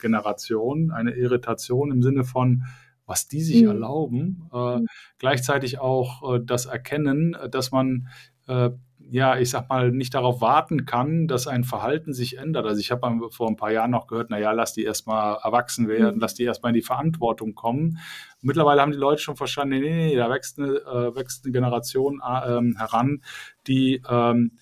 Generation, 0.00 0.90
eine 0.90 1.12
Irritation 1.12 1.90
im 1.90 2.02
Sinne 2.02 2.24
von, 2.24 2.64
was 3.06 3.28
die 3.28 3.42
sich 3.42 3.62
mhm. 3.62 3.68
erlauben. 3.68 4.50
Äh, 4.52 4.78
mhm. 4.78 4.86
Gleichzeitig 5.18 5.78
auch 5.78 6.34
äh, 6.34 6.40
das 6.44 6.66
Erkennen, 6.66 7.34
äh, 7.34 7.48
dass 7.48 7.70
man 7.70 8.08
äh, 8.48 8.70
ja, 9.10 9.38
ich 9.38 9.50
sag 9.50 9.68
mal, 9.68 9.90
nicht 9.92 10.14
darauf 10.14 10.40
warten 10.40 10.84
kann, 10.84 11.28
dass 11.28 11.46
ein 11.46 11.64
Verhalten 11.64 12.12
sich 12.12 12.38
ändert. 12.38 12.66
Also 12.66 12.80
ich 12.80 12.90
habe 12.90 13.30
vor 13.30 13.48
ein 13.48 13.56
paar 13.56 13.70
Jahren 13.70 13.90
noch 13.90 14.06
gehört, 14.06 14.30
naja, 14.30 14.52
lass 14.52 14.72
die 14.72 14.84
erstmal 14.84 15.38
erwachsen 15.42 15.88
werden, 15.88 16.16
mhm. 16.16 16.20
lass 16.20 16.34
die 16.34 16.44
erstmal 16.44 16.70
in 16.70 16.74
die 16.74 16.82
Verantwortung 16.82 17.54
kommen. 17.54 17.98
Mittlerweile 18.42 18.80
haben 18.80 18.92
die 18.92 18.98
Leute 18.98 19.22
schon 19.22 19.36
verstanden, 19.36 19.78
nee, 19.78 19.80
nee, 19.80 20.06
nee 20.08 20.16
da 20.16 20.28
wächst 20.30 20.58
eine, 20.58 20.72
äh, 20.72 21.14
wächst 21.14 21.44
eine 21.44 21.52
Generation 21.52 22.20
äh, 22.20 22.56
ähm, 22.56 22.76
heran, 22.76 23.22
die 23.66 24.02
ähm, 24.08 24.52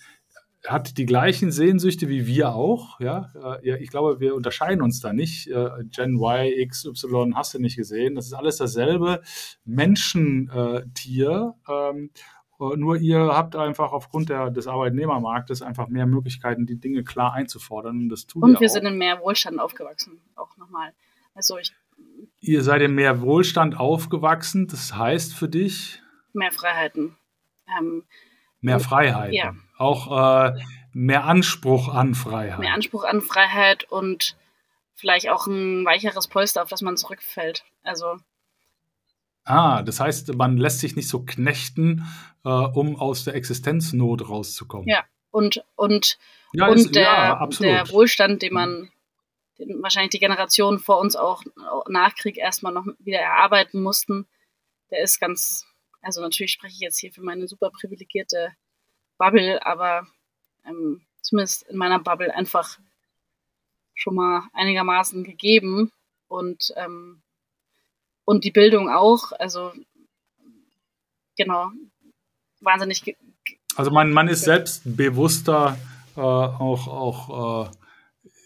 hat 0.67 0.97
die 0.97 1.07
gleichen 1.07 1.51
Sehnsüchte 1.53 2.09
wie 2.09 2.27
wir 2.27 2.55
auch. 2.55 2.99
Ja? 3.01 3.31
Äh, 3.35 3.69
ja, 3.69 3.77
ich 3.77 3.91
glaube, 3.91 4.21
wir 4.21 4.35
unterscheiden 4.35 4.83
uns 4.83 5.01
da 5.01 5.13
nicht. 5.13 5.49
Äh, 5.49 5.85
Gen 5.85 6.17
Y, 6.17 6.47
X, 6.47 6.85
Y 6.87 7.37
hast 7.37 7.55
du 7.55 7.59
nicht 7.59 7.77
gesehen. 7.77 8.15
Das 8.15 8.27
ist 8.27 8.33
alles 8.33 8.57
dasselbe 8.57 9.21
Menschentier. 9.65 11.55
Ähm, 11.69 12.11
nur 12.59 12.97
ihr 12.97 13.19
habt 13.19 13.57
einfach 13.57 13.93
aufgrund 13.93 14.31
der, 14.31 14.51
des 14.51 14.67
Arbeitnehmermarktes 14.67 15.61
einfach 15.61 15.89
mehr 15.89 16.07
Möglichkeiten, 16.07 16.67
die 16.67 16.81
Dinge 16.81 17.05
klar 17.05 17.35
einzufordern. 17.35 17.99
Und, 17.99 18.09
das 18.09 18.27
tut 18.27 18.43
und 18.43 18.61
wir 18.61 18.69
auch. 18.69 18.73
sind 18.73 18.87
in 18.87 18.97
mehr 18.97 19.21
Wohlstand 19.21 19.59
aufgewachsen, 19.59 20.21
auch 20.37 20.57
nochmal. 20.57 20.93
Also 21.35 21.59
ich, 21.59 21.75
ihr 22.41 22.63
seid 22.63 22.81
in 22.81 22.95
mehr 22.95 23.21
Wohlstand 23.21 23.79
aufgewachsen. 23.79 24.67
Das 24.69 24.95
heißt 24.95 25.35
für 25.35 25.49
dich? 25.49 26.01
Mehr 26.33 26.53
Freiheiten. 26.53 27.17
Ähm, 27.79 28.05
mehr 28.65 28.81
Freiheiten. 28.81 29.35
Ja 29.35 29.55
auch 29.79 30.47
äh, 30.47 30.61
mehr 30.93 31.25
Anspruch 31.25 31.89
an 31.89 32.15
Freiheit. 32.15 32.59
Mehr 32.59 32.75
Anspruch 32.75 33.05
an 33.05 33.21
Freiheit 33.21 33.85
und 33.85 34.37
vielleicht 34.95 35.29
auch 35.29 35.47
ein 35.47 35.85
weicheres 35.85 36.29
Polster, 36.29 36.63
auf 36.63 36.69
das 36.69 36.83
man 36.83 36.97
zurückfällt. 36.97 37.65
Also. 37.83 38.17
Ah, 39.45 39.83
das 39.83 40.01
heißt, 40.01 40.35
man 40.35 40.57
lässt 40.57 40.81
sich 40.81 40.97
nicht 40.97 41.09
so 41.09 41.25
knechten, 41.25 42.07
äh, 42.45 42.49
um 42.49 42.97
aus 42.97 43.25
der 43.25 43.35
Existenznot 43.35 44.29
rauszukommen. 44.29 44.89
Ja, 44.89 45.05
und, 45.31 45.63
und, 45.75 46.19
ja, 46.53 46.69
und 46.69 46.77
ist, 46.77 46.95
der, 46.95 47.03
ja, 47.03 47.47
der 47.61 47.91
Wohlstand, 47.91 48.43
den 48.43 48.55
man 48.55 48.91
den 49.59 49.83
wahrscheinlich 49.83 50.11
die 50.11 50.19
Generationen 50.19 50.81
vor 50.81 50.99
uns 50.99 51.15
auch 51.15 51.43
nach 51.89 52.17
Krieg 52.17 52.39
erstmal 52.39 52.73
noch 52.73 52.87
wieder 52.99 53.19
erarbeiten 53.19 53.83
mussten, 53.83 54.27
der 54.91 55.01
ist 55.03 55.21
ganz, 55.21 55.67
also 56.05 56.21
natürlich 56.21 56.53
spreche 56.53 56.75
ich 56.75 56.81
jetzt 56.81 56.99
hier 56.99 57.13
für 57.13 57.23
meine 57.23 57.49
super 57.49 57.71
privilegierte 57.71 58.53
Bubble, 59.19 59.65
aber 59.65 60.07
ähm, 60.67 61.03
zumindest 61.23 61.63
in 61.65 61.77
meiner 61.77 61.99
Bubble 61.99 62.35
einfach 62.35 62.79
schon 63.95 64.15
mal 64.15 64.43
einigermaßen 64.53 65.25
gegeben 65.25 65.93
und 66.29 66.73
ähm, 66.77 67.23
und 68.25 68.45
die 68.45 68.51
Bildung 68.51 68.89
auch, 68.89 69.33
also 69.39 69.73
genau, 71.37 71.71
wahnsinnig. 72.61 73.17
Also 73.77 73.91
man, 73.91 74.13
man 74.13 74.29
ist 74.29 74.45
selbstbewusster, 74.45 75.79
äh, 76.17 76.21
auch, 76.21 76.89
auch 76.89 77.69
äh, 77.69 77.71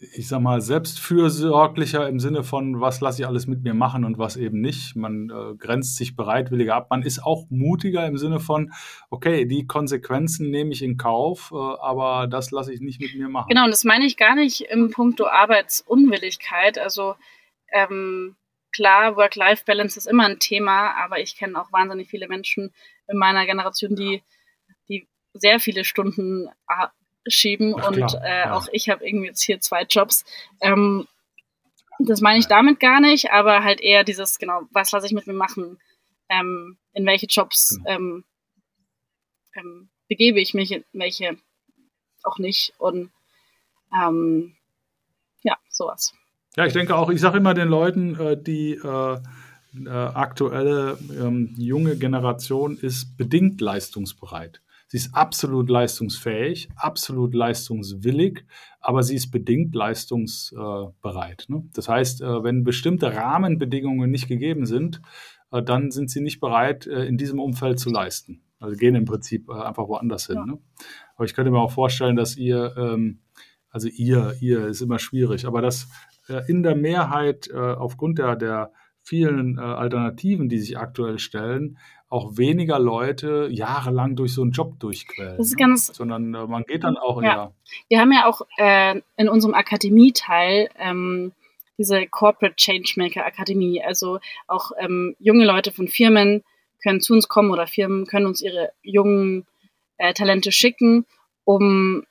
ich 0.01 0.29
sag 0.29 0.41
mal, 0.41 0.61
selbstfürsorglicher 0.61 2.09
im 2.09 2.21
Sinne 2.21 2.45
von, 2.45 2.81
was 2.81 3.01
lasse 3.01 3.23
ich 3.23 3.27
alles 3.27 3.47
mit 3.47 3.63
mir 3.63 3.75
machen 3.75 4.05
und 4.05 4.19
was 4.19 4.37
eben 4.37 4.61
nicht. 4.61 4.97
Man 4.97 5.31
äh, 5.31 5.57
grenzt 5.57 5.97
sich 5.97 6.15
bereitwilliger 6.15 6.75
ab. 6.75 6.89
Man 6.91 7.03
ist 7.03 7.25
auch 7.25 7.47
mutiger 7.51 8.07
im 8.07 8.17
Sinne 8.17 8.41
von, 8.41 8.73
okay, 9.11 9.45
die 9.45 9.67
Konsequenzen 9.67 10.51
nehme 10.51 10.73
ich 10.73 10.83
in 10.83 10.97
Kauf, 10.97 11.51
äh, 11.53 11.57
aber 11.57 12.27
das 12.29 12.51
lasse 12.51 12.73
ich 12.73 12.81
nicht 12.81 13.01
mit 13.01 13.15
mir 13.15 13.29
machen. 13.29 13.49
Genau, 13.49 13.65
und 13.65 13.71
das 13.71 13.85
meine 13.85 14.05
ich 14.05 14.17
gar 14.17 14.35
nicht 14.35 14.63
im 14.63 14.91
Punkto 14.91 15.27
Arbeitsunwilligkeit. 15.27 16.79
Also 16.79 17.17
ähm, 17.73 18.37
klar, 18.73 19.17
Work-Life-Balance 19.17 19.99
ist 19.99 20.07
immer 20.07 20.27
ein 20.27 20.39
Thema, 20.39 20.95
aber 21.03 21.19
ich 21.21 21.37
kenne 21.37 21.61
auch 21.61 21.73
wahnsinnig 21.73 22.09
viele 22.09 22.29
Menschen 22.29 22.73
in 23.09 23.19
meiner 23.19 23.47
Generation, 23.47 23.97
die, 23.97 24.23
die 24.89 25.09
sehr 25.35 25.59
viele 25.61 25.85
Stunden 25.85 26.49
schieben 27.29 27.75
Ach, 27.79 27.89
und 27.89 28.15
äh, 28.15 28.41
ja. 28.41 28.55
auch 28.55 28.69
ich 28.73 28.89
habe 28.89 29.07
irgendwie 29.07 29.29
jetzt 29.29 29.43
hier 29.43 29.61
zwei 29.61 29.83
Jobs. 29.83 30.25
Ähm, 30.61 31.07
das 31.99 32.21
meine 32.21 32.39
ich 32.39 32.47
damit 32.47 32.81
gar 32.81 33.01
nicht, 33.01 33.31
aber 33.33 33.65
halt 33.65 33.81
eher 33.81 34.05
dieses, 34.05 34.39
genau, 34.39 34.63
was 34.71 34.93
lasse 34.93 35.07
ich 35.07 35.13
mit 35.13 35.27
mir 35.27 35.33
machen? 35.33 35.79
Ähm, 36.29 36.79
in 36.93 37.07
welche 37.07 37.27
Jobs 37.27 37.79
genau. 37.79 37.91
ähm, 37.91 38.25
ähm, 39.55 39.91
begebe 40.09 40.41
ich 40.41 40.55
mich, 40.55 40.73
in 40.73 40.85
welche 40.93 41.37
auch 42.23 42.39
nicht. 42.39 42.75
Und 42.79 43.11
Ähm, 43.93 44.55
ja, 45.43 45.57
sowas. 45.71 46.13
Ja, 46.57 46.67
ich 46.67 46.73
denke 46.73 46.95
auch, 46.97 47.11
ich 47.11 47.21
sage 47.21 47.39
immer 47.39 47.55
den 47.55 47.69
Leuten, 47.69 48.19
äh, 48.19 48.37
die 48.41 48.73
äh, 48.73 49.19
äh, 49.87 49.89
aktuelle 49.89 50.99
ähm, 51.11 51.55
junge 51.57 51.97
Generation 51.97 52.77
ist 52.77 53.17
bedingt 53.17 53.61
leistungsbereit. 53.61 54.61
Sie 54.89 54.97
ist 54.97 55.15
absolut 55.15 55.69
leistungsfähig, 55.69 56.71
absolut 56.75 57.35
leistungswillig, 57.35 58.47
aber 58.81 59.03
sie 59.03 59.17
ist 59.17 59.31
bedingt 59.31 59.75
leistungsbereit. 59.75 61.45
Ne? 61.49 61.69
Das 61.75 61.91
heißt, 61.91 62.23
äh, 62.23 62.43
wenn 62.43 62.65
bestimmte 62.65 63.15
Rahmenbedingungen 63.15 64.11
nicht 64.11 64.29
gegeben 64.29 64.65
sind, 64.65 65.03
äh, 65.53 65.63
dann 65.63 65.91
sind 65.91 66.11
sie 66.11 66.23
nicht 66.23 66.41
bereit, 66.41 66.87
äh, 66.87 67.05
in 67.05 67.19
diesem 67.19 67.39
Umfeld 67.39 67.79
zu 67.79 67.91
leisten. 67.91 68.41
Also 68.61 68.77
gehen 68.77 68.95
im 68.95 69.05
Prinzip 69.05 69.51
einfach 69.51 69.89
woanders 69.89 70.27
hin. 70.27 70.37
Ja. 70.37 70.47
Ne? 70.47 70.59
Aber 71.17 71.27
ich 71.27 71.35
könnte 71.35 71.51
mir 71.51 71.61
auch 71.61 71.71
vorstellen, 71.71 72.17
dass 72.17 72.39
ihr, 72.39 72.75
ähm, 72.79 73.21
also 73.69 73.89
ihr, 73.89 74.37
ihr 74.41 74.69
ist 74.69 74.81
immer 74.81 74.99
schwierig, 74.99 75.47
aber 75.47 75.61
dass 75.61 75.89
in 76.47 76.63
der 76.63 76.75
Mehrheit 76.75 77.51
aufgrund 77.55 78.19
der, 78.19 78.37
der 78.37 78.71
vielen 79.09 79.59
Alternativen, 79.59 80.49
die 80.49 80.59
sich 80.59 80.79
aktuell 80.79 81.19
stellen, 81.19 81.79
auch 82.11 82.39
weniger 82.39 82.79
Leute 82.79 83.49
jahrelang 83.51 84.17
durch 84.17 84.33
so 84.33 84.43
einen 84.43 84.53
Job 84.53 84.81
durchquellen. 84.81 85.37
Das 85.37 85.49
ist 85.49 85.59
ne? 85.59 85.59
ganz, 85.59 85.87
sondern 85.89 86.35
äh, 86.35 86.47
man 86.47 86.63
geht 86.65 86.85
dann 86.85 86.97
auch 86.97 87.23
ja. 87.23 87.29
ja. 87.29 87.53
Wir 87.89 88.01
haben 88.01 88.13
ja 88.13 88.27
auch 88.27 88.43
äh, 88.57 89.01
in 89.17 89.29
unserem 89.29 89.55
Akademieteil 89.55 90.71
ähm, 90.79 91.33
diese 91.77 92.07
Corporate 92.07 92.57
Changemaker 92.57 93.27
Akademie. 93.27 93.83
Also 93.83 94.21
auch 94.47 94.73
ähm, 94.79 95.17
junge 95.19 95.45
Leute 95.45 95.71
von 95.71 95.87
Firmen 95.87 96.43
können 96.83 97.01
zu 97.01 97.13
uns 97.13 97.29
kommen 97.29 97.51
oder 97.51 97.67
Firmen 97.67 98.07
können 98.07 98.27
uns 98.27 98.41
ihre 98.41 98.73
jungen 98.83 99.47
äh, 99.99 100.15
Talente 100.15 100.51
schicken, 100.51 101.05
um, 101.45 102.05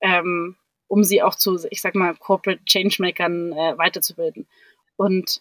ähm, 0.00 0.56
um 0.88 1.04
sie 1.04 1.22
auch 1.22 1.34
zu, 1.34 1.58
ich 1.70 1.82
sag 1.82 1.94
mal, 1.94 2.14
Corporate 2.14 2.64
Changemakern 2.64 3.52
äh, 3.52 3.76
weiterzubilden. 3.76 4.46
Und 4.96 5.40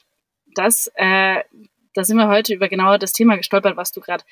das 0.56 0.92
äh, 0.96 1.44
da 1.94 2.04
sind 2.04 2.18
wir 2.18 2.28
heute 2.28 2.54
über 2.54 2.70
genau 2.70 2.98
das 2.98 3.14
Thema 3.14 3.36
gestolpert, 3.38 3.78
was 3.78 3.92
du 3.92 4.02
gerade 4.02 4.24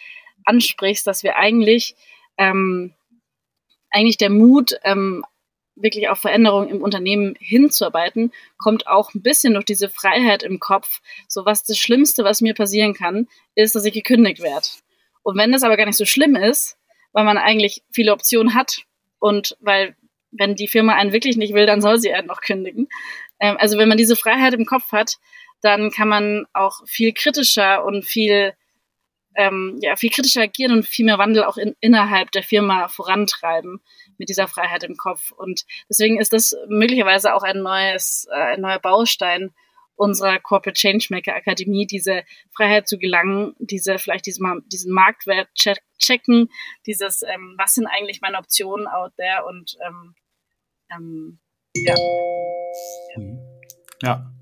ansprichst, 0.45 1.05
dass 1.05 1.23
wir 1.23 1.35
eigentlich, 1.37 1.95
ähm, 2.37 2.93
eigentlich 3.89 4.17
der 4.17 4.29
Mut, 4.29 4.73
ähm, 4.83 5.23
wirklich 5.75 6.09
auf 6.09 6.19
Veränderungen 6.19 6.69
im 6.69 6.81
Unternehmen 6.81 7.35
hinzuarbeiten, 7.39 8.31
kommt 8.57 8.87
auch 8.87 9.13
ein 9.13 9.21
bisschen 9.21 9.53
durch 9.53 9.65
diese 9.65 9.89
Freiheit 9.89 10.43
im 10.43 10.59
Kopf. 10.59 11.01
So 11.27 11.45
was 11.45 11.63
das 11.63 11.77
Schlimmste, 11.77 12.23
was 12.23 12.41
mir 12.41 12.53
passieren 12.53 12.93
kann, 12.93 13.27
ist, 13.55 13.73
dass 13.73 13.85
ich 13.85 13.93
gekündigt 13.93 14.41
werde. 14.41 14.67
Und 15.23 15.37
wenn 15.37 15.51
das 15.51 15.63
aber 15.63 15.77
gar 15.77 15.85
nicht 15.85 15.97
so 15.97 16.05
schlimm 16.05 16.35
ist, 16.35 16.77
weil 17.13 17.23
man 17.23 17.37
eigentlich 17.37 17.83
viele 17.91 18.11
Optionen 18.11 18.53
hat 18.53 18.83
und 19.19 19.57
weil 19.59 19.95
wenn 20.31 20.55
die 20.55 20.67
Firma 20.67 20.93
einen 20.93 21.13
wirklich 21.13 21.35
nicht 21.35 21.53
will, 21.53 21.65
dann 21.65 21.81
soll 21.81 21.99
sie 21.99 22.13
einen 22.13 22.27
noch 22.27 22.41
kündigen. 22.41 22.87
Ähm, 23.39 23.57
also 23.59 23.77
wenn 23.77 23.89
man 23.89 23.97
diese 23.97 24.15
Freiheit 24.15 24.53
im 24.53 24.65
Kopf 24.65 24.91
hat, 24.91 25.17
dann 25.61 25.91
kann 25.91 26.07
man 26.07 26.45
auch 26.53 26.85
viel 26.87 27.13
kritischer 27.13 27.85
und 27.85 28.03
viel, 28.03 28.53
ähm, 29.35 29.77
ja, 29.81 29.95
viel 29.95 30.09
kritischer 30.09 30.41
agieren 30.41 30.73
und 30.73 30.85
viel 30.85 31.05
mehr 31.05 31.17
Wandel 31.17 31.43
auch 31.43 31.57
in, 31.57 31.75
innerhalb 31.79 32.31
der 32.31 32.43
Firma 32.43 32.87
vorantreiben 32.87 33.81
mit 34.17 34.29
dieser 34.29 34.47
Freiheit 34.47 34.83
im 34.83 34.97
Kopf. 34.97 35.31
Und 35.31 35.65
deswegen 35.89 36.19
ist 36.19 36.33
das 36.33 36.55
möglicherweise 36.67 37.33
auch 37.33 37.43
ein 37.43 37.61
neues, 37.61 38.27
äh, 38.31 38.53
ein 38.53 38.61
neuer 38.61 38.79
Baustein 38.79 39.51
unserer 39.95 40.39
Corporate 40.39 40.79
Changemaker 40.79 41.35
Akademie, 41.35 41.85
diese 41.85 42.23
Freiheit 42.49 42.87
zu 42.87 42.97
gelangen, 42.97 43.55
diese 43.59 43.99
vielleicht 43.99 44.25
diesen, 44.25 44.63
diesen 44.67 44.91
Marktwert 44.91 45.47
check, 45.53 45.77
checken, 45.99 46.49
dieses, 46.87 47.21
ähm, 47.21 47.55
was 47.59 47.75
sind 47.75 47.85
eigentlich 47.85 48.19
meine 48.19 48.39
Optionen 48.39 48.87
out 48.87 49.13
there 49.17 49.45
und 49.45 49.77
ähm, 49.85 50.15
ähm, 50.91 51.39
ja. 51.75 51.95
Ja. 54.01 54.40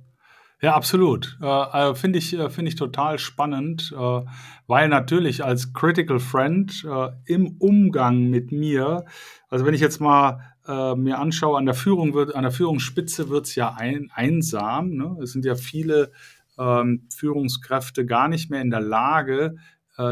Ja, 0.62 0.76
absolut. 0.76 1.38
Äh, 1.42 1.46
äh 1.46 1.96
Finde 1.96 2.20
ich, 2.20 2.38
äh, 2.38 2.50
finde 2.50 2.70
ich 2.70 2.76
total 2.76 3.18
spannend, 3.18 3.94
äh, 3.98 4.22
weil 4.68 4.90
natürlich 4.90 5.44
als 5.44 5.74
Critical 5.74 6.20
Friend 6.20 6.86
äh, 6.86 7.10
im 7.26 7.56
Umgang 7.60 8.30
mit 8.30 8.52
mir, 8.52 9.06
also 9.48 9.66
wenn 9.66 9.74
ich 9.74 9.82
jetzt 9.82 10.02
mal 10.02 10.42
äh, 10.68 10.96
mir 10.96 11.20
anschaue, 11.20 11.58
an 11.58 11.66
der 11.66 11.76
Führung 11.76 12.14
wird, 12.14 12.36
an 12.36 12.44
der 12.44 12.52
Führungsspitze 12.52 13.30
wird 13.30 13.46
es 13.46 13.56
ja 13.56 13.74
ein, 13.78 14.12
einsam. 14.14 14.90
Ne? 14.90 15.18
Es 15.24 15.32
sind 15.32 15.46
ja 15.46 15.56
viele 15.56 16.12
ähm, 16.58 17.08
Führungskräfte 17.16 18.06
gar 18.06 18.28
nicht 18.28 18.50
mehr 18.50 18.62
in 18.62 18.70
der 18.70 18.82
Lage, 18.82 19.56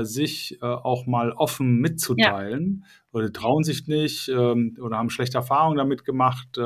sich 0.02 0.62
auch 0.62 1.06
mal 1.06 1.32
offen 1.32 1.78
mitzuteilen 1.78 2.84
ja. 2.84 2.88
oder 3.14 3.32
trauen 3.32 3.64
sich 3.64 3.88
nicht 3.88 4.28
ähm, 4.28 4.76
oder 4.82 4.98
haben 4.98 5.10
schlechte 5.10 5.38
Erfahrungen 5.38 5.78
damit 5.78 6.04
gemacht 6.04 6.60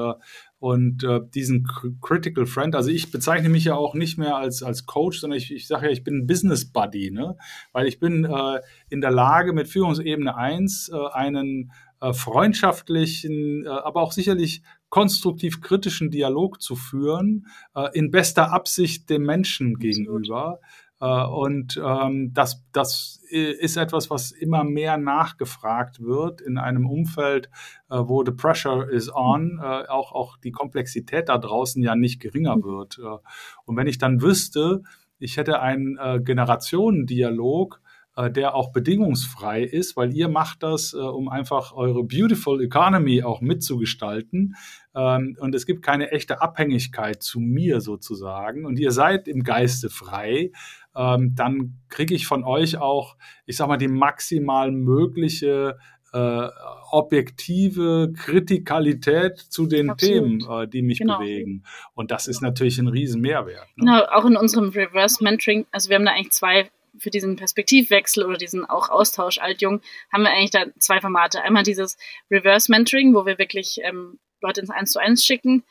und 0.61 1.03
äh, 1.03 1.19
diesen 1.33 1.67
Critical 2.01 2.45
Friend, 2.45 2.75
also 2.75 2.91
ich 2.91 3.09
bezeichne 3.09 3.49
mich 3.49 3.63
ja 3.63 3.73
auch 3.73 3.95
nicht 3.95 4.19
mehr 4.19 4.35
als, 4.35 4.61
als 4.61 4.85
Coach, 4.85 5.19
sondern 5.19 5.39
ich, 5.39 5.51
ich 5.51 5.65
sage 5.65 5.87
ja, 5.87 5.91
ich 5.91 6.03
bin 6.03 6.19
ein 6.19 6.27
Business 6.27 6.71
Buddy, 6.71 7.09
ne? 7.09 7.35
weil 7.71 7.87
ich 7.87 7.99
bin 7.99 8.25
äh, 8.25 8.59
in 8.87 9.01
der 9.01 9.09
Lage, 9.09 9.53
mit 9.53 9.67
Führungsebene 9.67 10.37
1 10.37 10.89
äh, 10.93 10.97
einen 11.13 11.71
äh, 11.99 12.13
freundschaftlichen, 12.13 13.65
äh, 13.65 13.69
aber 13.69 14.03
auch 14.03 14.11
sicherlich 14.11 14.61
konstruktiv 14.89 15.61
kritischen 15.61 16.11
Dialog 16.11 16.61
zu 16.61 16.75
führen, 16.75 17.47
äh, 17.73 17.89
in 17.97 18.11
bester 18.11 18.53
Absicht 18.53 19.09
dem 19.09 19.23
Menschen 19.23 19.79
gegenüber. 19.79 20.59
Äh, 20.99 21.25
und 21.25 21.81
ähm, 21.83 22.33
das, 22.35 22.63
das 22.71 23.20
ist 23.31 23.77
etwas, 23.77 24.09
was 24.09 24.31
immer 24.31 24.63
mehr 24.63 24.97
nachgefragt 24.97 26.01
wird 26.01 26.41
in 26.41 26.57
einem 26.57 26.89
Umfeld, 26.89 27.49
äh, 27.89 27.97
wo 27.97 28.23
the 28.23 28.31
pressure 28.31 28.89
is 28.89 29.13
on, 29.13 29.59
äh, 29.61 29.87
auch, 29.87 30.11
auch 30.11 30.37
die 30.37 30.51
Komplexität 30.51 31.29
da 31.29 31.37
draußen 31.37 31.81
ja 31.81 31.95
nicht 31.95 32.19
geringer 32.19 32.57
mhm. 32.57 32.63
wird. 32.63 32.99
Äh, 32.99 33.17
und 33.65 33.77
wenn 33.77 33.87
ich 33.87 33.97
dann 33.97 34.21
wüsste, 34.21 34.83
ich 35.19 35.37
hätte 35.37 35.61
einen 35.61 35.97
äh, 35.97 36.19
Generationendialog, 36.21 37.81
äh, 38.17 38.29
der 38.29 38.55
auch 38.55 38.73
bedingungsfrei 38.73 39.63
ist, 39.63 39.95
weil 39.95 40.13
ihr 40.13 40.27
macht 40.27 40.63
das, 40.63 40.93
äh, 40.93 40.97
um 40.97 41.29
einfach 41.29 41.73
eure 41.73 42.03
Beautiful 42.03 42.61
Economy 42.61 43.23
auch 43.23 43.39
mitzugestalten. 43.39 44.55
Ähm, 44.93 45.37
und 45.39 45.55
es 45.55 45.65
gibt 45.65 45.81
keine 45.81 46.11
echte 46.11 46.41
Abhängigkeit 46.41 47.23
zu 47.23 47.39
mir 47.39 47.79
sozusagen. 47.79 48.65
Und 48.65 48.79
ihr 48.79 48.91
seid 48.91 49.29
im 49.29 49.43
Geiste 49.43 49.89
frei 49.89 50.51
ähm, 50.95 51.33
dann 51.35 51.79
kriege 51.89 52.13
ich 52.13 52.27
von 52.27 52.43
euch 52.43 52.77
auch, 52.77 53.15
ich 53.45 53.57
sag 53.57 53.67
mal, 53.67 53.77
die 53.77 53.87
maximal 53.87 54.71
mögliche 54.71 55.77
äh, 56.13 56.47
objektive 56.91 58.11
Kritikalität 58.17 59.37
zu 59.37 59.65
den 59.65 59.91
Absolut. 59.91 60.13
Themen, 60.13 60.45
äh, 60.49 60.67
die 60.67 60.81
mich 60.81 60.99
genau. 60.99 61.19
bewegen. 61.19 61.63
Und 61.93 62.11
das 62.11 62.27
ist 62.27 62.41
natürlich 62.41 62.77
ein 62.79 62.87
riesen 62.87 63.21
Mehrwert. 63.21 63.67
Ne? 63.77 63.85
Genau, 63.85 64.03
auch 64.05 64.25
in 64.25 64.35
unserem 64.35 64.69
Reverse 64.69 65.23
Mentoring, 65.23 65.65
also 65.71 65.89
wir 65.89 65.95
haben 65.95 66.05
da 66.05 66.11
eigentlich 66.11 66.31
zwei 66.31 66.69
für 66.97 67.09
diesen 67.09 67.37
Perspektivwechsel 67.37 68.25
oder 68.25 68.37
diesen 68.37 68.65
auch 68.65 68.89
Austausch 68.89 69.37
alt-jung, 69.37 69.81
haben 70.11 70.23
wir 70.23 70.31
eigentlich 70.31 70.51
da 70.51 70.65
zwei 70.77 70.99
Formate. 70.99 71.41
Einmal 71.41 71.63
dieses 71.63 71.97
Reverse 72.29 72.69
Mentoring, 72.69 73.13
wo 73.13 73.25
wir 73.25 73.37
wirklich 73.37 73.79
ähm, 73.83 74.19
Leute 74.41 74.59
ins 74.59 74.69
Eins 74.69 74.91
zu 74.91 74.99
eins 74.99 75.23
schicken, 75.23 75.63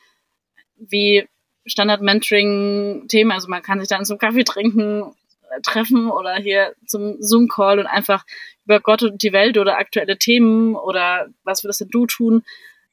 wie 0.77 1.27
Standard-Mentoring-Themen. 1.65 3.31
Also 3.31 3.47
man 3.47 3.61
kann 3.61 3.79
sich 3.79 3.89
dann 3.89 4.05
zum 4.05 4.17
Kaffee 4.17 4.43
trinken 4.43 5.13
äh, 5.49 5.61
treffen 5.61 6.09
oder 6.09 6.35
hier 6.35 6.73
zum 6.85 7.21
Zoom-Call 7.21 7.79
und 7.79 7.87
einfach 7.87 8.25
über 8.65 8.79
Gott 8.79 9.03
und 9.03 9.21
die 9.23 9.33
Welt 9.33 9.57
oder 9.57 9.77
aktuelle 9.77 10.17
Themen 10.17 10.75
oder 10.75 11.27
was 11.43 11.63
würdest 11.63 11.81
denn 11.81 11.89
du 11.89 12.05
tun, 12.05 12.43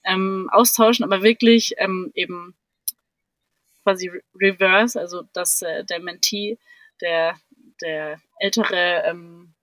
ähm, 0.04 0.48
austauschen, 0.52 1.04
aber 1.04 1.22
wirklich 1.22 1.74
ähm, 1.78 2.10
eben 2.14 2.54
quasi 3.82 4.10
reverse, 4.40 4.98
also 4.98 5.22
dass 5.32 5.62
äh, 5.62 5.84
der 5.84 6.00
Mentee, 6.00 6.58
der, 7.00 7.36
der 7.80 8.20
ältere 8.38 9.02
ähm, 9.06 9.54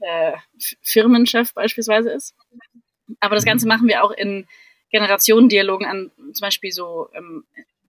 äh, 0.00 0.32
Firmenchef 0.82 1.54
beispielsweise 1.54 2.10
ist. 2.10 2.34
Aber 3.20 3.34
das 3.34 3.44
Ganze 3.44 3.66
machen 3.66 3.88
wir 3.88 4.02
auch 4.02 4.10
in 4.10 4.46
Generationendialogen 4.90 5.86
an 5.86 6.10
zum 6.32 6.40
Beispiel 6.40 6.72
so 6.72 7.08
ähm, 7.14 7.44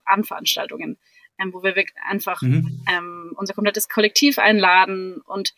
an 0.08 0.24
Veranstaltungen, 0.24 0.98
ähm, 1.38 1.52
wo 1.52 1.62
wir 1.62 1.74
einfach 2.08 2.42
mhm. 2.42 2.84
ähm, 2.90 3.32
unser 3.36 3.54
komplettes 3.54 3.88
Kollektiv 3.88 4.38
einladen 4.38 5.20
und 5.20 5.54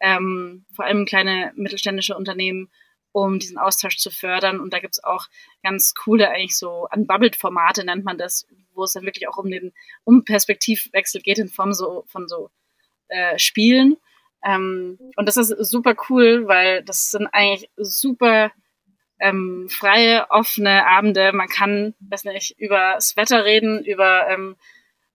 ähm, 0.00 0.64
vor 0.74 0.84
allem 0.84 1.06
kleine 1.06 1.52
mittelständische 1.54 2.16
Unternehmen, 2.16 2.70
um 3.12 3.38
diesen 3.38 3.58
Austausch 3.58 3.98
zu 3.98 4.10
fördern. 4.10 4.58
Und 4.58 4.72
da 4.72 4.80
gibt 4.80 4.94
es 4.94 5.04
auch 5.04 5.28
ganz 5.62 5.94
coole, 5.94 6.30
eigentlich 6.30 6.58
so 6.58 6.88
Unbubbled-Formate 6.92 7.84
nennt 7.84 8.04
man 8.04 8.18
das, 8.18 8.46
wo 8.74 8.84
es 8.84 8.92
dann 8.92 9.04
wirklich 9.04 9.28
auch 9.28 9.36
um 9.36 9.50
den 9.50 9.72
um 10.04 10.24
Perspektivwechsel 10.24 11.20
geht 11.20 11.38
in 11.38 11.48
Form 11.48 11.72
so 11.72 12.04
von 12.08 12.28
so 12.28 12.50
äh, 13.08 13.38
Spielen. 13.38 13.96
Ähm, 14.44 14.98
und 15.16 15.28
das 15.28 15.36
ist 15.36 15.50
super 15.70 15.94
cool, 16.08 16.48
weil 16.48 16.82
das 16.82 17.10
sind 17.10 17.28
eigentlich 17.32 17.70
super 17.76 18.50
ähm, 19.22 19.68
freie, 19.70 20.30
offene 20.30 20.86
Abende. 20.86 21.32
Man 21.32 21.48
kann, 21.48 21.94
weiß 22.00 22.24
nicht, 22.24 22.58
über 22.58 22.94
das 22.94 23.16
Wetter 23.16 23.44
reden, 23.44 23.84
über 23.84 24.28
ähm, 24.28 24.56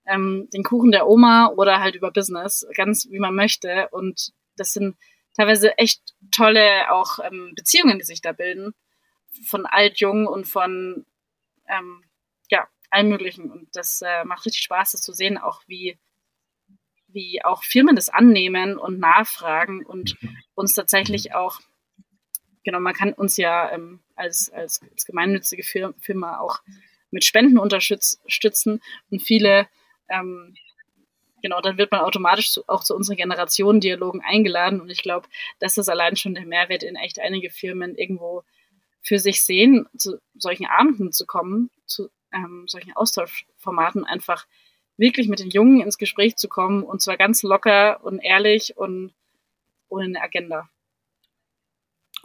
ähm, 0.05 0.47
den 0.53 0.63
Kuchen 0.63 0.91
der 0.91 1.07
Oma 1.07 1.51
oder 1.55 1.79
halt 1.79 1.95
über 1.95 2.11
Business, 2.11 2.65
ganz 2.75 3.07
wie 3.09 3.19
man 3.19 3.35
möchte. 3.35 3.89
Und 3.91 4.31
das 4.55 4.71
sind 4.71 4.97
teilweise 5.35 5.77
echt 5.77 6.01
tolle 6.31 6.91
auch 6.91 7.19
ähm, 7.23 7.53
Beziehungen, 7.55 7.99
die 7.99 8.05
sich 8.05 8.21
da 8.21 8.31
bilden, 8.31 8.73
von 9.45 9.65
alt, 9.65 9.99
jung 9.99 10.25
und 10.25 10.47
von 10.47 11.05
ähm, 11.67 12.03
allem 12.89 13.09
Möglichen. 13.09 13.51
Und 13.51 13.75
das 13.75 14.01
äh, 14.01 14.23
macht 14.25 14.45
richtig 14.45 14.63
Spaß, 14.63 14.91
das 14.91 15.01
zu 15.01 15.13
sehen, 15.13 15.37
auch 15.37 15.61
wie, 15.67 15.97
wie 17.07 17.43
auch 17.43 17.63
Firmen 17.63 17.95
das 17.95 18.09
annehmen 18.09 18.77
und 18.77 18.99
nachfragen 18.99 19.85
und 19.85 20.17
uns 20.55 20.73
tatsächlich 20.73 21.33
auch, 21.33 21.59
genau, 22.67 22.81
man 22.81 22.93
kann 22.93 23.13
uns 23.13 23.37
ja 23.37 23.71
ähm, 23.71 24.01
als, 24.17 24.51
als, 24.51 24.81
als 24.91 25.05
gemeinnützige 25.05 25.63
Firma 25.63 26.37
auch 26.39 26.59
mit 27.11 27.23
Spenden 27.23 27.57
unterstützen 27.57 28.81
und 29.09 29.21
viele 29.21 29.69
ähm, 30.09 30.53
genau, 31.41 31.61
dann 31.61 31.77
wird 31.77 31.93
man 31.93 32.01
automatisch 32.01 32.51
zu, 32.51 32.67
auch 32.67 32.83
zu 32.83 32.93
unseren 32.93 33.15
Generationendialogen 33.15 34.21
eingeladen. 34.21 34.81
Und 34.81 34.89
ich 34.89 35.01
glaube, 35.01 35.29
das 35.59 35.77
ist 35.77 35.87
allein 35.87 36.17
schon 36.17 36.35
der 36.35 36.45
Mehrwert, 36.45 36.83
in 36.83 36.97
echt 36.97 37.19
einige 37.19 37.49
Firmen 37.49 37.95
irgendwo 37.95 38.43
für 39.01 39.17
sich 39.17 39.43
sehen, 39.43 39.87
zu 39.95 40.19
solchen 40.35 40.65
Abenden 40.65 41.13
zu 41.13 41.25
kommen, 41.25 41.69
zu 41.85 42.09
ähm, 42.33 42.65
solchen 42.67 42.91
Austauschformaten 42.97 44.03
einfach 44.03 44.45
wirklich 44.97 45.29
mit 45.29 45.39
den 45.39 45.51
Jungen 45.51 45.79
ins 45.79 45.97
Gespräch 45.97 46.35
zu 46.35 46.49
kommen 46.49 46.83
und 46.83 47.01
zwar 47.01 47.15
ganz 47.15 47.43
locker 47.43 48.03
und 48.03 48.19
ehrlich 48.19 48.75
und 48.75 49.13
ohne 49.87 50.03
eine 50.03 50.21
Agenda. 50.21 50.69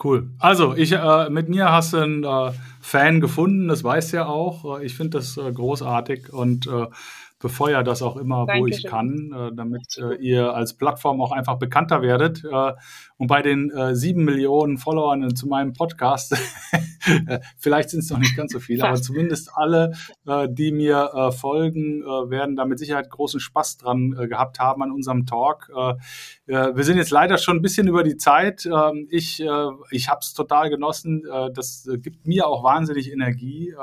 Cool. 0.02 0.30
Also, 0.38 0.74
ich, 0.74 0.92
äh, 0.92 1.30
mit 1.30 1.48
mir 1.48 1.70
hast 1.70 1.92
du 1.92 1.98
einen 1.98 2.24
äh, 2.24 2.52
Fan 2.80 3.20
gefunden, 3.20 3.68
das 3.68 3.84
weißt 3.84 4.12
du 4.12 4.16
ja 4.16 4.26
auch. 4.26 4.80
Äh, 4.80 4.86
ich 4.86 4.96
finde 4.96 5.18
das 5.18 5.36
äh, 5.36 5.52
großartig 5.52 6.32
und 6.32 6.66
äh, 6.66 6.86
befeuere 7.42 7.82
das 7.82 8.02
auch 8.02 8.16
immer, 8.16 8.46
Dankeschön. 8.46 8.62
wo 8.62 8.66
ich 8.68 8.84
kann, 8.84 9.32
äh, 9.36 9.54
damit 9.54 9.98
äh, 9.98 10.14
ihr 10.14 10.54
als 10.54 10.74
Plattform 10.74 11.20
auch 11.20 11.32
einfach 11.32 11.58
bekannter 11.58 12.00
werdet. 12.00 12.44
Äh, 12.44 12.72
und 13.18 13.26
bei 13.26 13.42
den 13.42 13.70
äh, 13.70 13.94
sieben 13.94 14.24
Millionen 14.24 14.78
Followern 14.78 15.34
zu 15.34 15.48
meinem 15.48 15.72
Podcast, 15.72 16.32
äh, 17.26 17.40
vielleicht 17.58 17.90
sind 17.90 18.00
es 18.00 18.10
noch 18.10 18.18
nicht 18.18 18.36
ganz 18.36 18.52
so 18.52 18.60
viele, 18.60 18.84
aber 18.84 19.00
zumindest 19.02 19.50
alle, 19.54 19.92
äh, 20.26 20.48
die 20.50 20.72
mir 20.72 21.32
folgen, 21.36 22.02
werden 22.02 22.56
da 22.56 22.64
mit 22.64 22.78
Sicherheit 22.78 23.10
großen 23.10 23.40
Spaß 23.40 23.78
dran 23.78 24.10
gehabt 24.28 24.60
haben 24.60 24.82
an 24.82 24.92
unserem 24.92 25.26
Talk. 25.26 25.70
Wir 26.46 26.84
sind 26.84 26.96
jetzt 26.96 27.10
leider 27.10 27.38
schon 27.38 27.56
ein 27.56 27.62
bisschen 27.62 27.88
über 27.88 28.02
die 28.02 28.16
Zeit. 28.16 28.66
Ähm, 28.66 29.08
ich 29.10 29.42
ich 29.90 30.08
habe 30.08 30.20
es 30.20 30.34
total 30.34 30.70
genossen. 30.70 31.22
Das 31.54 31.88
gibt 32.02 32.26
mir 32.26 32.46
auch 32.46 32.62
wahnsinnig 32.62 33.10
Energie 33.10 33.74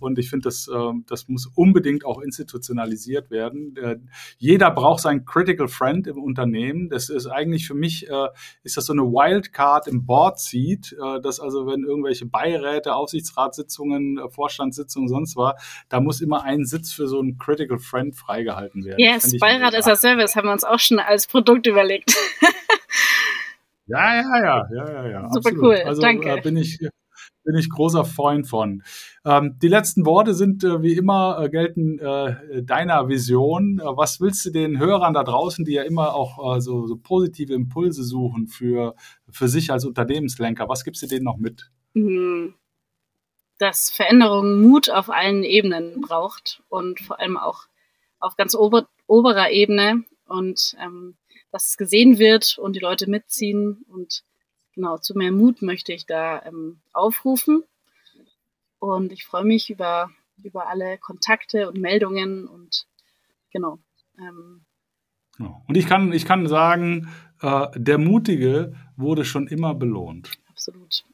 und 0.00 0.18
ich 0.18 0.30
finde, 0.30 0.44
das, 0.44 0.70
das 1.06 1.28
muss 1.28 1.46
unbedingt 1.54 2.04
auch 2.04 2.20
institutionalisiert 2.20 2.93
werden. 3.30 4.08
Jeder 4.38 4.70
braucht 4.70 5.00
seinen 5.00 5.24
Critical 5.24 5.68
Friend 5.68 6.06
im 6.06 6.22
Unternehmen. 6.22 6.88
Das 6.88 7.08
ist 7.08 7.26
eigentlich 7.26 7.66
für 7.66 7.74
mich, 7.74 8.08
ist 8.62 8.76
das 8.76 8.86
so 8.86 8.92
eine 8.92 9.02
Wildcard 9.02 9.86
im 9.88 10.06
Board 10.06 10.38
Seat, 10.38 10.96
dass 11.22 11.40
also 11.40 11.66
wenn 11.66 11.84
irgendwelche 11.84 12.26
Beiräte, 12.26 12.94
Aufsichtsratssitzungen, 12.94 14.20
Vorstandssitzungen, 14.30 15.08
sonst 15.08 15.36
was, 15.36 15.54
da 15.88 16.00
muss 16.00 16.20
immer 16.20 16.44
ein 16.44 16.64
Sitz 16.64 16.92
für 16.92 17.06
so 17.06 17.20
einen 17.20 17.38
Critical 17.38 17.78
Friend 17.78 18.14
freigehalten 18.14 18.84
werden. 18.84 18.98
Yes, 18.98 19.36
Beirat 19.38 19.74
ist 19.74 19.88
a 19.88 19.96
Service, 19.96 20.36
haben 20.36 20.46
wir 20.46 20.52
uns 20.52 20.64
auch 20.64 20.78
schon 20.78 20.98
als 20.98 21.26
Produkt 21.26 21.66
überlegt 21.66 22.14
ja, 23.86 24.14
ja, 24.14 24.38
ja, 24.38 24.68
ja, 24.72 24.92
ja, 24.92 25.08
ja. 25.08 25.28
Super 25.28 25.50
absolut. 25.50 25.62
cool, 25.62 25.76
also, 25.84 26.02
danke. 26.02 26.30
Äh, 26.30 26.40
bin 26.40 26.56
ich 26.56 26.78
bin 27.44 27.56
ich 27.56 27.70
großer 27.70 28.04
Freund 28.04 28.48
von. 28.48 28.82
Ähm, 29.24 29.58
die 29.62 29.68
letzten 29.68 30.04
Worte 30.04 30.34
sind 30.34 30.64
äh, 30.64 30.82
wie 30.82 30.94
immer 30.94 31.38
äh, 31.40 31.48
gelten 31.48 31.98
äh, 31.98 32.62
deiner 32.62 33.08
Vision. 33.08 33.78
Äh, 33.78 33.84
was 33.84 34.20
willst 34.20 34.44
du 34.46 34.50
den 34.50 34.78
Hörern 34.78 35.14
da 35.14 35.22
draußen, 35.22 35.64
die 35.64 35.72
ja 35.72 35.82
immer 35.82 36.14
auch 36.14 36.56
äh, 36.56 36.60
so, 36.60 36.86
so, 36.86 36.96
positive 36.96 37.54
Impulse 37.54 38.02
suchen 38.02 38.46
für, 38.46 38.94
für 39.30 39.48
sich 39.48 39.70
als 39.70 39.84
Unternehmenslenker, 39.84 40.68
was 40.68 40.84
gibst 40.84 41.02
du 41.02 41.06
denen 41.06 41.24
noch 41.24 41.36
mit? 41.36 41.70
Mhm. 41.92 42.54
Dass 43.58 43.90
Veränderung 43.90 44.60
Mut 44.62 44.90
auf 44.90 45.10
allen 45.10 45.44
Ebenen 45.44 46.00
braucht 46.00 46.62
und 46.68 47.00
vor 47.00 47.20
allem 47.20 47.36
auch 47.36 47.66
auf 48.18 48.36
ganz 48.36 48.54
ober, 48.54 48.88
oberer 49.06 49.50
Ebene 49.50 50.02
und 50.26 50.74
ähm, 50.80 51.16
dass 51.54 51.68
es 51.68 51.76
gesehen 51.76 52.18
wird 52.18 52.58
und 52.58 52.74
die 52.74 52.80
Leute 52.80 53.08
mitziehen. 53.08 53.84
Und 53.88 54.24
genau, 54.74 54.98
zu 54.98 55.16
mehr 55.16 55.32
Mut 55.32 55.62
möchte 55.62 55.92
ich 55.92 56.06
da 56.06 56.42
ähm, 56.44 56.80
aufrufen. 56.92 57.64
Und 58.78 59.12
ich 59.12 59.24
freue 59.24 59.44
mich 59.44 59.70
über, 59.70 60.10
über 60.42 60.68
alle 60.68 60.98
Kontakte 60.98 61.68
und 61.68 61.80
Meldungen 61.80 62.46
und 62.46 62.86
genau. 63.50 63.78
Ähm, 64.18 64.64
und 65.38 65.76
ich 65.76 65.86
kann, 65.86 66.12
ich 66.12 66.26
kann 66.26 66.46
sagen, 66.46 67.08
äh, 67.40 67.66
der 67.74 67.98
Mutige 67.98 68.74
wurde 68.96 69.24
schon 69.24 69.46
immer 69.48 69.74
belohnt. 69.74 70.30
Absolut. 70.48 71.04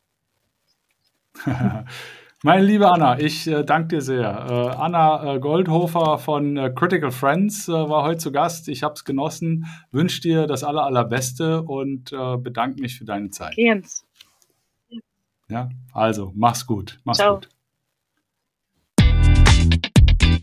Meine 2.43 2.65
liebe 2.65 2.91
Anna, 2.91 3.19
ich 3.19 3.47
äh, 3.47 3.65
danke 3.65 3.97
dir 3.97 4.01
sehr. 4.01 4.25
Äh, 4.25 4.77
Anna 4.77 5.35
äh, 5.35 5.39
Goldhofer 5.41 6.17
von 6.17 6.57
äh, 6.57 6.71
Critical 6.75 7.11
Friends 7.11 7.69
äh, 7.69 7.73
war 7.73 8.03
heute 8.03 8.17
zu 8.17 8.33
Gast. 8.33 8.69
Ich 8.69 8.83
habe 8.83 8.95
es 8.95 9.05
genossen, 9.05 9.67
wünsche 9.91 10.23
dir 10.23 10.47
das 10.47 10.65
aller, 10.65 10.85
allerbeste 10.85 11.63
und 11.63 12.13
äh, 12.13 12.39
bedanke 12.39 12.81
mich 12.81 12.97
für 12.97 13.05
deine 13.05 13.29
Zeit. 13.29 13.59
Jens. 13.59 14.07
Ja, 15.51 15.69
also 15.93 16.33
mach's 16.35 16.67
gut. 16.67 16.99
Mach's 17.05 17.19
Ciao. 17.19 17.35
gut. 17.35 17.49